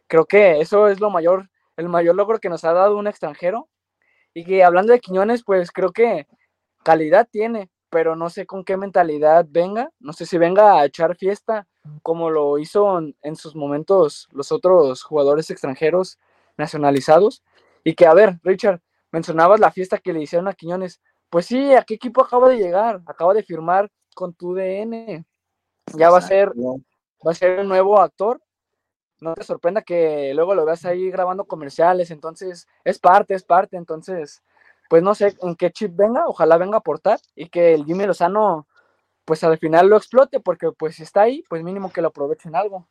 creo 0.07 0.25
que 0.25 0.61
eso 0.61 0.89
es 0.89 1.01
lo 1.01 1.11
mayor, 1.11 1.51
el 1.77 1.89
mayor 1.89 2.15
logro 2.15 2.39
que 2.39 2.49
nos 2.49 2.65
ha 2.65 2.73
dado 2.73 2.97
un 2.97 3.07
extranjero, 3.07 3.69
y 4.33 4.45
que 4.45 4.65
hablando 4.65 4.93
de 4.93 5.01
Quiñones, 5.01 5.45
pues 5.45 5.73
creo 5.73 5.93
que 5.93 6.27
calidad 6.83 7.29
tiene, 7.31 7.69
pero 7.91 8.17
no 8.17 8.31
sé 8.31 8.47
con 8.47 8.65
qué 8.65 8.77
mentalidad 8.77 9.47
venga, 9.49 9.91
no 9.99 10.13
sé 10.13 10.27
si 10.27 10.39
venga 10.39 10.81
a 10.81 10.85
echar 10.87 11.17
fiesta 11.17 11.67
como 12.03 12.31
lo 12.31 12.59
hizo 12.59 12.99
en, 12.99 13.17
en, 13.23 13.37
sus 13.37 13.55
momentos 13.57 14.29
los 14.33 14.53
otros 14.53 15.03
jugadores 15.03 15.51
extranjeros 15.51 16.19
nacionalizados. 16.57 17.43
Y 17.85 17.95
que, 17.95 18.07
a 18.07 18.15
ver, 18.15 18.39
Richard, 18.43 18.81
mencionabas 19.11 19.61
la 19.61 19.73
fiesta 19.73 19.99
que 19.99 20.13
le 20.13 20.23
hicieron 20.23 20.49
a 20.49 20.55
Quiñones. 20.55 21.01
Pues 21.29 21.47
sí, 21.47 21.75
¿a 21.75 21.83
qué 21.83 21.95
equipo 21.95 22.23
acaba 22.23 22.49
de 22.49 22.59
llegar? 22.59 23.03
Acaba 23.07 23.35
de 23.35 23.43
firmar 23.43 23.91
con 24.15 24.35
tu 24.35 24.55
DN. 24.55 25.25
Ya 25.95 26.11
va 26.11 26.19
a 26.19 26.23
ser, 26.23 26.51
va 26.51 27.31
a 27.31 27.35
ser 27.35 27.61
el 27.61 27.69
nuevo 27.69 28.01
actor. 28.01 28.41
No 29.21 29.35
te 29.35 29.45
sorprenda 29.45 29.83
que 29.83 30.33
luego 30.35 30.55
lo 30.55 30.65
veas 30.65 30.85
ahí 30.85 31.11
grabando 31.11 31.45
comerciales. 31.45 32.11
Entonces, 32.11 32.67
es 32.85 32.99
parte, 32.99 33.35
es 33.35 33.45
parte. 33.45 33.77
Entonces, 33.77 34.43
pues 34.91 35.05
no 35.05 35.15
sé 35.15 35.37
en 35.41 35.55
qué 35.55 35.71
chip 35.71 35.95
venga, 35.95 36.25
ojalá 36.27 36.57
venga 36.57 36.75
a 36.75 36.81
aportar 36.81 37.21
y 37.37 37.49
que 37.49 37.75
el 37.75 37.85
Jimmy 37.85 38.07
Lozano 38.07 38.67
pues 39.25 39.45
al 39.45 39.57
final 39.57 39.89
lo 39.89 39.97
explote, 39.97 40.41
porque 40.41 40.73
pues 40.77 40.97
si 40.97 41.05
está 41.05 41.23
ahí, 41.23 41.45
pues 41.49 41.63
mínimo 41.63 41.93
que 41.93 42.03
lo 42.03 42.09
aprovechen 42.09 42.57
algo. 42.57 42.89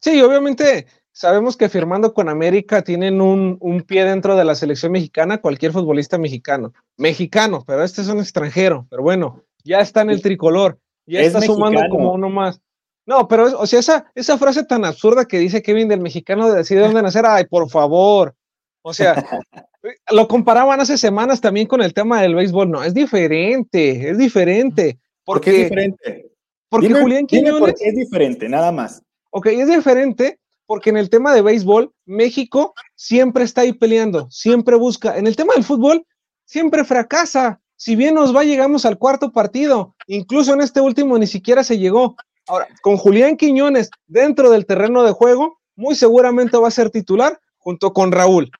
Sí, 0.00 0.20
obviamente 0.20 0.88
sabemos 1.12 1.56
que 1.56 1.68
firmando 1.68 2.12
con 2.12 2.28
América 2.28 2.82
tienen 2.82 3.20
un, 3.20 3.56
un, 3.60 3.82
pie 3.82 4.04
dentro 4.04 4.34
de 4.34 4.44
la 4.44 4.56
selección 4.56 4.90
mexicana, 4.90 5.40
cualquier 5.40 5.70
futbolista 5.70 6.18
mexicano, 6.18 6.72
mexicano, 6.96 7.62
pero 7.64 7.84
este 7.84 8.02
es 8.02 8.08
un 8.08 8.18
extranjero, 8.18 8.88
pero 8.90 9.04
bueno, 9.04 9.44
ya 9.62 9.78
está 9.78 10.00
en 10.00 10.10
el 10.10 10.22
tricolor, 10.22 10.80
ya 11.06 11.20
es 11.20 11.28
está 11.28 11.38
mexicano. 11.38 11.68
sumando 11.68 11.88
como 11.88 12.14
uno 12.14 12.30
más. 12.30 12.60
No, 13.06 13.28
pero, 13.28 13.46
es, 13.46 13.54
o 13.54 13.64
sea, 13.64 13.78
esa, 13.78 14.10
esa 14.16 14.38
frase 14.38 14.64
tan 14.64 14.84
absurda 14.84 15.24
que 15.24 15.38
dice 15.38 15.62
Kevin 15.62 15.86
del 15.86 16.00
mexicano 16.00 16.48
de 16.48 16.56
decir 16.56 16.78
de 16.78 16.82
dónde 16.82 17.02
nacer, 17.02 17.24
ay, 17.24 17.44
por 17.44 17.70
favor. 17.70 18.34
O 18.82 18.92
sea, 18.92 19.14
lo 20.10 20.28
comparaban 20.28 20.80
hace 20.80 20.98
semanas 20.98 21.40
también 21.40 21.66
con 21.66 21.82
el 21.82 21.94
tema 21.94 22.22
del 22.22 22.34
béisbol. 22.34 22.70
No, 22.70 22.82
es 22.82 22.94
diferente, 22.94 24.10
es 24.10 24.18
diferente. 24.18 24.98
Porque, 25.24 25.50
¿Por 25.50 25.54
qué 25.54 25.62
es 25.62 25.70
diferente? 25.70 26.30
Porque 26.68 26.88
dime, 26.88 27.00
Julián 27.00 27.26
Quiñones. 27.26 27.60
por 27.60 27.74
qué 27.74 27.88
es 27.88 27.96
diferente, 27.96 28.48
nada 28.48 28.72
más. 28.72 29.02
Ok, 29.30 29.46
es 29.46 29.68
diferente 29.68 30.38
porque 30.66 30.90
en 30.90 30.96
el 30.96 31.10
tema 31.10 31.32
de 31.32 31.42
béisbol, 31.42 31.92
México 32.04 32.74
siempre 32.94 33.44
está 33.44 33.62
ahí 33.62 33.72
peleando, 33.72 34.28
siempre 34.30 34.76
busca. 34.76 35.16
En 35.16 35.26
el 35.26 35.36
tema 35.36 35.54
del 35.54 35.64
fútbol, 35.64 36.04
siempre 36.44 36.84
fracasa. 36.84 37.60
Si 37.76 37.94
bien 37.94 38.14
nos 38.14 38.34
va, 38.34 38.44
llegamos 38.44 38.84
al 38.84 38.98
cuarto 38.98 39.32
partido. 39.32 39.94
Incluso 40.06 40.54
en 40.54 40.60
este 40.60 40.80
último 40.80 41.16
ni 41.18 41.26
siquiera 41.26 41.62
se 41.62 41.78
llegó. 41.78 42.16
Ahora, 42.48 42.68
con 42.82 42.96
Julián 42.96 43.36
Quiñones 43.36 43.90
dentro 44.06 44.50
del 44.50 44.66
terreno 44.66 45.02
de 45.04 45.12
juego, 45.12 45.58
muy 45.76 45.94
seguramente 45.94 46.56
va 46.56 46.68
a 46.68 46.72
ser 46.72 46.90
titular 46.90 47.38
junto 47.58 47.92
con 47.92 48.12
Raúl. 48.12 48.50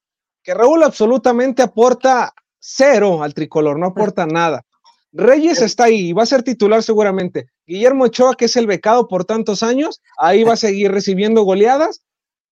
Que 0.46 0.54
Raúl 0.54 0.84
absolutamente 0.84 1.60
aporta 1.60 2.32
cero 2.60 3.24
al 3.24 3.34
tricolor, 3.34 3.80
no 3.80 3.86
aporta 3.86 4.26
nada. 4.26 4.64
Reyes 5.10 5.60
está 5.60 5.84
ahí 5.84 6.10
y 6.10 6.12
va 6.12 6.22
a 6.22 6.26
ser 6.26 6.44
titular 6.44 6.84
seguramente. 6.84 7.46
Guillermo 7.66 8.04
Ochoa, 8.04 8.36
que 8.36 8.44
es 8.44 8.56
el 8.56 8.68
becado 8.68 9.08
por 9.08 9.24
tantos 9.24 9.64
años, 9.64 10.00
ahí 10.18 10.44
va 10.44 10.52
a 10.52 10.56
seguir 10.56 10.92
recibiendo 10.92 11.42
goleadas. 11.42 12.02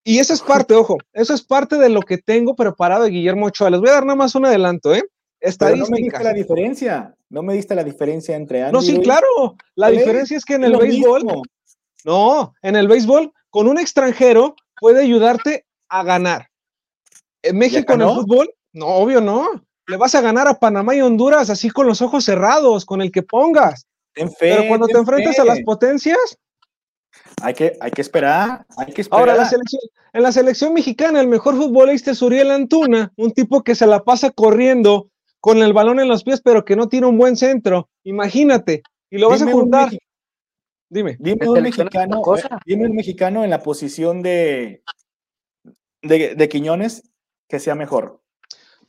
Y 0.03 0.18
eso 0.18 0.34
es 0.34 0.42
parte, 0.42 0.74
ojo, 0.74 0.99
eso 1.12 1.34
es 1.34 1.45
parte 1.45 1.78
de 1.78 1.88
lo 1.88 2.01
que 2.01 2.18
tengo 2.18 2.57
preparado 2.57 3.05
de 3.05 3.11
Guillermo 3.11 3.47
Ochoa. 3.47 3.70
Les 3.70 3.78
voy 3.78 3.90
a 3.90 3.92
dar 3.92 4.07
nada 4.07 4.16
más 4.16 4.34
un 4.34 4.47
adelanto, 4.47 4.92
¿eh? 4.92 5.05
Estadísticas. 5.38 5.88
no 5.88 5.97
me 5.97 6.03
diste 6.03 6.24
la 6.24 6.32
diferencia, 6.32 7.14
no 7.28 7.42
me 7.45 7.55
diste 7.55 7.74
la 7.76 7.84
diferencia 7.84 8.34
entre 8.34 8.62
Andy 8.62 8.72
No, 8.72 8.82
sí, 8.82 8.99
claro. 8.99 9.57
La 9.76 9.90
diferencia 9.90 10.36
es 10.36 10.45
que 10.45 10.55
en 10.55 10.64
el 10.64 10.76
béisbol, 10.76 11.24
mismo. 11.24 11.42
no, 12.05 12.55
en 12.62 12.74
el 12.74 12.88
béisbol, 12.88 13.32
con 13.51 13.68
un 13.68 13.78
extranjero 13.78 14.57
puede 14.80 15.01
ayudarte 15.01 15.64
a 15.88 16.03
ganar. 16.03 16.49
En 17.45 17.59
México, 17.59 17.92
en 17.92 18.03
el 18.03 18.09
fútbol, 18.09 18.53
no, 18.72 18.86
obvio 18.86 19.20
no 19.20 19.49
le 19.86 19.97
vas 19.97 20.14
a 20.14 20.20
ganar 20.20 20.49
a 20.49 20.59
Panamá 20.59 20.95
y 20.95 21.01
Honduras 21.01 21.51
así 21.51 21.70
con 21.70 21.86
los 21.86 22.01
ojos 22.03 22.24
cerrados, 22.24 22.84
con 22.84 23.03
el 23.03 23.12
que 23.12 23.22
pongas. 23.22 23.86
Ten 24.14 24.30
fe, 24.30 24.55
Pero 24.57 24.68
cuando 24.68 24.86
te 24.86 24.99
enfrentas 24.99 25.36
fe. 25.36 25.42
a 25.42 25.45
las 25.45 25.61
potencias. 25.61 26.38
Hay 27.42 27.55
que, 27.55 27.76
hay 27.80 27.90
que 27.90 28.01
esperar, 28.01 28.64
hay 28.76 28.92
que 28.92 29.03
esperar. 29.03 29.20
Ahora, 29.20 29.36
la 29.36 29.49
selección, 29.49 29.80
en 30.12 30.22
la 30.22 30.32
selección 30.32 30.72
mexicana, 30.72 31.20
el 31.20 31.26
mejor 31.26 31.57
futbolista 31.57 32.11
es 32.11 32.22
Uriel 32.22 32.51
Antuna, 32.51 33.12
un 33.16 33.32
tipo 33.32 33.62
que 33.62 33.74
se 33.74 33.86
la 33.86 34.03
pasa 34.03 34.30
corriendo 34.30 35.11
con 35.40 35.62
el 35.62 35.72
balón 35.72 36.01
en 36.01 36.09
los 36.09 36.24
pies, 36.24 36.40
pero 36.40 36.64
que 36.64 36.76
no 36.76 36.88
tiene 36.88 37.07
un 37.07 37.18
buen 37.18 37.36
centro. 37.36 37.88
Imagínate, 38.05 38.82
y 39.11 39.18
lo 39.18 39.28
vas 39.28 39.42
a 39.42 39.51
juntar. 39.51 39.90
Un 39.90 39.99
dime. 40.88 41.16
Dime 41.18 41.49
un, 41.49 41.62
mexicano, 41.62 42.22
dime 42.64 42.86
un 42.86 42.95
mexicano 42.95 43.45
en 43.45 43.51
la 43.51 43.62
posición 43.62 44.22
de, 44.22 44.82
de, 46.03 46.34
de 46.34 46.49
Quiñones 46.49 47.13
que 47.49 47.59
sea 47.59 47.74
mejor. 47.74 48.20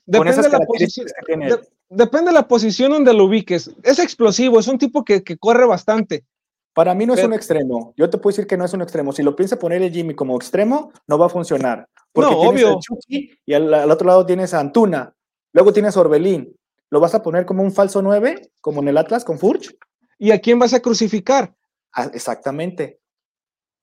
Depende 0.06 0.42
de, 0.44 0.50
la 0.50 0.60
posición, 0.60 1.08
de, 1.28 1.60
depende 1.90 2.28
de 2.28 2.34
la 2.34 2.48
posición 2.48 2.92
donde 2.92 3.14
lo 3.14 3.26
ubiques. 3.26 3.72
Es 3.84 4.00
explosivo, 4.00 4.60
es 4.60 4.68
un 4.68 4.78
tipo 4.78 5.04
que, 5.04 5.24
que 5.24 5.38
corre 5.38 5.66
bastante. 5.66 6.26
Para 6.74 6.94
mí 6.94 7.06
no 7.06 7.14
es 7.14 7.24
un 7.24 7.34
extremo. 7.34 7.94
Yo 7.96 8.10
te 8.10 8.18
puedo 8.18 8.34
decir 8.34 8.48
que 8.48 8.58
no 8.58 8.66
es 8.66 8.74
un 8.74 8.82
extremo. 8.82 9.14
Si 9.14 9.24
lo 9.24 9.36
piensa 9.36 9.58
poner 9.58 9.82
el 9.82 9.92
Jimmy 9.92 10.14
como 10.14 10.36
extremo, 10.36 10.92
no 11.08 11.18
va 11.18 11.28
a 11.28 11.30
funcionar. 11.30 11.88
Porque 12.12 12.32
no, 12.32 12.42
tienes 12.42 12.64
obvio. 12.66 12.78
A 12.78 12.80
Chucky 12.82 13.32
y 13.46 13.54
al, 13.54 13.74
al, 13.74 13.90
otro 13.90 14.06
lado 14.06 14.26
tienes 14.26 14.54
a 14.54 14.60
Antuna. 14.60 15.16
Luego 15.54 15.72
tienes 15.72 15.96
a 15.96 16.02
Orbelín. 16.02 16.54
¿Lo 16.90 17.00
vas 17.00 17.16
a 17.16 17.24
poner 17.24 17.46
como 17.46 17.64
un 17.64 17.72
falso 17.72 18.02
9, 18.02 18.52
como 18.62 18.82
en 18.82 18.90
el 18.90 18.98
Atlas 18.98 19.24
con 19.24 19.40
Furch? 19.40 19.76
¿Y 20.20 20.32
a 20.32 20.40
quién 20.40 20.60
vas 20.60 20.74
a 20.74 20.82
crucificar? 20.82 21.56
Ah, 21.94 22.12
exactamente. 22.14 23.00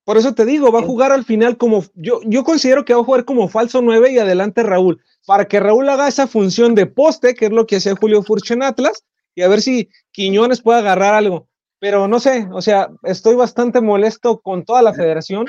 Por 0.05 0.17
eso 0.17 0.35
te 0.35 0.45
digo, 0.45 0.73
va 0.73 0.81
a 0.81 0.85
jugar 0.85 1.13
al 1.13 1.25
final 1.25 1.57
como. 1.57 1.85
Yo, 1.95 2.21
yo 2.25 2.43
considero 2.45 2.85
que 2.85 2.95
va 2.95 3.01
a 3.01 3.05
jugar 3.05 3.25
como 3.25 3.49
falso 3.49 3.83
9 3.83 4.13
y 4.13 4.19
adelante 4.19 4.63
Raúl 4.63 5.01
para 5.27 5.47
que 5.47 5.61
Raúl 5.61 5.89
haga 5.89 6.09
esa 6.09 6.27
función 6.27 6.75
de 6.75 6.87
poste, 6.87 7.35
que 7.35 7.47
es 7.47 7.53
lo 7.53 7.67
que 7.67 7.77
hacía 7.77 7.95
Julio 7.97 8.23
Furch 8.23 8.51
en 8.51 8.63
Atlas, 8.63 9.05
y 9.35 9.43
a 9.43 9.49
ver 9.49 9.63
si 9.63 9.89
Quiñones 10.11 10.61
puede 10.61 10.81
agarrar 10.81 11.15
algo. 11.15 11.49
Pero 11.79 12.07
no 12.07 12.21
sé, 12.21 12.49
o 12.53 12.63
sea, 12.63 12.91
estoy 13.03 13.35
bastante 13.35 13.81
molesto 13.81 14.41
con 14.41 14.65
toda 14.65 14.83
la 14.83 14.95
federación. 14.95 15.47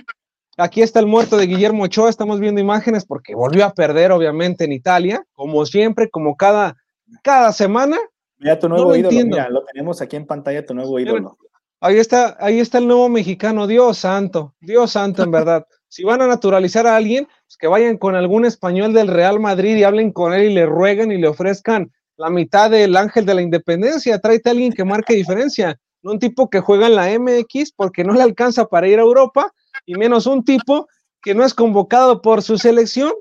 Aquí 0.57 0.81
está 0.81 0.99
el 0.99 1.07
muerto 1.07 1.37
de 1.37 1.47
Guillermo 1.47 1.83
Ochoa, 1.83 2.09
estamos 2.09 2.39
viendo 2.39 2.61
imágenes 2.61 3.05
porque 3.05 3.35
volvió 3.35 3.65
a 3.65 3.73
perder, 3.73 4.11
obviamente, 4.11 4.65
en 4.65 4.71
Italia, 4.71 5.23
como 5.33 5.65
siempre, 5.65 6.09
como 6.09 6.35
cada, 6.35 6.75
cada 7.23 7.51
semana. 7.51 7.97
Mira 8.37 8.59
tu 8.59 8.67
nuevo 8.67 8.89
no 8.89 8.95
ídolo, 8.95 9.25
mira, 9.25 9.49
lo 9.49 9.63
tenemos 9.63 10.01
aquí 10.01 10.15
en 10.15 10.25
pantalla, 10.25 10.65
tu 10.65 10.73
nuevo 10.73 10.99
ídolo. 10.99 11.37
Ahí 11.85 11.97
está, 11.97 12.37
ahí 12.39 12.61
está 12.61 12.77
el 12.77 12.87
nuevo 12.87 13.09
mexicano, 13.09 13.67
Dios 13.67 13.97
santo, 13.97 14.55
Dios 14.61 14.91
santo, 14.91 15.21
en 15.21 15.31
verdad. 15.31 15.67
si 15.89 16.05
van 16.05 16.21
a 16.21 16.27
naturalizar 16.27 16.87
a 16.87 16.95
alguien, 16.95 17.25
pues 17.25 17.57
que 17.59 17.67
vayan 17.67 17.97
con 17.97 18.15
algún 18.15 18.45
español 18.45 18.93
del 18.93 19.09
Real 19.09 19.37
Madrid 19.41 19.75
y 19.75 19.83
hablen 19.83 20.13
con 20.13 20.31
él 20.31 20.51
y 20.51 20.53
le 20.53 20.65
rueguen 20.65 21.11
y 21.11 21.17
le 21.17 21.27
ofrezcan 21.27 21.91
la 22.15 22.29
mitad 22.29 22.71
del 22.71 22.95
ángel 22.95 23.25
de 23.25 23.33
la 23.33 23.41
independencia. 23.41 24.17
Tráete 24.17 24.47
a 24.47 24.51
alguien 24.53 24.71
que 24.71 24.85
marque 24.85 25.13
diferencia, 25.13 25.77
no 26.03 26.13
un 26.13 26.19
tipo 26.19 26.49
que 26.49 26.61
juega 26.61 26.87
en 26.87 26.95
la 26.95 27.19
MX 27.19 27.73
porque 27.75 28.05
no 28.05 28.13
le 28.13 28.23
alcanza 28.23 28.65
para 28.65 28.87
ir 28.87 28.99
a 28.99 29.01
Europa, 29.01 29.51
y 29.85 29.95
menos 29.95 30.25
un 30.25 30.45
tipo 30.45 30.87
que 31.21 31.35
no 31.35 31.43
es 31.43 31.53
convocado 31.53 32.21
por 32.21 32.43
su 32.43 32.57
selección. 32.57 33.11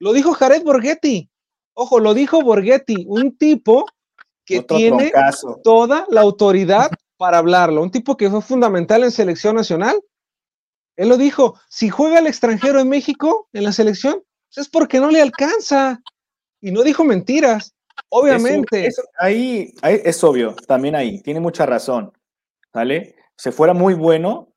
Lo 0.00 0.12
dijo 0.12 0.32
Jared 0.32 0.64
Borghetti. 0.64 1.30
Ojo, 1.72 2.00
lo 2.00 2.14
dijo 2.14 2.42
Borghetti, 2.42 3.04
un 3.06 3.38
tipo 3.38 3.86
que 4.44 4.62
tiene 4.62 5.12
toda 5.62 6.04
la 6.10 6.22
autoridad 6.22 6.90
para 7.18 7.38
hablarlo. 7.38 7.82
Un 7.82 7.90
tipo 7.90 8.16
que 8.16 8.30
fue 8.30 8.40
fundamental 8.40 9.04
en 9.04 9.10
selección 9.10 9.56
nacional. 9.56 10.00
Él 10.96 11.10
lo 11.10 11.18
dijo, 11.18 11.60
si 11.68 11.90
juega 11.90 12.20
el 12.20 12.26
extranjero 12.26 12.80
en 12.80 12.88
México, 12.88 13.48
en 13.52 13.64
la 13.64 13.72
selección, 13.72 14.22
pues 14.48 14.66
es 14.66 14.68
porque 14.68 15.00
no 15.00 15.10
le 15.10 15.20
alcanza. 15.20 16.00
Y 16.60 16.72
no 16.72 16.82
dijo 16.82 17.04
mentiras, 17.04 17.74
obviamente. 18.08 18.88
ahí, 19.18 19.72
ahí, 19.82 20.00
es 20.04 20.24
obvio, 20.24 20.56
también 20.66 20.94
ahí, 20.94 21.20
tiene 21.22 21.40
mucha 21.40 21.66
razón. 21.66 22.12
¿Vale? 22.72 23.16
Se 23.36 23.52
fuera 23.52 23.74
muy 23.74 23.94
bueno, 23.94 24.52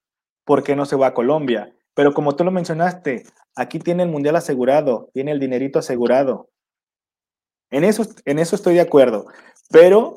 ¿por 0.45 0.63
qué 0.63 0.75
no 0.75 0.85
se 0.85 0.95
va 0.95 1.07
a 1.07 1.13
Colombia? 1.13 1.75
Pero 1.93 2.13
como 2.13 2.35
tú 2.35 2.43
lo 2.43 2.51
mencionaste, 2.51 3.25
aquí 3.55 3.79
tiene 3.79 4.03
el 4.03 4.09
mundial 4.09 4.35
asegurado, 4.35 5.09
tiene 5.13 5.31
el 5.31 5.39
dinerito 5.39 5.79
asegurado. 5.79 6.49
En 7.69 7.83
eso, 7.83 8.05
en 8.25 8.39
eso 8.39 8.55
estoy 8.55 8.75
de 8.75 8.81
acuerdo. 8.81 9.27
Pero 9.69 10.15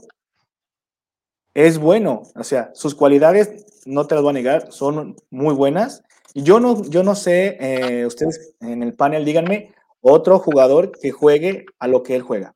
es 1.54 1.78
bueno, 1.78 2.22
o 2.34 2.44
sea, 2.44 2.70
sus 2.74 2.94
cualidades, 2.94 3.82
no 3.86 4.06
te 4.06 4.16
las 4.16 4.22
voy 4.22 4.30
a 4.30 4.34
negar, 4.34 4.72
son 4.72 5.16
muy 5.30 5.54
buenas. 5.54 6.02
Y 6.34 6.42
yo 6.42 6.58
no, 6.58 6.82
yo 6.84 7.04
no 7.04 7.14
sé, 7.14 7.56
eh, 7.60 8.04
ustedes 8.06 8.56
en 8.60 8.82
el 8.82 8.94
panel 8.94 9.24
díganme 9.24 9.72
otro 10.00 10.40
jugador 10.40 10.92
que 10.98 11.12
juegue 11.12 11.64
a 11.78 11.86
lo 11.86 12.02
que 12.02 12.16
él 12.16 12.22
juega. 12.22 12.54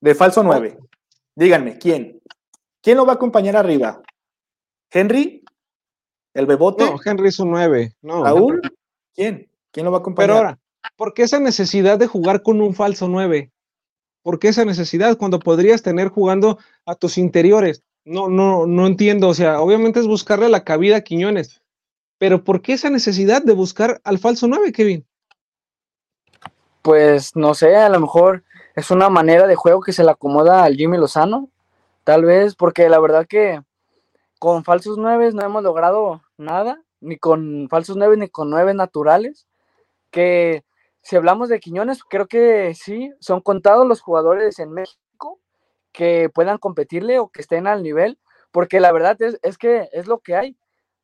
De 0.00 0.14
falso 0.16 0.42
9. 0.42 0.76
Díganme, 1.36 1.78
¿quién? 1.78 2.20
¿Quién 2.82 2.96
lo 2.96 3.06
va 3.06 3.12
a 3.12 3.16
acompañar 3.16 3.56
arriba? 3.56 4.02
¿Henry? 4.90 5.44
¿El 6.34 6.46
Bebote? 6.46 6.84
No, 6.84 6.96
Henry 7.02 7.28
es 7.28 7.38
un 7.38 7.52
9. 7.52 7.94
No, 8.02 8.24
¿Raúl? 8.24 8.60
¿Quién? 9.14 9.48
¿Quién 9.70 9.86
lo 9.86 9.92
va 9.92 9.98
a 9.98 10.00
acompañar? 10.00 10.28
Pero 10.28 10.38
ahora, 10.38 10.58
¿por 10.96 11.14
qué 11.14 11.22
esa 11.22 11.38
necesidad 11.38 11.98
de 11.98 12.08
jugar 12.08 12.42
con 12.42 12.60
un 12.60 12.74
falso 12.74 13.06
9? 13.06 13.51
¿Por 14.22 14.38
qué 14.38 14.48
esa 14.48 14.64
necesidad 14.64 15.16
cuando 15.16 15.38
podrías 15.38 15.82
tener 15.82 16.08
jugando 16.08 16.58
a 16.86 16.94
tus 16.94 17.18
interiores? 17.18 17.82
No, 18.04 18.28
no, 18.28 18.66
no 18.66 18.86
entiendo. 18.86 19.28
O 19.28 19.34
sea, 19.34 19.60
obviamente 19.60 20.00
es 20.00 20.06
buscarle 20.06 20.48
la 20.48 20.64
cabida 20.64 20.96
a 20.96 21.00
Quiñones. 21.00 21.62
Pero 22.18 22.44
¿por 22.44 22.62
qué 22.62 22.74
esa 22.74 22.88
necesidad 22.88 23.42
de 23.42 23.52
buscar 23.52 24.00
al 24.04 24.18
falso 24.18 24.46
9, 24.46 24.72
Kevin? 24.72 25.04
Pues 26.82 27.34
no 27.34 27.54
sé, 27.54 27.76
a 27.76 27.88
lo 27.88 28.00
mejor 28.00 28.44
es 28.76 28.90
una 28.90 29.08
manera 29.08 29.46
de 29.46 29.56
juego 29.56 29.80
que 29.80 29.92
se 29.92 30.04
le 30.04 30.10
acomoda 30.10 30.64
al 30.64 30.76
Jimmy 30.76 30.98
Lozano. 30.98 31.48
Tal 32.04 32.24
vez, 32.24 32.54
porque 32.54 32.88
la 32.88 32.98
verdad 33.00 33.26
que 33.26 33.60
con 34.38 34.64
falsos 34.64 34.98
9 34.98 35.30
no 35.34 35.42
hemos 35.42 35.62
logrado 35.62 36.22
nada, 36.36 36.82
ni 37.00 37.16
con 37.16 37.68
falsos 37.68 37.96
9 37.96 38.16
ni 38.16 38.28
con 38.28 38.50
9 38.50 38.74
naturales. 38.74 39.46
Que 40.10 40.64
si 41.02 41.16
hablamos 41.16 41.48
de 41.48 41.60
Quiñones, 41.60 42.04
creo 42.04 42.26
que 42.26 42.74
sí, 42.74 43.12
son 43.20 43.40
contados 43.40 43.86
los 43.86 44.00
jugadores 44.00 44.58
en 44.60 44.72
México 44.72 45.40
que 45.92 46.30
puedan 46.30 46.58
competirle 46.58 47.18
o 47.18 47.28
que 47.28 47.40
estén 47.40 47.66
al 47.66 47.82
nivel, 47.82 48.18
porque 48.52 48.80
la 48.80 48.92
verdad 48.92 49.18
es, 49.20 49.58
que 49.58 49.88
es 49.92 50.06
lo 50.06 50.20
que 50.20 50.36
hay. 50.36 50.56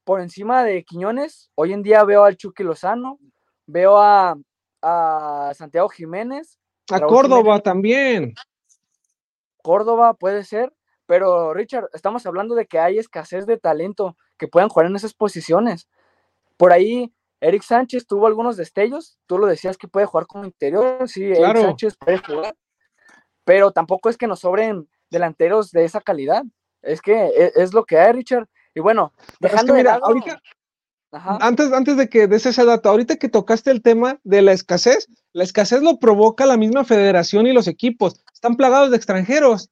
Por 0.05 0.20
encima 0.20 0.64
de 0.64 0.84
Quiñones, 0.84 1.51
hoy 1.55 1.72
en 1.72 1.82
día 1.82 2.05
veo 2.05 2.24
al 2.24 2.36
Chucky 2.36 2.62
Lozano, 2.62 3.18
veo 3.66 3.99
a, 3.99 4.36
Santiago 5.55 5.88
Jiménez. 5.88 6.59
A 6.90 7.01
Córdoba 7.01 7.61
también. 7.61 8.34
Córdoba 9.61 10.14
puede 10.14 10.44
ser, 10.44 10.72
pero 11.05 11.53
Richard, 11.53 11.90
estamos 11.92 12.24
hablando 12.24 12.55
de 12.55 12.66
que 12.66 12.78
hay 12.78 12.99
escasez 12.99 13.44
de 13.44 13.59
talento 13.59 14.16
que 14.38 14.46
puedan 14.46 14.68
jugar 14.68 14.86
en 14.86 14.96
esas 14.96 15.12
posiciones. 15.12 15.88
Por 16.57 16.72
ahí 16.72 17.12
Eric 17.41 17.62
Sánchez 17.62 18.07
tuvo 18.07 18.26
algunos 18.26 18.57
destellos, 18.57 19.18
tú 19.26 19.39
lo 19.39 19.47
decías 19.47 19.76
que 19.76 19.89
puede 19.89 20.07
jugar 20.07 20.26
como 20.26 20.45
interior, 20.45 21.09
sí, 21.09 21.24
Eric 21.24 21.57
Sánchez 21.57 21.97
puede 21.97 22.18
jugar, 22.18 22.57
pero 23.45 23.70
tampoco 23.70 24.09
es 24.09 24.16
que 24.16 24.26
nos 24.26 24.41
sobren 24.41 24.89
delanteros 25.11 25.70
de 25.70 25.84
esa 25.84 26.01
calidad, 26.01 26.43
es 26.82 27.01
que 27.01 27.14
e, 27.14 27.53
es, 27.57 27.72
lo 27.72 27.84
que 27.84 27.99
hay, 27.99 28.12
Richard. 28.12 28.47
Y 28.74 28.80
bueno, 28.80 29.12
dejando 29.41 29.74
de 29.74 29.84
lado, 29.84 30.05
ahorita, 30.05 30.41
Antes, 31.11 31.72
antes 31.72 31.97
de 31.97 32.09
que 32.09 32.26
des 32.26 32.47
esa 32.47 32.64
data, 32.64 32.91
ahorita 32.91 33.16
que 33.16 33.28
tocaste 33.28 33.70
el 33.70 33.82
tema 33.82 34.20
de 34.24 34.43
la 34.43 34.53
escasez, 34.53 35.09
la 35.32 35.45
escasez 35.45 35.82
lo 35.82 35.99
provoca 35.99 36.45
la 36.47 36.57
misma 36.57 36.84
federación 36.84 37.47
y 37.47 37.53
los 37.53 37.66
equipos, 37.66 38.22
están 38.32 38.57
plagados 38.57 38.91
de 38.91 38.97
extranjeros. 38.97 39.70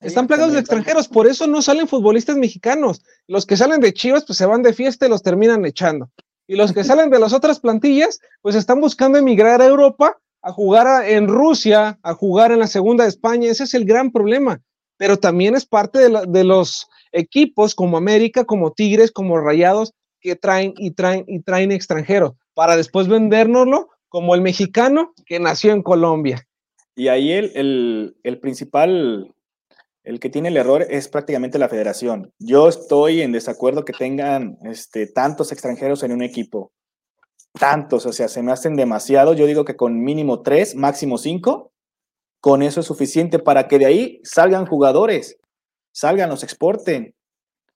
Están 0.00 0.26
plagados 0.26 0.54
de 0.54 0.60
extranjeros, 0.60 1.08
por 1.08 1.26
eso 1.26 1.46
no 1.46 1.60
salen 1.60 1.86
futbolistas 1.86 2.38
mexicanos. 2.38 3.04
Los 3.26 3.44
que 3.44 3.58
salen 3.58 3.80
de 3.82 3.92
Chivas, 3.92 4.24
pues 4.24 4.38
se 4.38 4.46
van 4.46 4.62
de 4.62 4.72
fiesta 4.72 5.04
y 5.04 5.10
los 5.10 5.22
terminan 5.22 5.66
echando. 5.66 6.10
Y 6.50 6.56
los 6.56 6.72
que 6.72 6.82
salen 6.82 7.10
de 7.10 7.20
las 7.20 7.32
otras 7.32 7.60
plantillas, 7.60 8.18
pues 8.42 8.56
están 8.56 8.80
buscando 8.80 9.16
emigrar 9.16 9.62
a 9.62 9.66
Europa, 9.66 10.18
a 10.42 10.50
jugar 10.50 11.08
en 11.08 11.28
Rusia, 11.28 12.00
a 12.02 12.12
jugar 12.12 12.50
en 12.50 12.58
la 12.58 12.66
segunda 12.66 13.04
de 13.04 13.10
España. 13.10 13.48
Ese 13.48 13.62
es 13.62 13.72
el 13.72 13.84
gran 13.84 14.10
problema. 14.10 14.60
Pero 14.96 15.16
también 15.16 15.54
es 15.54 15.64
parte 15.64 16.00
de, 16.00 16.42
los 16.44 16.88
equipos 17.12 17.76
como 17.76 17.96
América, 17.96 18.44
como 18.44 18.72
Tigres, 18.72 19.12
como 19.12 19.38
Rayados, 19.38 19.92
que 20.20 20.34
traen 20.34 20.74
y 20.76 20.90
traen 20.90 21.24
y 21.28 21.38
traen 21.38 21.70
extranjeros 21.70 22.32
para 22.54 22.76
después 22.76 23.06
vendérnoslo 23.06 23.88
como 24.08 24.34
el 24.34 24.40
mexicano 24.40 25.14
que 25.26 25.38
nació 25.38 25.70
en 25.70 25.84
Colombia. 25.84 26.48
Y 26.96 27.06
ahí 27.06 27.30
el, 27.30 28.16
el 28.24 28.38
principal 28.40 29.32
el 30.10 30.18
que 30.18 30.28
tiene 30.28 30.48
el 30.48 30.56
error 30.56 30.84
es 30.90 31.06
prácticamente 31.08 31.58
la 31.58 31.68
federación. 31.68 32.32
Yo 32.40 32.68
estoy 32.68 33.22
en 33.22 33.30
desacuerdo 33.30 33.84
que 33.84 33.92
tengan 33.92 34.58
este, 34.64 35.06
tantos 35.06 35.52
extranjeros 35.52 36.02
en 36.02 36.10
un 36.10 36.22
equipo. 36.22 36.72
Tantos, 37.52 38.06
o 38.06 38.12
sea, 38.12 38.26
se 38.26 38.42
me 38.42 38.50
hacen 38.50 38.74
demasiado. 38.74 39.34
Yo 39.34 39.46
digo 39.46 39.64
que 39.64 39.76
con 39.76 40.02
mínimo 40.02 40.42
tres, 40.42 40.74
máximo 40.74 41.16
cinco, 41.16 41.70
con 42.40 42.62
eso 42.62 42.80
es 42.80 42.86
suficiente 42.86 43.38
para 43.38 43.68
que 43.68 43.78
de 43.78 43.86
ahí 43.86 44.20
salgan 44.24 44.66
jugadores, 44.66 45.38
salgan, 45.92 46.28
los 46.28 46.42
exporten. 46.42 47.14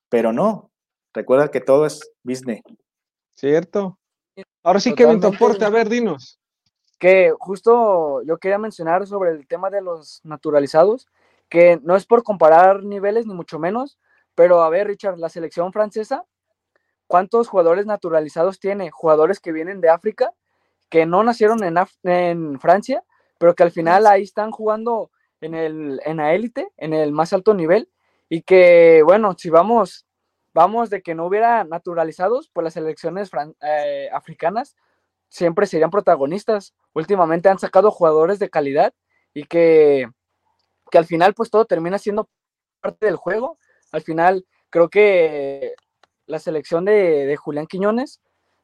Pero 0.08 0.32
no, 0.32 0.72
recuerda 1.12 1.52
que 1.52 1.60
todo 1.60 1.86
es 1.86 2.00
business. 2.24 2.62
Cierto. 3.36 3.96
Ahora 4.64 4.80
sí, 4.80 4.92
Kevin 4.92 5.20
Toporte, 5.20 5.64
a 5.64 5.70
ver, 5.70 5.88
dinos. 5.88 6.40
Que 6.98 7.32
justo 7.38 8.22
yo 8.24 8.38
quería 8.38 8.58
mencionar 8.58 9.06
sobre 9.06 9.30
el 9.30 9.46
tema 9.46 9.70
de 9.70 9.82
los 9.82 10.20
naturalizados 10.24 11.06
que 11.48 11.78
no 11.82 11.96
es 11.96 12.06
por 12.06 12.22
comparar 12.22 12.82
niveles 12.82 13.26
ni 13.26 13.34
mucho 13.34 13.58
menos, 13.58 13.98
pero 14.34 14.62
a 14.62 14.68
ver, 14.70 14.86
Richard, 14.86 15.18
la 15.18 15.28
selección 15.28 15.72
francesa, 15.72 16.24
¿cuántos 17.06 17.48
jugadores 17.48 17.86
naturalizados 17.86 18.58
tiene? 18.58 18.90
Jugadores 18.90 19.40
que 19.40 19.52
vienen 19.52 19.80
de 19.80 19.90
África, 19.90 20.32
que 20.88 21.06
no 21.06 21.22
nacieron 21.22 21.62
en, 21.64 21.76
en 22.04 22.60
Francia, 22.60 23.04
pero 23.38 23.54
que 23.54 23.62
al 23.62 23.70
final 23.70 24.06
ahí 24.06 24.22
están 24.22 24.50
jugando 24.50 25.10
en, 25.40 25.54
el, 25.54 26.00
en 26.04 26.16
la 26.18 26.34
élite, 26.34 26.68
en 26.76 26.94
el 26.94 27.12
más 27.12 27.32
alto 27.32 27.54
nivel, 27.54 27.90
y 28.28 28.42
que, 28.42 29.02
bueno, 29.04 29.34
si 29.38 29.50
vamos, 29.50 30.06
vamos 30.52 30.90
de 30.90 31.02
que 31.02 31.14
no 31.14 31.26
hubiera 31.26 31.64
naturalizados, 31.64 32.50
pues 32.52 32.64
las 32.64 32.74
selecciones 32.74 33.30
eh, 33.60 34.08
africanas 34.12 34.76
siempre 35.28 35.66
serían 35.66 35.90
protagonistas. 35.90 36.74
Últimamente 36.94 37.48
han 37.48 37.58
sacado 37.58 37.90
jugadores 37.90 38.38
de 38.38 38.50
calidad 38.50 38.94
y 39.34 39.44
que 39.44 40.08
que 40.90 40.98
al 40.98 41.06
final 41.06 41.34
pues 41.34 41.50
todo 41.50 41.64
termina 41.64 41.98
siendo 41.98 42.28
parte 42.80 43.06
del 43.06 43.16
juego. 43.16 43.58
Al 43.92 44.02
final 44.02 44.46
creo 44.70 44.88
que 44.88 45.74
la 46.26 46.38
selección 46.38 46.84
de, 46.84 47.36
Julián 47.36 47.66
Quiñones 47.66 48.20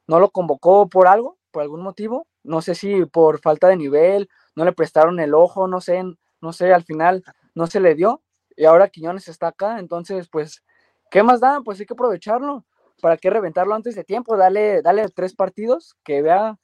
no 0.07 0.19
lo 0.19 0.31
convocó 0.31 0.87
por 0.89 1.07
algo, 1.07 1.37
por 1.51 1.61
algún 1.61 1.81
motivo. 1.81 2.27
No 2.43 2.61
sé 2.61 2.75
si 2.75 3.05
por 3.05 3.39
falta 3.39 3.67
de 3.67 3.77
nivel, 3.77 4.29
no 4.55 4.65
le 4.65 4.73
prestaron 4.73 5.19
el 5.19 5.33
ojo, 5.33 5.67
no 5.67 5.79
sé, 5.81 6.03
no 6.41 6.53
sé, 6.53 6.73
al 6.73 6.83
final 6.83 7.23
no 7.53 7.67
se 7.67 7.79
le 7.79 7.95
dio. 7.95 8.21
Y 8.55 8.65
ahora 8.65 8.89
Quiñones 8.89 9.27
está 9.27 9.47
acá, 9.47 9.79
entonces 9.79 10.27
pues, 10.29 10.63
¿qué 11.09 11.23
más 11.23 11.39
da? 11.39 11.61
Pues 11.63 11.79
hay 11.79 11.85
que 11.85 11.93
aprovecharlo. 11.93 12.65
¿Para 13.01 13.17
qué 13.17 13.29
reventarlo 13.29 13.73
antes 13.73 13.95
de 13.95 14.03
tiempo? 14.03 14.37
Dale, 14.37 14.81
dale 14.83 15.09
tres 15.09 15.33
partidos, 15.33 15.95
que 16.03 16.21
vea 16.21 16.59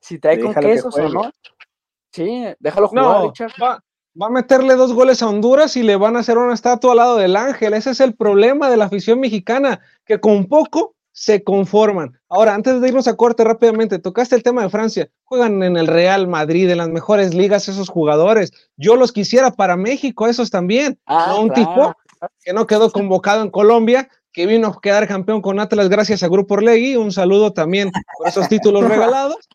si 0.00 0.18
trae 0.18 0.40
con 0.40 0.52
quesos 0.54 0.96
o 0.96 1.08
no. 1.08 1.30
Sí, 2.10 2.44
déjalo 2.58 2.88
jugar, 2.88 3.22
Richard 3.22 3.52
va 3.62 3.85
a 4.24 4.30
meterle 4.30 4.76
dos 4.76 4.92
goles 4.92 5.22
a 5.22 5.28
Honduras 5.28 5.76
y 5.76 5.82
le 5.82 5.96
van 5.96 6.16
a 6.16 6.20
hacer 6.20 6.38
una 6.38 6.54
estatua 6.54 6.92
al 6.92 6.96
lado 6.98 7.16
del 7.16 7.36
ángel. 7.36 7.74
Ese 7.74 7.90
es 7.90 8.00
el 8.00 8.14
problema 8.14 8.70
de 8.70 8.78
la 8.78 8.86
afición 8.86 9.20
mexicana, 9.20 9.80
que 10.04 10.20
con 10.20 10.46
poco 10.46 10.94
se 11.12 11.42
conforman. 11.42 12.18
Ahora, 12.28 12.54
antes 12.54 12.80
de 12.80 12.88
irnos 12.88 13.08
a 13.08 13.16
corte 13.16 13.42
rápidamente, 13.42 13.98
tocaste 13.98 14.34
el 14.34 14.42
tema 14.42 14.62
de 14.62 14.70
Francia. 14.70 15.08
Juegan 15.24 15.62
en 15.62 15.76
el 15.76 15.86
Real 15.86 16.28
Madrid, 16.28 16.68
en 16.70 16.78
las 16.78 16.88
mejores 16.88 17.34
ligas 17.34 17.68
esos 17.68 17.88
jugadores. 17.88 18.52
Yo 18.76 18.96
los 18.96 19.12
quisiera 19.12 19.50
para 19.50 19.76
México, 19.76 20.26
esos 20.26 20.50
también. 20.50 20.98
Ah, 21.06 21.36
un 21.40 21.50
tipo 21.52 21.94
que 22.44 22.52
no 22.52 22.66
quedó 22.66 22.90
convocado 22.90 23.42
en 23.42 23.50
Colombia, 23.50 24.08
que 24.32 24.46
vino 24.46 24.68
a 24.68 24.80
quedar 24.80 25.08
campeón 25.08 25.40
con 25.40 25.58
Atlas 25.58 25.88
gracias 25.88 26.22
a 26.22 26.28
Grupo 26.28 26.54
Orlegui. 26.54 26.96
Un 26.96 27.12
saludo 27.12 27.52
también 27.52 27.90
por 28.18 28.28
esos 28.28 28.48
títulos 28.48 28.84
regalados. 28.88 29.48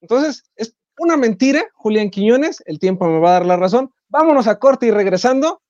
Entonces, 0.00 0.44
es 0.54 0.74
una 1.00 1.16
mentira, 1.16 1.64
Julián 1.74 2.10
Quiñones, 2.10 2.62
el 2.66 2.78
tiempo 2.78 3.06
me 3.06 3.18
va 3.18 3.30
a 3.30 3.32
dar 3.32 3.46
la 3.46 3.56
razón, 3.56 3.92
Vámonos 4.10 4.48
a 4.48 4.58
corte 4.58 4.86
y 4.86 4.90
regresando. 4.90 5.62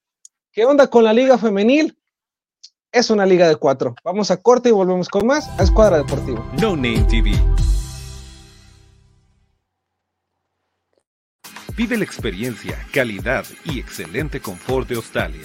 ¿Qué 0.50 0.64
onda 0.64 0.88
con 0.88 1.04
la 1.04 1.12
liga 1.12 1.36
femenil? 1.36 1.96
Es 2.90 3.10
una 3.10 3.26
liga 3.26 3.46
de 3.46 3.56
cuatro. 3.56 3.94
Vamos 4.02 4.30
a 4.30 4.38
corte 4.38 4.70
y 4.70 4.72
volvemos 4.72 5.08
con 5.08 5.26
más 5.26 5.48
a 5.60 5.62
Escuadra 5.62 5.98
Deportiva. 5.98 6.44
No 6.60 6.74
Name 6.74 7.04
TV 7.08 7.32
Vive 11.76 11.96
la 11.96 12.04
experiencia, 12.04 12.78
calidad 12.92 13.44
y 13.64 13.78
excelente 13.78 14.40
confort 14.40 14.88
de 14.88 14.96
Australia. 14.96 15.44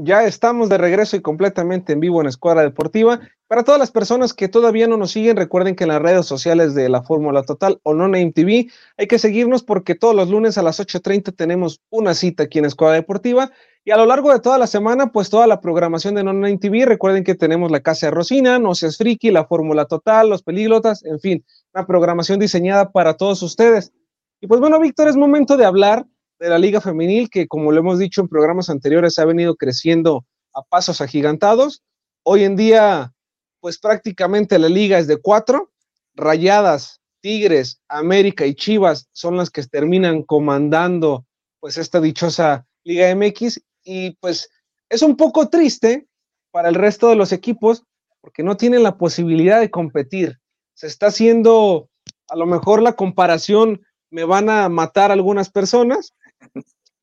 Ya 0.00 0.22
estamos 0.22 0.68
de 0.68 0.78
regreso 0.78 1.16
y 1.16 1.22
completamente 1.22 1.92
en 1.92 1.98
vivo 1.98 2.20
en 2.20 2.28
Escuadra 2.28 2.62
Deportiva. 2.62 3.18
Para 3.48 3.64
todas 3.64 3.80
las 3.80 3.90
personas 3.90 4.32
que 4.32 4.46
todavía 4.46 4.86
no 4.86 4.96
nos 4.96 5.10
siguen, 5.10 5.36
recuerden 5.36 5.74
que 5.74 5.82
en 5.82 5.88
las 5.88 6.00
redes 6.00 6.24
sociales 6.24 6.76
de 6.76 6.88
la 6.88 7.02
Fórmula 7.02 7.42
Total 7.42 7.80
o 7.82 7.94
No 7.94 8.04
Name 8.06 8.30
TV 8.30 8.68
hay 8.96 9.08
que 9.08 9.18
seguirnos 9.18 9.64
porque 9.64 9.96
todos 9.96 10.14
los 10.14 10.30
lunes 10.30 10.56
a 10.56 10.62
las 10.62 10.78
8.30 10.78 11.34
tenemos 11.34 11.80
una 11.90 12.14
cita 12.14 12.44
aquí 12.44 12.60
en 12.60 12.66
Escuadra 12.66 12.94
Deportiva 12.94 13.50
y 13.84 13.90
a 13.90 13.96
lo 13.96 14.06
largo 14.06 14.32
de 14.32 14.38
toda 14.38 14.56
la 14.56 14.68
semana, 14.68 15.10
pues 15.10 15.30
toda 15.30 15.48
la 15.48 15.60
programación 15.60 16.14
de 16.14 16.22
No 16.22 16.32
Name 16.32 16.58
TV. 16.58 16.86
Recuerden 16.86 17.24
que 17.24 17.34
tenemos 17.34 17.72
la 17.72 17.80
Casa 17.80 18.06
de 18.06 18.12
Rosina, 18.12 18.60
No 18.60 18.76
Seas 18.76 18.98
Friki, 18.98 19.32
la 19.32 19.46
Fórmula 19.46 19.86
Total, 19.86 20.28
los 20.28 20.44
Pelíglotas, 20.44 21.04
en 21.04 21.18
fin, 21.18 21.44
una 21.74 21.88
programación 21.88 22.38
diseñada 22.38 22.92
para 22.92 23.14
todos 23.14 23.42
ustedes. 23.42 23.92
Y 24.40 24.46
pues 24.46 24.60
bueno, 24.60 24.78
Víctor, 24.78 25.08
es 25.08 25.16
momento 25.16 25.56
de 25.56 25.64
hablar 25.64 26.06
de 26.38 26.48
la 26.48 26.58
Liga 26.58 26.80
Femenil, 26.80 27.30
que 27.30 27.48
como 27.48 27.72
lo 27.72 27.80
hemos 27.80 27.98
dicho 27.98 28.20
en 28.20 28.28
programas 28.28 28.70
anteriores, 28.70 29.18
ha 29.18 29.24
venido 29.24 29.56
creciendo 29.56 30.24
a 30.54 30.62
pasos 30.62 31.00
agigantados. 31.00 31.82
Hoy 32.22 32.44
en 32.44 32.56
día, 32.56 33.12
pues 33.60 33.78
prácticamente 33.78 34.58
la 34.58 34.68
liga 34.68 34.98
es 34.98 35.06
de 35.06 35.16
cuatro. 35.16 35.70
Rayadas, 36.14 37.00
Tigres, 37.20 37.80
América 37.88 38.46
y 38.46 38.54
Chivas 38.54 39.08
son 39.12 39.36
las 39.36 39.50
que 39.50 39.62
terminan 39.64 40.22
comandando 40.22 41.24
pues 41.60 41.76
esta 41.76 42.00
dichosa 42.00 42.66
Liga 42.84 43.14
MX 43.14 43.60
y 43.84 44.12
pues 44.20 44.48
es 44.88 45.02
un 45.02 45.16
poco 45.16 45.48
triste 45.48 46.06
para 46.50 46.68
el 46.68 46.74
resto 46.74 47.08
de 47.08 47.16
los 47.16 47.32
equipos 47.32 47.84
porque 48.20 48.42
no 48.42 48.56
tienen 48.56 48.82
la 48.82 48.96
posibilidad 48.96 49.60
de 49.60 49.70
competir. 49.70 50.38
Se 50.74 50.86
está 50.86 51.06
haciendo 51.06 51.88
a 52.28 52.36
lo 52.36 52.46
mejor 52.46 52.82
la 52.82 52.94
comparación 52.94 53.82
me 54.10 54.24
van 54.24 54.48
a 54.48 54.68
matar 54.68 55.12
algunas 55.12 55.50
personas, 55.50 56.14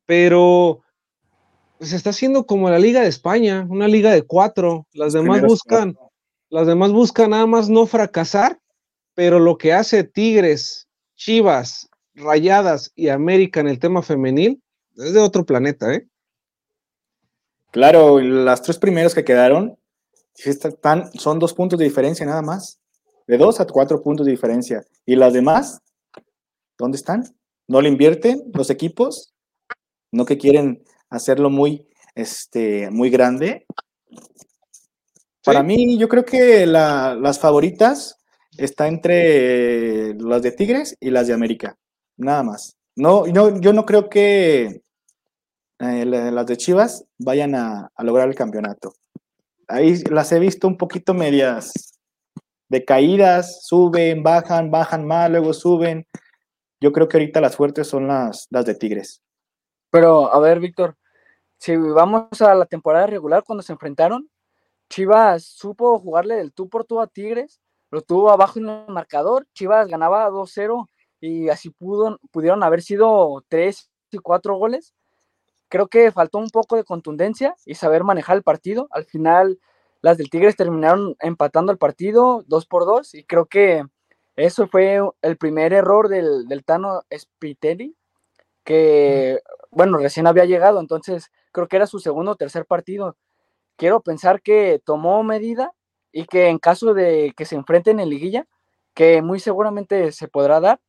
pero 0.05 0.81
pues, 1.77 1.89
se 1.89 1.95
está 1.95 2.11
haciendo 2.11 2.45
como 2.45 2.69
la 2.69 2.79
Liga 2.79 3.01
de 3.01 3.07
España, 3.07 3.65
una 3.69 3.88
liga 3.88 4.11
de 4.11 4.23
cuatro. 4.23 4.88
Las 4.93 5.13
demás 5.13 5.41
buscan, 5.41 5.97
las 6.49 6.67
demás 6.67 6.91
buscan 6.91 7.31
nada 7.31 7.45
más 7.45 7.69
no 7.69 7.86
fracasar, 7.86 8.59
pero 9.13 9.39
lo 9.39 9.57
que 9.57 9.73
hace 9.73 10.03
Tigres, 10.03 10.88
Chivas, 11.15 11.89
Rayadas 12.13 12.91
y 12.95 13.09
América 13.09 13.59
en 13.59 13.67
el 13.67 13.79
tema 13.79 14.01
femenil 14.01 14.61
es 14.95 15.13
de 15.13 15.19
otro 15.19 15.45
planeta, 15.45 15.93
¿eh? 15.93 16.07
Claro, 17.71 18.21
las 18.21 18.61
tres 18.61 18.77
primeras 18.77 19.13
que 19.13 19.25
quedaron 19.25 19.77
están, 20.38 21.11
son 21.13 21.39
dos 21.39 21.53
puntos 21.53 21.77
de 21.77 21.83
diferencia 21.83 22.25
nada 22.25 22.41
más. 22.41 22.79
De 23.27 23.38
dos 23.38 23.59
a 23.59 23.65
cuatro 23.65 24.01
puntos 24.01 24.25
de 24.25 24.31
diferencia. 24.31 24.86
Y 25.05 25.17
las 25.17 25.33
demás, 25.33 25.81
¿dónde 26.77 26.95
están? 26.95 27.34
¿No 27.68 27.82
le 27.82 27.89
invierten 27.89 28.43
los 28.53 28.70
equipos? 28.70 29.34
¿No 30.11 30.26
que 30.26 30.38
quieren 30.38 30.84
hacerlo 31.09 31.49
muy, 31.49 31.88
este, 32.13 32.89
muy 32.91 33.09
grande? 33.09 33.66
Para 35.43 35.61
mí, 35.61 35.97
yo 35.97 36.09
creo 36.09 36.26
que 36.26 36.66
la, 36.66 37.16
las 37.16 37.39
favoritas 37.39 38.18
está 38.57 38.88
entre 38.88 40.16
las 40.16 40.41
de 40.41 40.51
Tigres 40.51 40.97
y 40.99 41.11
las 41.11 41.28
de 41.28 41.34
América. 41.34 41.78
Nada 42.18 42.43
más. 42.43 42.78
No, 42.95 43.26
no 43.28 43.59
yo 43.59 43.74
no 43.74 43.86
creo 43.86 44.09
que 44.09 44.82
eh, 45.80 46.05
las 46.05 46.45
de 46.45 46.57
Chivas 46.57 47.05
vayan 47.20 47.53
a, 47.55 47.91
a, 47.93 48.03
lograr 48.03 48.28
el 48.28 48.36
campeonato. 48.36 48.93
Ahí 49.68 50.01
las 50.09 50.32
he 50.32 50.39
visto 50.39 50.68
un 50.68 50.78
poquito 50.78 51.13
medias 51.13 51.99
de 52.70 52.86
caídas, 52.86 53.66
suben, 53.66 54.24
bajan, 54.24 54.72
bajan 54.72 55.05
más, 55.05 55.30
luego 55.30 55.53
suben. 55.53 56.07
Yo 56.86 56.91
creo 56.91 57.07
que 57.07 57.17
ahorita 57.17 57.41
las 57.41 57.55
fuertes 57.55 57.88
son 57.88 58.05
las, 58.05 58.45
las 58.51 58.63
de 58.63 58.75
Tigres. 58.75 59.23
Pero, 59.89 60.31
a 60.31 60.38
ver, 60.38 60.59
Víctor, 60.59 60.95
si 61.57 61.75
vamos 61.75 62.39
a 62.43 62.53
la 62.53 62.67
temporada 62.67 63.07
regular, 63.07 63.43
cuando 63.43 63.63
se 63.63 63.73
enfrentaron, 63.73 64.29
Chivas 64.88 65.45
supo 65.45 65.97
jugarle 65.97 66.36
del 66.36 66.53
tú 66.53 66.69
por 66.69 66.86
tú 66.86 67.01
a 67.01 67.07
Tigres, 67.07 67.59
lo 67.89 68.03
tuvo 68.03 68.29
abajo 68.29 68.59
en 68.59 68.69
el 68.69 68.88
marcador, 68.89 69.47
Chivas 69.55 69.88
ganaba 69.88 70.29
2-0 70.29 70.88
y 71.21 71.49
así 71.49 71.71
pudo, 71.71 72.19
pudieron 72.29 72.61
haber 72.61 72.83
sido 72.83 73.43
3 73.47 73.89
y 74.11 74.19
4 74.19 74.55
goles. 74.55 74.93
Creo 75.69 75.88
que 75.88 76.11
faltó 76.11 76.38
un 76.38 76.51
poco 76.51 76.75
de 76.75 76.83
contundencia 76.83 77.55
y 77.65 77.73
saber 77.73 78.03
manejar 78.03 78.38
el 78.38 78.43
partido. 78.43 78.88
Al 78.91 79.05
final, 79.05 79.59
las 80.01 80.19
del 80.19 80.29
Tigres 80.29 80.55
terminaron 80.55 81.15
empatando 81.19 81.71
el 81.71 81.79
partido 81.79 82.43
2 82.45 82.67
por 82.67 82.86
2 82.86 83.15
y 83.15 83.23
creo 83.23 83.47
que 83.47 83.83
eso 84.36 84.67
fue 84.67 84.99
el 85.21 85.38
primer 85.38 85.73
error 85.73 86.09
del, 86.09 86.47
del 86.47 86.65
Tano 86.65 87.03
Spitelli, 87.15 87.95
que, 88.65 89.41
bueno, 89.71 89.97
recién 89.99 90.27
había 90.27 90.45
llegado, 90.45 90.79
entonces 90.81 91.31
creo 91.53 91.67
que 91.67 91.77
era 91.77 91.88
su 91.88 91.99
segundo 91.99 92.31
o 92.31 92.36
tercer 92.36 92.65
partido. 92.65 93.17
Quiero 93.77 94.01
pensar 94.01 94.41
que 94.41 94.81
tomó 94.86 95.23
medida 95.23 95.73
y 96.11 96.25
que 96.25 96.47
en 96.49 96.59
caso 96.59 96.93
de 96.93 97.33
que 97.38 97.45
se 97.45 97.55
enfrenten 97.55 97.99
en 97.99 98.09
liguilla, 98.09 98.47
que 98.95 99.21
muy 99.21 99.39
seguramente 99.39 100.11
se 100.13 100.27
podrá 100.29 100.59
dar, 100.61 100.81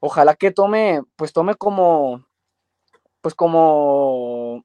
ojalá 0.00 0.34
que 0.36 0.50
tome, 0.50 1.02
pues 1.16 1.32
tome 1.32 1.54
como, 1.54 2.26
pues 3.22 3.34
como, 3.34 4.64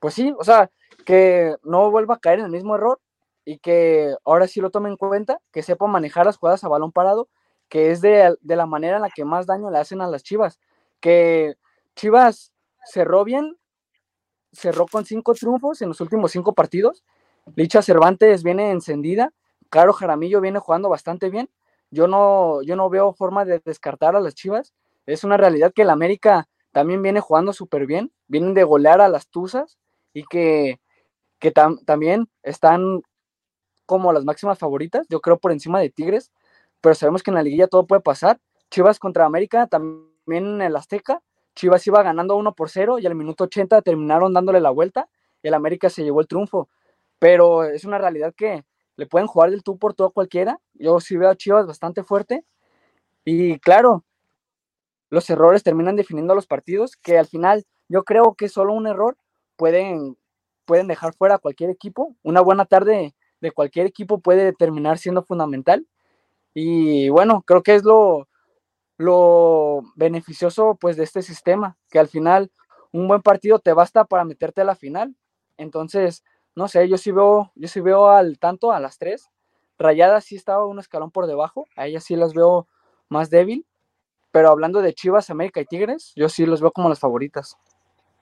pues 0.00 0.14
sí, 0.14 0.34
o 0.38 0.44
sea, 0.44 0.70
que 1.06 1.56
no 1.62 1.90
vuelva 1.90 2.16
a 2.16 2.20
caer 2.20 2.40
en 2.40 2.46
el 2.46 2.50
mismo 2.52 2.76
error 2.76 3.00
y 3.44 3.58
que 3.58 4.14
ahora 4.24 4.46
sí 4.46 4.60
lo 4.60 4.70
tome 4.70 4.88
en 4.88 4.96
cuenta, 4.96 5.40
que 5.52 5.62
sepa 5.62 5.86
manejar 5.86 6.26
las 6.26 6.36
jugadas 6.36 6.64
a 6.64 6.68
balón 6.68 6.92
parado, 6.92 7.28
que 7.68 7.90
es 7.90 8.00
de, 8.00 8.36
de, 8.40 8.56
la 8.56 8.66
manera 8.66 8.96
en 8.96 9.02
la 9.02 9.10
que 9.10 9.24
más 9.24 9.46
daño 9.46 9.70
le 9.70 9.78
hacen 9.78 10.00
a 10.00 10.06
las 10.06 10.22
Chivas. 10.22 10.60
Que 11.00 11.54
Chivas 11.96 12.52
cerró 12.84 13.24
bien, 13.24 13.58
cerró 14.52 14.86
con 14.86 15.04
cinco 15.04 15.34
triunfos 15.34 15.82
en 15.82 15.88
los 15.88 16.00
últimos 16.00 16.32
cinco 16.32 16.52
partidos 16.52 17.02
Licha 17.56 17.82
Cervantes 17.82 18.42
viene 18.42 18.70
encendida, 18.70 19.32
Caro 19.68 19.92
Jaramillo 19.92 20.40
viene 20.40 20.58
jugando 20.58 20.88
bastante 20.88 21.30
bien. 21.30 21.50
Yo 21.90 22.06
no, 22.06 22.62
yo 22.62 22.76
no 22.76 22.88
veo 22.88 23.12
forma 23.12 23.44
de 23.44 23.60
descartar 23.64 24.16
a 24.16 24.20
las 24.20 24.34
Chivas. 24.34 24.72
Es 25.06 25.24
una 25.24 25.36
realidad 25.36 25.72
que 25.74 25.82
el 25.82 25.90
América 25.90 26.48
también 26.72 27.02
viene 27.02 27.20
jugando 27.20 27.52
súper 27.52 27.86
bien, 27.86 28.12
vienen 28.28 28.54
de 28.54 28.64
golear 28.64 29.00
a 29.00 29.08
las 29.08 29.28
Tuzas 29.28 29.78
y 30.14 30.24
que, 30.24 30.80
que 31.38 31.50
también 31.50 32.28
están 32.42 33.02
como 33.92 34.10
las 34.12 34.24
máximas 34.24 34.58
favoritas, 34.58 35.06
yo 35.10 35.20
creo 35.20 35.38
por 35.38 35.52
encima 35.52 35.78
de 35.80 35.90
Tigres, 35.90 36.32
pero 36.80 36.94
sabemos 36.94 37.22
que 37.22 37.30
en 37.30 37.34
la 37.34 37.42
liguilla 37.42 37.68
todo 37.68 37.86
puede 37.86 38.00
pasar. 38.00 38.40
Chivas 38.70 38.98
contra 38.98 39.26
América 39.26 39.66
también 39.66 40.46
en 40.46 40.62
el 40.62 40.76
Azteca, 40.76 41.20
Chivas 41.54 41.86
iba 41.86 42.02
ganando 42.02 42.36
1 42.36 42.54
por 42.54 42.70
0 42.70 42.98
y 42.98 43.06
al 43.06 43.14
minuto 43.14 43.44
80 43.44 43.82
terminaron 43.82 44.32
dándole 44.32 44.60
la 44.60 44.70
vuelta 44.70 45.10
y 45.42 45.48
el 45.48 45.54
América 45.54 45.90
se 45.90 46.02
llevó 46.04 46.22
el 46.22 46.26
triunfo. 46.26 46.70
Pero 47.18 47.64
es 47.64 47.84
una 47.84 47.98
realidad 47.98 48.32
que 48.34 48.64
le 48.96 49.06
pueden 49.06 49.26
jugar 49.26 49.50
del 49.50 49.62
tú 49.62 49.76
por 49.76 49.92
todo 49.92 50.10
cualquiera. 50.10 50.58
Yo 50.72 50.98
sí 51.00 51.18
veo 51.18 51.28
a 51.28 51.36
Chivas 51.36 51.66
bastante 51.66 52.02
fuerte. 52.02 52.46
Y 53.26 53.58
claro, 53.58 54.04
los 55.10 55.28
errores 55.28 55.62
terminan 55.62 55.96
definiendo 55.96 56.34
los 56.34 56.46
partidos, 56.46 56.96
que 56.96 57.18
al 57.18 57.26
final 57.26 57.66
yo 57.88 58.04
creo 58.04 58.34
que 58.34 58.48
solo 58.48 58.72
un 58.72 58.86
error 58.86 59.18
pueden, 59.56 60.16
pueden 60.64 60.88
dejar 60.88 61.12
fuera 61.12 61.34
a 61.34 61.38
cualquier 61.38 61.68
equipo. 61.68 62.16
Una 62.22 62.40
buena 62.40 62.64
tarde 62.64 63.14
de 63.42 63.50
cualquier 63.50 63.86
equipo 63.86 64.20
puede 64.20 64.54
terminar 64.54 64.96
siendo 64.96 65.22
fundamental. 65.22 65.86
Y 66.54 67.08
bueno, 67.10 67.42
creo 67.42 67.62
que 67.62 67.74
es 67.74 67.82
lo, 67.82 68.28
lo 68.96 69.82
beneficioso 69.96 70.78
pues 70.80 70.96
de 70.96 71.04
este 71.04 71.22
sistema, 71.22 71.76
que 71.90 71.98
al 71.98 72.08
final 72.08 72.50
un 72.92 73.08
buen 73.08 73.20
partido 73.20 73.58
te 73.58 73.72
basta 73.72 74.04
para 74.04 74.24
meterte 74.24 74.60
a 74.60 74.64
la 74.64 74.76
final. 74.76 75.16
Entonces, 75.58 76.24
no 76.54 76.68
sé, 76.68 76.88
yo 76.88 76.96
sí 76.96 77.10
veo, 77.10 77.50
yo 77.56 77.68
sí 77.68 77.80
veo 77.80 78.08
al 78.08 78.38
tanto 78.38 78.72
a 78.72 78.80
las 78.80 78.96
tres. 78.96 79.28
Rayadas 79.76 80.24
sí 80.24 80.36
estaba 80.36 80.64
un 80.64 80.78
escalón 80.78 81.10
por 81.10 81.26
debajo, 81.26 81.66
a 81.76 81.86
ellas 81.86 82.04
sí 82.04 82.14
las 82.14 82.34
veo 82.34 82.68
más 83.08 83.28
débil, 83.28 83.66
pero 84.30 84.50
hablando 84.50 84.80
de 84.80 84.94
Chivas, 84.94 85.30
América 85.30 85.60
y 85.60 85.66
Tigres, 85.66 86.12
yo 86.14 86.28
sí 86.28 86.46
los 86.46 86.60
veo 86.60 86.70
como 86.70 86.88
las 86.88 87.00
favoritas. 87.00 87.56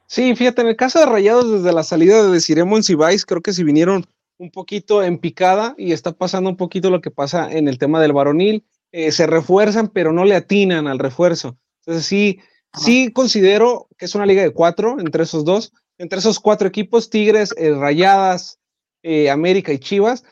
Sí, 0.07 0.35
fíjate, 0.35 0.63
en 0.63 0.69
el 0.69 0.77
caso 0.77 0.99
de 0.99 1.07
Rayados, 1.07 1.51
desde 1.51 1.73
la 1.73 1.83
salida 1.83 2.27
de 2.27 2.41
Ciremon 2.41 2.83
Cibáis, 2.83 3.27
creo 3.27 3.43
que 3.43 3.53
si 3.53 3.63
vinieron 3.63 4.07
un 4.41 4.51
poquito 4.51 5.03
en 5.03 5.19
picada 5.19 5.75
y 5.77 5.93
está 5.93 6.13
pasando 6.13 6.49
un 6.49 6.57
poquito 6.57 6.89
lo 6.89 7.03
que 7.03 7.11
pasa 7.11 7.53
en 7.53 7.69
el 7.69 7.79
tema 7.79 8.01
del 8.01 8.15
varonil. 8.15 8.65
Eh, 8.91 9.13
se 9.13 9.27
refuerzan, 9.27 9.89
pero 9.89 10.13
no 10.13 10.25
le 10.25 10.35
atinan 10.35 10.87
al 10.89 10.99
refuerzo. 10.99 11.59
Entonces 11.81 12.07
sí, 12.07 12.41
sí 12.73 13.13
considero 13.13 13.87
que 13.99 14.07
es 14.07 14.15
una 14.15 14.25
liga 14.25 14.43
de 14.43 14.51
cuatro 14.51 14.99
entre 14.99 15.25
esos 15.25 15.45
dos, 15.45 15.75
entre 15.99 16.21
esos 16.21 16.41
cuatro 16.41 16.67
equipos, 16.67 17.11
Tigres, 17.11 17.55
eh, 17.59 17.75
Rayadas, 17.75 18.59
eh, 19.03 19.29
América 19.29 19.75
y 19.75 19.79
Chivas. 19.79 20.25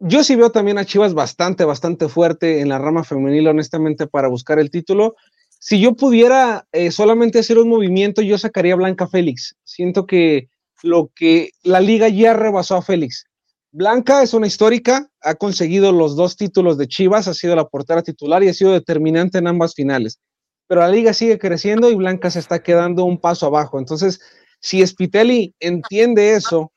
Yo 0.00 0.24
sí 0.24 0.34
veo 0.34 0.50
también 0.50 0.78
a 0.78 0.84
Chivas 0.84 1.14
bastante, 1.14 1.64
bastante 1.64 2.08
fuerte 2.08 2.60
en 2.60 2.68
la 2.68 2.78
rama 2.78 3.04
femenil, 3.04 3.46
honestamente, 3.46 4.08
para 4.08 4.26
buscar 4.26 4.58
el 4.58 4.72
título. 4.72 5.14
Si 5.60 5.78
yo 5.78 5.94
pudiera 5.94 6.66
solamente 6.90 7.38
hacer 7.38 7.58
un 7.58 7.68
movimiento, 7.68 8.22
yo 8.22 8.38
sacaría 8.38 8.72
a 8.72 8.76
Blanca 8.76 9.06
Félix. 9.06 9.56
Siento 9.62 10.06
que 10.06 10.48
lo 10.82 11.10
que 11.14 11.50
la 11.62 11.80
liga 11.80 12.08
ya 12.08 12.34
rebasó 12.34 12.76
a 12.76 12.82
Félix. 12.82 13.24
Blanca 13.72 14.22
es 14.22 14.34
una 14.34 14.48
histórica, 14.48 15.08
ha 15.20 15.34
conseguido 15.36 15.92
los 15.92 16.16
dos 16.16 16.36
títulos 16.36 16.76
de 16.76 16.88
Chivas, 16.88 17.28
ha 17.28 17.34
sido 17.34 17.54
la 17.54 17.68
portera 17.68 18.02
titular 18.02 18.42
y 18.42 18.48
ha 18.48 18.54
sido 18.54 18.72
determinante 18.72 19.38
en 19.38 19.46
ambas 19.46 19.74
finales. 19.74 20.18
Pero 20.66 20.80
la 20.80 20.88
liga 20.88 21.12
sigue 21.12 21.38
creciendo 21.38 21.88
y 21.90 21.94
Blanca 21.94 22.30
se 22.30 22.40
está 22.40 22.62
quedando 22.62 23.04
un 23.04 23.18
paso 23.20 23.46
abajo. 23.46 23.78
Entonces, 23.78 24.20
si 24.60 24.84
Spitelli 24.84 25.54
entiende 25.60 26.34
eso 26.34 26.72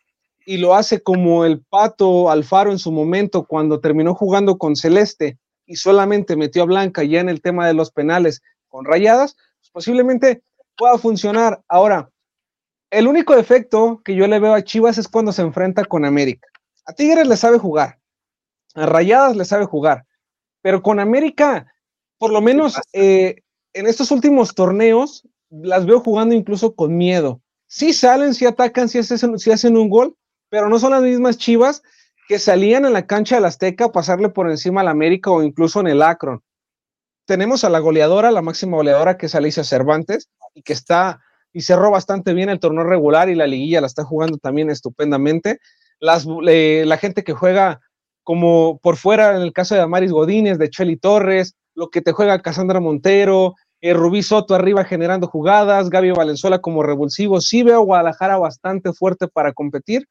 y 0.45 0.57
lo 0.57 0.75
hace 0.75 1.01
como 1.01 1.45
el 1.45 1.61
pato 1.61 2.29
Alfaro 2.29 2.71
en 2.71 2.79
su 2.79 2.91
momento 2.91 3.45
cuando 3.45 3.79
terminó 3.79 4.13
jugando 4.13 4.57
con 4.57 4.75
Celeste 4.75 5.37
y 5.65 5.77
solamente 5.77 6.35
metió 6.35 6.63
a 6.63 6.67
Blanca 6.67 7.03
ya 7.03 7.21
en 7.21 7.29
el 7.29 7.41
tema 7.41 7.65
de 7.65 7.73
los 7.73 7.91
penales 7.91 8.41
con 8.67 8.85
rayadas, 8.85 9.35
pues 9.59 9.71
posiblemente 9.71 10.43
pueda 10.75 10.97
funcionar. 10.97 11.61
Ahora, 11.67 12.09
el 12.93 13.07
único 13.07 13.35
defecto 13.35 14.01
que 14.05 14.15
yo 14.15 14.27
le 14.27 14.39
veo 14.39 14.53
a 14.53 14.63
Chivas 14.63 14.99
es 14.99 15.07
cuando 15.07 15.31
se 15.31 15.41
enfrenta 15.41 15.83
con 15.83 16.05
América. 16.05 16.47
A 16.85 16.93
Tigres 16.93 17.27
le 17.27 17.37
sabe 17.37 17.57
jugar, 17.57 17.99
a 18.75 18.85
Rayadas 18.85 19.35
le 19.35 19.45
sabe 19.45 19.65
jugar, 19.65 20.05
pero 20.61 20.83
con 20.83 20.99
América, 20.99 21.73
por 22.19 22.31
lo 22.31 22.39
menos 22.39 22.79
eh, 22.93 23.41
en 23.73 23.87
estos 23.87 24.11
últimos 24.11 24.53
torneos, 24.53 25.27
las 25.49 25.87
veo 25.87 26.01
jugando 26.01 26.35
incluso 26.35 26.75
con 26.75 26.95
miedo. 26.95 27.41
Sí 27.65 27.93
salen, 27.93 28.35
sí 28.35 28.45
atacan, 28.45 28.87
sí 28.89 28.99
hacen, 28.99 29.33
hacen 29.33 29.75
un 29.75 29.89
gol, 29.89 30.15
pero 30.49 30.69
no 30.69 30.77
son 30.77 30.91
las 30.91 31.01
mismas 31.01 31.37
Chivas 31.39 31.81
que 32.27 32.37
salían 32.37 32.85
en 32.85 32.93
la 32.93 33.07
cancha 33.07 33.35
del 33.35 33.45
Azteca 33.45 33.85
a 33.85 33.91
pasarle 33.91 34.29
por 34.29 34.51
encima 34.51 34.81
al 34.81 34.87
América 34.87 35.31
o 35.31 35.41
incluso 35.41 35.79
en 35.79 35.87
el 35.87 36.03
Akron. 36.03 36.43
Tenemos 37.25 37.63
a 37.63 37.69
la 37.69 37.79
goleadora, 37.79 38.29
la 38.29 38.43
máxima 38.43 38.77
goleadora 38.77 39.17
que 39.17 39.25
es 39.25 39.35
Alicia 39.35 39.63
Cervantes 39.63 40.29
y 40.53 40.61
que 40.61 40.73
está 40.73 41.21
y 41.53 41.61
cerró 41.61 41.91
bastante 41.91 42.33
bien 42.33 42.49
el 42.49 42.59
torneo 42.59 42.83
regular 42.83 43.29
y 43.29 43.35
la 43.35 43.47
liguilla 43.47 43.81
la 43.81 43.87
está 43.87 44.03
jugando 44.03 44.37
también 44.37 44.69
estupendamente. 44.69 45.59
Las, 45.99 46.25
la 46.25 46.97
gente 46.97 47.23
que 47.23 47.33
juega 47.33 47.79
como 48.23 48.79
por 48.81 48.97
fuera, 48.97 49.35
en 49.35 49.43
el 49.43 49.53
caso 49.53 49.75
de 49.75 49.81
Amaris 49.81 50.11
Godínez, 50.11 50.57
de 50.57 50.69
Cheli 50.69 50.97
Torres, 50.97 51.55
lo 51.75 51.89
que 51.89 52.01
te 52.01 52.11
juega 52.11 52.41
Casandra 52.41 52.79
Montero, 52.79 53.55
eh, 53.81 53.93
Rubí 53.93 54.23
Soto 54.23 54.55
arriba 54.55 54.85
generando 54.85 55.27
jugadas, 55.27 55.89
Gaby 55.89 56.11
Valenzuela 56.11 56.59
como 56.59 56.83
revulsivo. 56.83 57.41
Sí 57.41 57.63
veo 57.63 57.81
Guadalajara 57.81 58.37
bastante 58.37 58.93
fuerte 58.93 59.27
para 59.27 59.53
competir. 59.53 60.07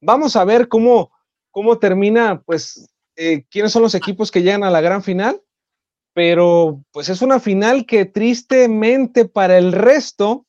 Vamos 0.00 0.34
a 0.34 0.44
ver 0.44 0.68
cómo, 0.68 1.12
cómo 1.50 1.78
termina, 1.78 2.42
pues, 2.44 2.88
eh, 3.16 3.44
quiénes 3.50 3.72
son 3.72 3.82
los 3.82 3.94
equipos 3.94 4.30
que 4.30 4.42
llegan 4.42 4.64
a 4.64 4.70
la 4.70 4.80
gran 4.80 5.02
final. 5.02 5.40
Pero, 6.14 6.82
pues, 6.90 7.08
es 7.08 7.22
una 7.22 7.38
final 7.38 7.86
que 7.86 8.04
tristemente 8.06 9.26
para 9.26 9.58
el 9.58 9.72
resto 9.72 10.46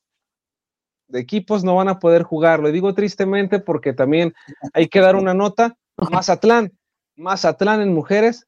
equipos 1.13 1.63
no 1.63 1.75
van 1.75 1.89
a 1.89 1.99
poder 1.99 2.23
jugar. 2.23 2.59
Lo 2.59 2.71
digo 2.71 2.93
tristemente 2.93 3.59
porque 3.59 3.93
también 3.93 4.33
hay 4.73 4.87
que 4.87 4.99
dar 4.99 5.15
una 5.15 5.33
nota. 5.33 5.77
Mazatlán, 5.97 6.71
Mazatlán 7.15 7.81
en 7.81 7.93
mujeres, 7.93 8.47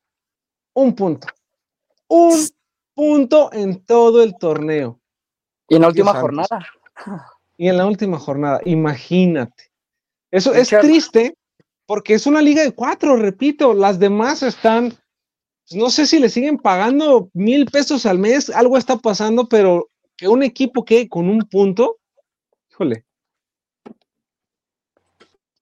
un 0.73 0.95
punto. 0.95 1.27
Un 2.07 2.47
punto 2.93 3.51
en 3.53 3.83
todo 3.83 4.23
el 4.23 4.35
torneo. 4.37 4.99
Y 5.69 5.75
en 5.75 5.81
la 5.81 5.87
última 5.87 6.13
jornada. 6.13 6.65
Y 7.57 7.67
en 7.69 7.77
la 7.77 7.85
última 7.85 8.19
jornada, 8.19 8.61
imagínate. 8.65 9.71
Eso 10.31 10.53
es 10.53 10.69
triste 10.69 11.37
porque 11.85 12.15
es 12.15 12.25
una 12.25 12.41
liga 12.41 12.63
de 12.63 12.73
cuatro, 12.73 13.15
repito, 13.15 13.73
las 13.73 13.99
demás 13.99 14.43
están, 14.43 14.89
pues, 14.89 15.75
no 15.79 15.89
sé 15.89 16.07
si 16.07 16.19
le 16.19 16.29
siguen 16.29 16.57
pagando 16.57 17.29
mil 17.33 17.65
pesos 17.67 18.05
al 18.05 18.19
mes, 18.19 18.49
algo 18.49 18.77
está 18.77 18.97
pasando, 18.97 19.47
pero 19.47 19.89
que 20.17 20.27
un 20.27 20.43
equipo 20.43 20.83
que 20.83 21.07
con 21.07 21.29
un 21.29 21.41
punto, 21.43 21.97
Híjole. 22.75 23.05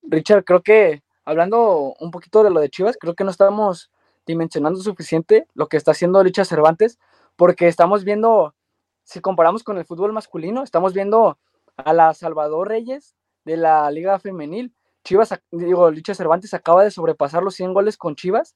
Richard, 0.01 0.43
creo 0.43 0.63
que 0.63 1.03
hablando 1.25 1.93
un 1.99 2.09
poquito 2.09 2.43
de 2.43 2.49
lo 2.49 2.59
de 2.59 2.71
Chivas, 2.71 2.97
creo 2.99 3.13
que 3.13 3.23
no 3.23 3.29
estamos 3.29 3.91
dimensionando 4.25 4.79
suficiente 4.79 5.45
lo 5.53 5.67
que 5.67 5.77
está 5.77 5.91
haciendo 5.91 6.23
Richard 6.23 6.47
Cervantes, 6.47 6.97
porque 7.35 7.67
estamos 7.67 8.03
viendo, 8.03 8.55
si 9.03 9.21
comparamos 9.21 9.63
con 9.63 9.77
el 9.77 9.85
fútbol 9.85 10.11
masculino, 10.11 10.63
estamos 10.63 10.95
viendo 10.95 11.37
a 11.77 11.93
la 11.93 12.15
Salvador 12.15 12.69
Reyes 12.69 13.15
de 13.45 13.57
la 13.57 13.91
Liga 13.91 14.17
Femenil. 14.17 14.73
Chivas, 15.03 15.39
digo, 15.51 15.91
Licha 15.91 16.15
Cervantes 16.15 16.55
acaba 16.55 16.83
de 16.83 16.89
sobrepasar 16.89 17.43
los 17.43 17.53
100 17.53 17.75
goles 17.75 17.95
con 17.95 18.15
Chivas, 18.15 18.55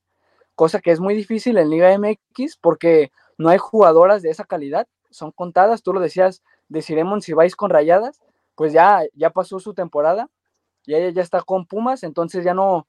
cosa 0.55 0.79
que 0.79 0.89
es 0.89 0.99
muy 0.99 1.13
difícil 1.13 1.59
en 1.59 1.69
Liga 1.69 1.95
MX 1.95 2.57
porque 2.57 3.11
no 3.37 3.49
hay 3.49 3.59
jugadoras 3.59 4.23
de 4.23 4.31
esa 4.31 4.45
calidad, 4.45 4.87
son 5.11 5.31
contadas, 5.31 5.83
tú 5.83 5.93
lo 5.93 5.99
decías, 5.99 6.41
deciremos 6.69 7.23
si 7.23 7.33
vais 7.33 7.55
con 7.55 7.69
rayadas, 7.69 8.19
pues 8.57 8.73
ya, 8.73 9.03
ya 9.13 9.29
pasó 9.29 9.59
su 9.59 9.75
temporada 9.75 10.29
y 10.85 10.95
ella 10.95 11.11
ya 11.11 11.21
está 11.21 11.43
con 11.43 11.67
Pumas, 11.67 12.01
entonces 12.01 12.43
ya 12.43 12.55
no, 12.55 12.87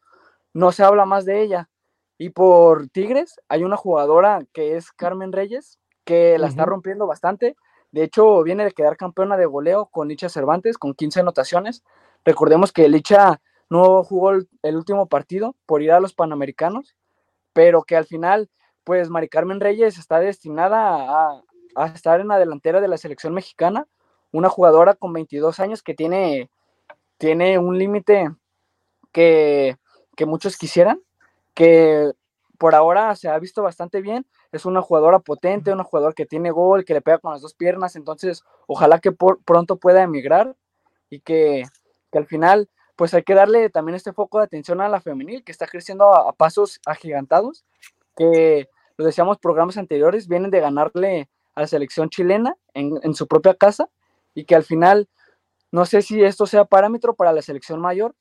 no 0.55 0.73
se 0.73 0.83
habla 0.83 1.05
más 1.05 1.27
de 1.27 1.43
ella. 1.43 1.69
Y 2.17 2.31
por 2.31 2.89
Tigres 2.89 3.39
hay 3.49 3.65
una 3.65 3.77
jugadora 3.77 4.41
que 4.55 4.77
es 4.77 4.91
Carmen 4.93 5.31
Reyes, 5.31 5.79
que 6.05 6.39
la 6.39 6.49
está 6.49 6.65
rompiendo 6.65 7.07
bastante. 7.07 7.55
De 7.93 8.03
hecho, 8.03 8.43
viene 8.43 8.65
de 8.65 8.73
quedar 8.73 8.97
campeona 8.97 9.37
de 9.37 9.45
goleo 9.45 9.87
con 9.87 10.09
Licha 10.09 10.31
Cervantes, 10.31 10.79
con 10.79 10.95
15 10.95 11.21
anotaciones. 11.21 11.85
Recordemos 12.25 12.73
que 12.73 12.89
Licha 12.89 13.43
no 13.69 14.03
jugó 14.05 14.31
el, 14.31 14.77
último 14.77 15.07
partido 15.07 15.55
por 15.67 15.83
ir 15.83 15.93
a 15.93 16.01
los 16.01 16.15
Panamericanos, 16.15 16.97
pero 17.53 17.83
que 17.83 17.95
al 17.95 18.07
final, 18.07 18.49
pues 18.85 19.11
Mari 19.11 19.29
Carmen 19.29 19.61
Reyes 19.61 19.99
está 19.99 20.19
destinada 20.19 21.11
a, 21.11 21.43
a 21.77 21.87
estar 21.89 22.21
en 22.21 22.29
la 22.29 22.39
delantera 22.39 22.81
de 22.81 22.89
la 22.89 22.97
selección 22.97 23.35
mexicana 23.35 23.87
una 24.33 24.49
jugadora 24.49 24.95
con 24.95 25.13
22 25.13 25.61
años 25.61 25.83
que 25.83 25.95
tiene, 25.95 26.51
tiene 27.17 27.59
un 27.59 27.79
límite 27.79 28.31
que, 29.13 29.77
muchos 30.27 30.57
quisieran, 30.57 31.01
que 31.55 32.13
por 32.59 32.75
ahora 32.75 33.15
se 33.17 33.29
ha 33.29 33.39
visto 33.39 33.63
bastante 33.63 34.01
bien. 34.01 34.27
Es 34.53 34.67
una 34.67 34.83
jugadora 34.83 35.21
potente, 35.21 35.73
una 35.73 35.85
jugadora 35.85 36.13
que 36.13 36.27
tiene 36.27 36.51
gol, 36.51 36.85
que 36.85 36.95
le 36.95 37.01
pega 37.01 37.19
con 37.19 37.33
las 37.33 37.43
dos 37.43 37.55
piernas, 37.55 37.97
entonces 37.97 38.45
ojalá 38.67 38.99
que 38.99 39.13
por, 39.13 39.43
pronto 39.43 39.77
pueda 39.77 40.03
emigrar 40.03 40.57
y 41.11 41.21
que, 41.21 41.65
al 42.13 42.27
final 42.27 42.69
pues 42.97 43.15
hay 43.15 43.23
que 43.23 43.35
darle 43.35 43.71
también 43.71 43.95
este 43.95 44.13
foco 44.13 44.39
de 44.39 44.45
atención 44.45 44.81
a 44.81 44.89
la 44.89 45.01
femenil, 45.01 45.45
que 45.45 45.53
está 45.53 45.69
creciendo 45.69 46.13
a, 46.15 46.33
pasos 46.33 46.81
agigantados, 46.85 47.65
que 48.17 48.69
lo 48.97 49.05
decíamos 49.05 49.39
programas 49.39 49.77
anteriores, 49.77 50.27
vienen 50.27 50.51
de 50.51 50.59
ganarle 50.59 51.29
a 51.55 51.61
la 51.61 51.67
selección 51.69 52.11
chilena 52.11 52.57
en, 52.75 52.99
en, 53.05 53.15
su 53.15 53.29
propia 53.29 53.55
casa 53.55 53.89
y 54.39 54.45
que 54.45 54.55
al 54.55 54.63
final, 54.63 55.09
no 55.73 55.85
sé 55.85 56.01
si 56.01 56.23
esto 56.23 56.47
sea 56.47 56.65
parámetro 56.65 57.15
para 57.15 57.33
la 57.33 57.43
selección 57.43 57.81
mayor, 57.81 58.15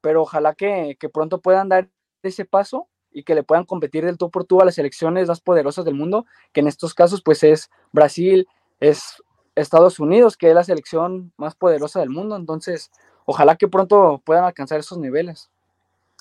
pero 0.00 0.22
ojalá 0.22 0.54
que, 0.54 0.96
que 1.00 1.08
pronto 1.08 1.40
puedan 1.40 1.68
dar 1.68 1.88
ese 2.22 2.44
paso 2.44 2.88
y 3.10 3.24
que 3.24 3.34
le 3.34 3.42
puedan 3.42 3.64
competir 3.64 4.04
del 4.04 4.16
tú 4.16 4.30
por 4.30 4.44
tú 4.44 4.60
a 4.60 4.64
las 4.64 4.76
selecciones 4.76 5.26
más 5.26 5.40
poderosas 5.40 5.84
del 5.84 5.94
mundo, 5.94 6.24
que 6.52 6.60
en 6.60 6.68
estos 6.68 6.94
casos 6.94 7.20
pues 7.20 7.42
es 7.42 7.68
Brasil, 7.90 8.46
es 8.78 9.22
Estados 9.56 9.98
Unidos, 9.98 10.36
que 10.36 10.50
es 10.50 10.54
la 10.54 10.62
selección 10.62 11.32
más 11.36 11.56
poderosa 11.56 11.98
del 11.98 12.10
mundo. 12.10 12.36
Entonces, 12.36 12.92
ojalá 13.24 13.56
que 13.56 13.66
pronto 13.66 14.22
puedan 14.24 14.44
alcanzar 14.44 14.78
esos 14.78 14.98
niveles. 14.98 15.50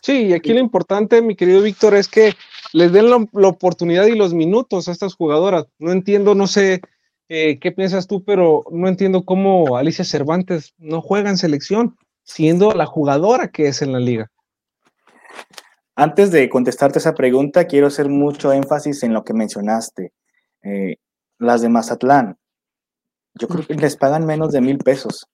Sí, 0.01 0.27
y 0.27 0.33
aquí 0.33 0.53
lo 0.53 0.59
importante, 0.59 1.21
mi 1.21 1.35
querido 1.35 1.61
Víctor, 1.61 1.95
es 1.95 2.07
que 2.07 2.33
les 2.73 2.91
den 2.91 3.09
la, 3.09 3.47
oportunidad 3.47 4.05
y 4.05 4.15
los 4.15 4.33
minutos 4.33 4.87
a 4.87 4.91
estas 4.91 5.15
jugadoras. 5.15 5.65
No 5.77 5.91
entiendo, 5.91 6.33
no 6.33 6.47
sé 6.47 6.81
eh, 7.29 7.59
qué 7.59 7.71
piensas 7.71 8.07
tú, 8.07 8.23
pero 8.23 8.63
no 8.71 8.87
entiendo 8.87 9.25
cómo 9.25 9.77
Alicia 9.77 10.05
Cervantes 10.05 10.73
no 10.77 11.01
juega 11.01 11.29
en 11.29 11.37
selección, 11.37 11.97
siendo 12.23 12.71
la 12.71 12.85
jugadora 12.85 13.47
que 13.47 13.67
es 13.67 13.81
en 13.81 13.93
la 13.93 13.99
liga. 13.99 14.31
Antes 15.95 16.31
de 16.31 16.49
contestarte 16.49 16.99
esa 16.99 17.13
pregunta, 17.13 17.65
quiero 17.65 17.87
hacer 17.87 18.09
mucho 18.09 18.51
énfasis 18.51 19.03
en 19.03 19.13
lo 19.13 19.23
que 19.23 19.33
mencionaste. 19.33 20.11
Eh, 20.63 20.97
las 21.39 21.61
de 21.61 21.69
Mazatlán, 21.69 22.37
yo 23.35 23.47
creo 23.47 23.65
que 23.65 23.75
les 23.75 23.95
pagan 23.95 24.25
menos 24.25 24.51
de 24.51 24.61
mil 24.61 24.77
pesos, 24.77 25.27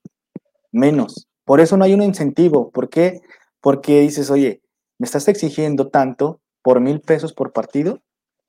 menos. 0.72 1.28
Por 1.46 1.62
eso 1.62 1.78
no 1.78 1.86
hay 1.86 1.94
un 1.94 2.04
incentivo. 2.04 2.70
¿Por 2.72 2.90
qué? 2.90 3.22
Porque 3.60 4.02
dices, 4.02 4.30
oye, 4.30 4.62
me 4.98 5.06
estás 5.06 5.28
exigiendo 5.28 5.90
tanto 5.90 6.40
por 6.62 6.80
mil 6.80 7.02
pesos 7.02 7.34
por 7.34 7.52
partido. 7.52 8.00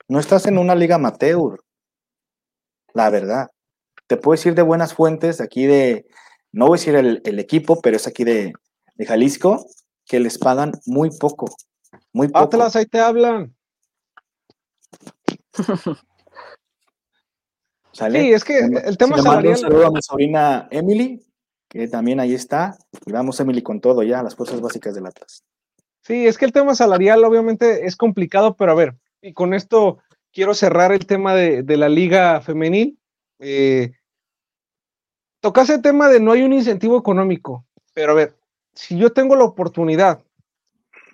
No 0.09 0.19
estás 0.19 0.47
en 0.47 0.59
una 0.59 0.75
liga 0.75 0.97
amateur. 0.97 1.61
La 2.95 3.11
verdad. 3.11 3.51
Te 4.07 4.17
puedo 4.17 4.37
decir 4.37 4.55
de 4.55 4.63
buenas 4.63 4.95
fuentes, 4.95 5.41
aquí 5.41 5.67
de, 5.67 6.07
no 6.51 6.67
voy 6.67 6.77
a 6.77 6.81
decir 6.81 6.95
el, 6.95 7.39
equipo, 7.39 7.81
pero 7.81 7.97
es 7.97 8.07
aquí 8.07 8.25
de, 8.25 8.53
de, 8.95 9.07
Jalisco, 9.07 9.67
que 10.05 10.21
les 10.21 10.39
pagan 10.39 10.73
muy 10.87 11.11
poco. 11.11 11.55
Muy 12.13 12.29
poco. 12.29 12.45
Atlas, 12.45 12.77
ahí 12.77 12.87
te 12.87 13.01
hablan. 13.01 13.55
Sí, 17.93 18.33
es 18.33 18.43
que 18.43 18.59
el 18.59 18.97
tema 18.97 19.19
salarial... 19.21 19.53
Un 19.53 19.59
saludo 19.59 19.87
a 19.87 19.91
mi 19.91 20.01
sobrina 20.01 20.67
Emily, 20.71 21.23
que 21.69 21.89
también 21.89 22.21
ahí 22.21 22.35
está. 22.35 22.79
Y 23.05 23.13
vamos, 23.13 23.39
Emily, 23.39 23.63
con 23.63 23.81
todo 23.81 24.03
ya, 24.03 24.23
las 24.23 24.35
fuerzas 24.35 24.61
básicas 24.63 24.95
del 24.95 25.07
Atlas. 25.07 25.45
Sí, 26.01 26.27
es 26.27 26.39
que 26.39 26.47
el 26.47 26.53
tema 26.53 26.75
salarial 26.75 27.23
obviamente 27.25 27.87
es 27.87 27.97
complicado, 27.97 28.57
pero 28.57 28.73
a 28.73 28.75
ver, 28.75 28.97
y 29.21 29.35
con 29.35 29.55
esto 29.55 29.99
quiero 30.33 30.55
cerrar 30.55 30.93
el 30.93 31.07
tema 31.07 31.35
de, 31.35 31.77
la 31.77 31.89
liga 31.89 32.41
femenil. 32.41 32.99
Eh, 33.39 33.93
el 35.43 35.83
tema 35.83 36.09
de 36.09 36.21
no 36.21 36.33
hay 36.33 36.43
un 36.43 36.53
incentivo 36.53 36.99
económico, 36.99 37.67
pero 37.95 38.13
a 38.13 38.15
ver, 38.15 38.37
si 38.75 38.97
yo 38.97 39.13
tengo 39.13 39.37
la 39.37 39.45
oportunidad 39.45 40.23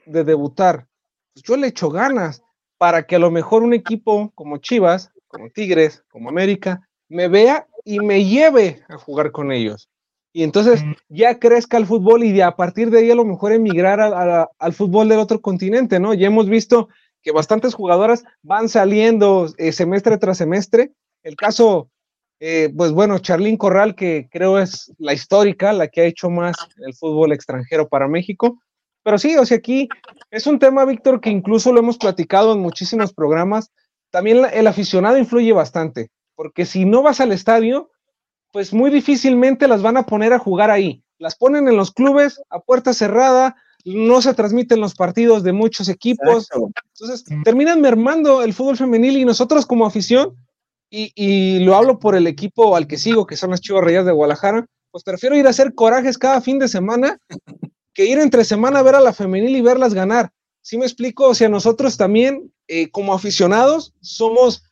de 0.07 0.25
debutar, 0.25 0.87
pues 1.33 1.43
yo 1.45 1.57
le 1.57 1.69
echo 1.69 1.91
ganas 1.91 2.43
para 2.77 3.07
que 3.07 3.17
a 3.17 3.19
lo 3.19 3.31
mejor 3.31 3.63
un 3.63 3.75
equipo 3.75 4.31
como 4.35 4.59
Chivas 4.59 5.11
como 5.29 5.51
Tigres, 5.51 6.03
como 6.11 6.31
América, 6.31 6.89
me 7.09 7.29
vea 7.29 7.67
y 7.85 8.01
me 8.01 8.25
lleve 8.25 8.83
a 8.89 8.97
jugar 8.97 9.31
con 9.31 9.53
ellos. 9.53 9.89
Y 10.33 10.43
entonces 10.43 10.83
ya 11.09 11.39
crezca 11.39 11.77
el 11.77 11.87
fútbol 11.87 12.25
y 12.25 12.33
de 12.33 12.43
a 12.43 12.57
partir 12.57 12.91
de 12.91 12.99
ahí 12.99 13.11
a 13.11 13.15
lo 13.15 13.25
mejor 13.25 13.53
emigrar 13.53 14.01
al 14.01 14.73
fútbol 14.73 15.09
del 15.09 15.19
otro 15.19 15.41
continente, 15.41 15.99
¿no? 15.99 16.15
Ya 16.15 16.27
hemos 16.27 16.49
visto 16.49 16.89
que 17.23 17.33
bastantes 17.33 17.75
jugadoras 17.75 18.25
van 18.43 18.69
saliendo 18.69 19.49
eh, 19.59 19.73
semestre 19.73 20.19
tras 20.19 20.39
semestre. 20.39 20.93
El 21.23 21.37
caso, 21.37 21.91
eh, 22.41 22.73
pues 22.77 22.93
bueno, 22.93 23.19
Charlín 23.19 23.57
Corral, 23.57 23.95
que 23.95 24.29
creo 24.31 24.59
es 24.59 24.93
la 24.99 25.13
histórica, 25.13 25.73
la 25.73 25.89
que 25.89 26.01
ha 26.01 26.05
hecho 26.05 26.31
más 26.31 26.57
el 26.79 26.95
fútbol 26.95 27.33
extranjero 27.33 27.89
para 27.89 28.09
México. 28.09 28.61
Pero 29.03 29.19
sí, 29.19 29.37
o 29.37 29.47
sea, 29.47 29.59
aquí 29.59 29.89
es 30.31 30.47
un 30.47 30.59
tema, 30.59 30.85
Víctor, 30.85 31.21
que 31.21 31.31
incluso 31.31 31.73
lo 31.73 31.81
hemos 31.81 31.99
platicado 31.99 32.53
en 32.53 32.61
muchísimos 32.61 33.13
programas 33.13 33.71
también 34.11 34.47
el 34.53 34.67
aficionado 34.67 35.19
influye 35.19 35.53
bastante, 35.53 36.11
porque 36.35 36.65
si 36.65 36.85
no 36.85 37.03
vas 37.03 37.21
al 37.21 37.33
estadio, 37.33 37.91
pues 38.53 38.73
muy 38.73 38.91
difícilmente 38.91 39.69
las 39.69 39.83
van 39.83 39.99
a 39.99 40.07
poner 40.07 40.33
a 40.33 40.39
jugar 40.39 40.71
ahí. 40.71 41.03
Las 41.19 41.37
ponen 41.37 41.69
en 41.69 41.77
los 41.77 41.93
clubes 41.93 42.41
a 42.49 42.61
puerta 42.61 42.95
cerrada, 42.95 43.57
no 43.95 44.21
se 44.23 44.35
transmiten 44.35 44.81
los 44.81 44.95
partidos 44.95 45.43
de 45.43 45.53
muchos 45.53 45.89
equipos. 45.89 46.49
Entonces, 46.95 47.25
terminan 47.45 47.81
mermando 47.81 48.43
el 48.43 48.55
fútbol 48.55 48.77
femenil 48.77 49.17
y 49.17 49.25
nosotros 49.25 49.67
como 49.67 49.87
afición, 49.87 50.37
y, 50.91 51.59
lo 51.61 51.77
hablo 51.77 51.99
por 51.99 52.15
el 52.15 52.27
equipo 52.27 52.75
al 52.75 52.87
que 52.87 52.97
sigo, 52.97 53.27
que 53.27 53.37
son 53.37 53.51
las 53.51 53.61
Chivas 53.61 53.85
Reyes 53.85 54.07
de 54.07 54.13
Guadalajara, 54.13 54.67
pues 54.91 55.05
prefiero 55.05 55.37
ir 55.37 55.47
a 55.47 55.51
hacer 55.51 55.75
corajes 55.75 56.17
cada 56.17 56.41
fin 56.41 56.59
de 56.59 56.69
semana 56.69 57.19
que 57.93 58.07
ir 58.07 58.19
entre 58.19 58.45
semana 58.45 58.79
a 58.79 58.83
ver 58.83 58.95
a 58.95 59.01
la 59.01 59.13
femenil 59.13 59.55
y 59.55 59.61
verlas 59.61 59.93
ganar. 59.93 60.31
¿Sí 60.63 60.79
me 60.79 60.87
explico? 60.87 61.29
O 61.29 61.35
sea, 61.35 61.49
nosotros 61.49 61.97
también 61.97 62.53
eh, 62.69 62.91
como 62.91 63.13
aficionados 63.13 63.95
somos 64.01 64.65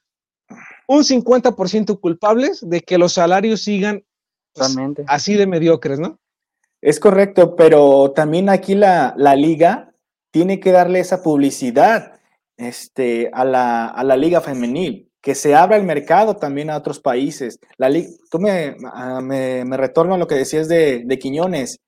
un 0.86 1.02
50% 1.02 2.00
culpables 2.00 2.60
de 2.66 2.80
que 2.80 2.98
los 2.98 3.12
salarios 3.12 3.62
sigan 3.62 4.04
pues, 4.52 4.74
así 5.06 5.34
de 5.34 5.46
mediocres, 5.46 5.98
¿no? 5.98 6.18
Es 6.82 7.00
correcto, 7.00 7.56
pero 7.56 8.12
también 8.12 8.48
aquí 8.48 8.74
la, 8.74 9.14
liga 9.36 9.94
tiene 10.30 10.60
que 10.60 10.72
darle 10.72 11.00
esa 11.00 11.22
publicidad 11.22 12.20
este, 12.56 13.30
a, 13.32 13.44
la, 13.44 14.16
liga 14.16 14.40
femenil, 14.40 15.10
que 15.22 15.34
se 15.34 15.54
abra 15.54 15.76
el 15.76 15.84
mercado 15.84 16.36
también 16.36 16.70
a 16.70 16.76
otros 16.76 17.00
países. 17.00 17.58
La 17.78 17.90
tú 18.30 18.38
me, 18.38 18.76
ah, 18.92 19.20
me, 19.22 19.64
retorno 19.76 20.14
a 20.14 20.18
lo 20.18 20.26
que 20.26 20.34
decías 20.34 20.68
de, 20.68 21.02
de 21.04 21.18
Quiñones. 21.18 21.80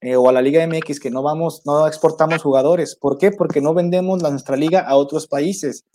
Eh, 0.00 0.16
o 0.16 0.28
a 0.28 0.32
la 0.32 0.42
Liga 0.42 0.66
MX 0.66 1.00
que 1.00 1.10
no 1.10 1.22
vamos, 1.22 1.62
no 1.64 1.86
exportamos 1.86 2.42
jugadores. 2.42 2.94
¿Por 2.94 3.16
qué? 3.16 3.30
Porque 3.30 3.62
no 3.62 3.72
vendemos 3.72 4.22
la, 4.22 4.28
nuestra 4.28 4.54
liga 4.54 4.80
a 4.80 4.96
otros 4.96 5.26
países. 5.26 5.86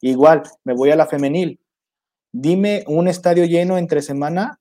Igual, 0.00 0.42
me 0.64 0.72
voy 0.72 0.90
a 0.90 0.96
la 0.96 1.06
femenil. 1.06 1.60
Dime 2.32 2.84
un 2.86 3.08
estadio 3.08 3.44
lleno 3.44 3.76
entre 3.76 4.00
semana 4.00 4.58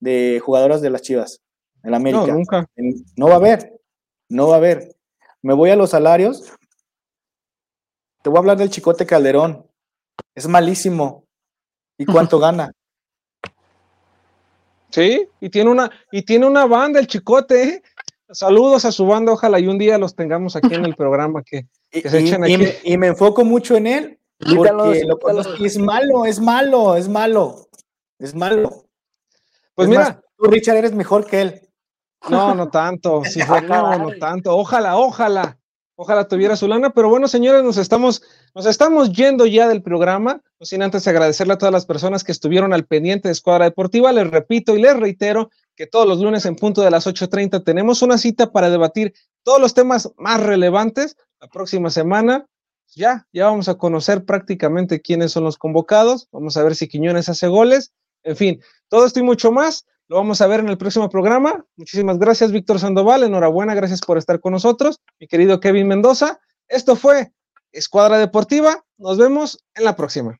de 0.00 0.40
jugadoras 0.44 0.80
de 0.80 0.90
las 0.90 1.02
Chivas 1.02 1.40
en 1.86 1.94
América. 1.94 2.26
No, 2.26 2.34
nunca. 2.34 2.66
no 3.16 3.28
va 3.28 3.34
a 3.34 3.36
haber, 3.36 3.80
no 4.28 4.48
va 4.48 4.54
a 4.54 4.58
haber. 4.58 4.96
Me 5.40 5.54
voy 5.54 5.70
a 5.70 5.76
los 5.76 5.90
salarios. 5.90 6.52
Te 8.22 8.28
voy 8.28 8.38
a 8.38 8.40
hablar 8.40 8.56
del 8.56 8.70
Chicote 8.70 9.06
Calderón. 9.06 9.64
Es 10.34 10.48
malísimo. 10.48 11.24
¿Y 11.96 12.04
cuánto 12.06 12.38
gana? 12.38 12.72
Sí, 14.90 15.28
y 15.40 15.50
tiene 15.50 15.70
una, 15.70 15.90
y 16.10 16.22
tiene 16.22 16.46
una 16.46 16.64
banda 16.64 16.98
el 16.98 17.06
chicote, 17.06 17.62
¿eh? 17.62 17.82
Saludos 18.30 18.84
a 18.84 18.92
su 18.92 19.06
banda, 19.06 19.32
ojalá 19.32 19.60
y 19.60 19.66
un 19.66 19.78
día 19.78 19.98
los 19.98 20.14
tengamos 20.14 20.56
aquí 20.56 20.74
en 20.74 20.84
el 20.84 20.96
programa 20.96 21.42
que, 21.42 21.68
se 22.08 22.18
echen 22.18 22.42
aquí. 22.42 22.56
Y 22.84 22.96
me, 22.96 23.08
enfoco 23.08 23.44
mucho 23.44 23.76
en 23.76 23.86
él, 23.86 24.18
porque 24.38 25.04
es 25.64 25.78
malo, 25.78 26.24
es 26.24 26.40
malo, 26.40 26.96
es 26.96 27.08
malo, 27.08 27.68
es 28.18 28.34
malo. 28.34 28.86
Pues 29.74 29.88
mira, 29.88 30.20
tú 30.36 30.46
Richard 30.46 30.76
eres 30.76 30.92
mejor 30.92 31.26
que 31.26 31.40
él. 31.42 31.65
No, 32.28 32.54
no 32.54 32.68
tanto, 32.68 33.22
si 33.24 33.40
fue, 33.42 33.62
no, 33.62 33.98
no 33.98 34.10
tanto, 34.18 34.56
ojalá, 34.56 34.96
ojalá, 34.96 35.58
ojalá 35.94 36.28
tuviera 36.28 36.56
su 36.56 36.68
lana, 36.68 36.90
pero 36.90 37.08
bueno, 37.08 37.28
señores, 37.28 37.62
nos 37.62 37.76
estamos, 37.76 38.22
nos 38.54 38.66
estamos 38.66 39.12
yendo 39.12 39.46
ya 39.46 39.68
del 39.68 39.82
programa, 39.82 40.42
no 40.58 40.66
sin 40.66 40.82
antes 40.82 41.06
agradecerle 41.06 41.54
a 41.54 41.58
todas 41.58 41.72
las 41.72 41.86
personas 41.86 42.24
que 42.24 42.32
estuvieron 42.32 42.72
al 42.72 42.84
pendiente 42.84 43.28
de 43.28 43.32
Escuadra 43.32 43.64
Deportiva, 43.64 44.12
les 44.12 44.30
repito 44.30 44.76
y 44.76 44.82
les 44.82 44.96
reitero 44.96 45.50
que 45.76 45.86
todos 45.86 46.08
los 46.08 46.20
lunes 46.20 46.44
en 46.46 46.56
punto 46.56 46.82
de 46.82 46.90
las 46.90 47.06
8.30 47.06 47.62
tenemos 47.62 48.02
una 48.02 48.18
cita 48.18 48.50
para 48.50 48.70
debatir 48.70 49.14
todos 49.42 49.60
los 49.60 49.74
temas 49.74 50.10
más 50.16 50.42
relevantes. 50.42 51.16
La 51.38 51.48
próxima 51.48 51.90
semana 51.90 52.46
ya, 52.94 53.26
ya 53.32 53.46
vamos 53.46 53.68
a 53.68 53.76
conocer 53.76 54.24
prácticamente 54.24 55.02
quiénes 55.02 55.32
son 55.32 55.44
los 55.44 55.58
convocados. 55.58 56.28
Vamos 56.32 56.56
a 56.56 56.64
ver 56.64 56.74
si 56.74 56.88
Quiñones 56.88 57.28
hace 57.28 57.46
goles. 57.46 57.92
En 58.22 58.36
fin, 58.36 58.60
todo 58.88 59.06
esto 59.06 59.20
y 59.20 59.22
mucho 59.22 59.52
más 59.52 59.86
lo 60.08 60.16
vamos 60.16 60.40
a 60.40 60.46
ver 60.46 60.60
en 60.60 60.68
el 60.68 60.78
próximo 60.78 61.08
programa. 61.08 61.64
Muchísimas 61.76 62.18
gracias, 62.18 62.52
Víctor 62.52 62.78
Sandoval. 62.78 63.24
Enhorabuena, 63.24 63.74
gracias 63.74 64.00
por 64.00 64.18
estar 64.18 64.40
con 64.40 64.52
nosotros. 64.52 65.00
Mi 65.18 65.26
querido 65.26 65.60
Kevin 65.60 65.88
Mendoza. 65.88 66.40
Esto 66.68 66.96
fue 66.96 67.32
Escuadra 67.72 68.18
Deportiva. 68.18 68.84
Nos 68.98 69.18
vemos 69.18 69.64
en 69.74 69.84
la 69.84 69.96
próxima. 69.96 70.38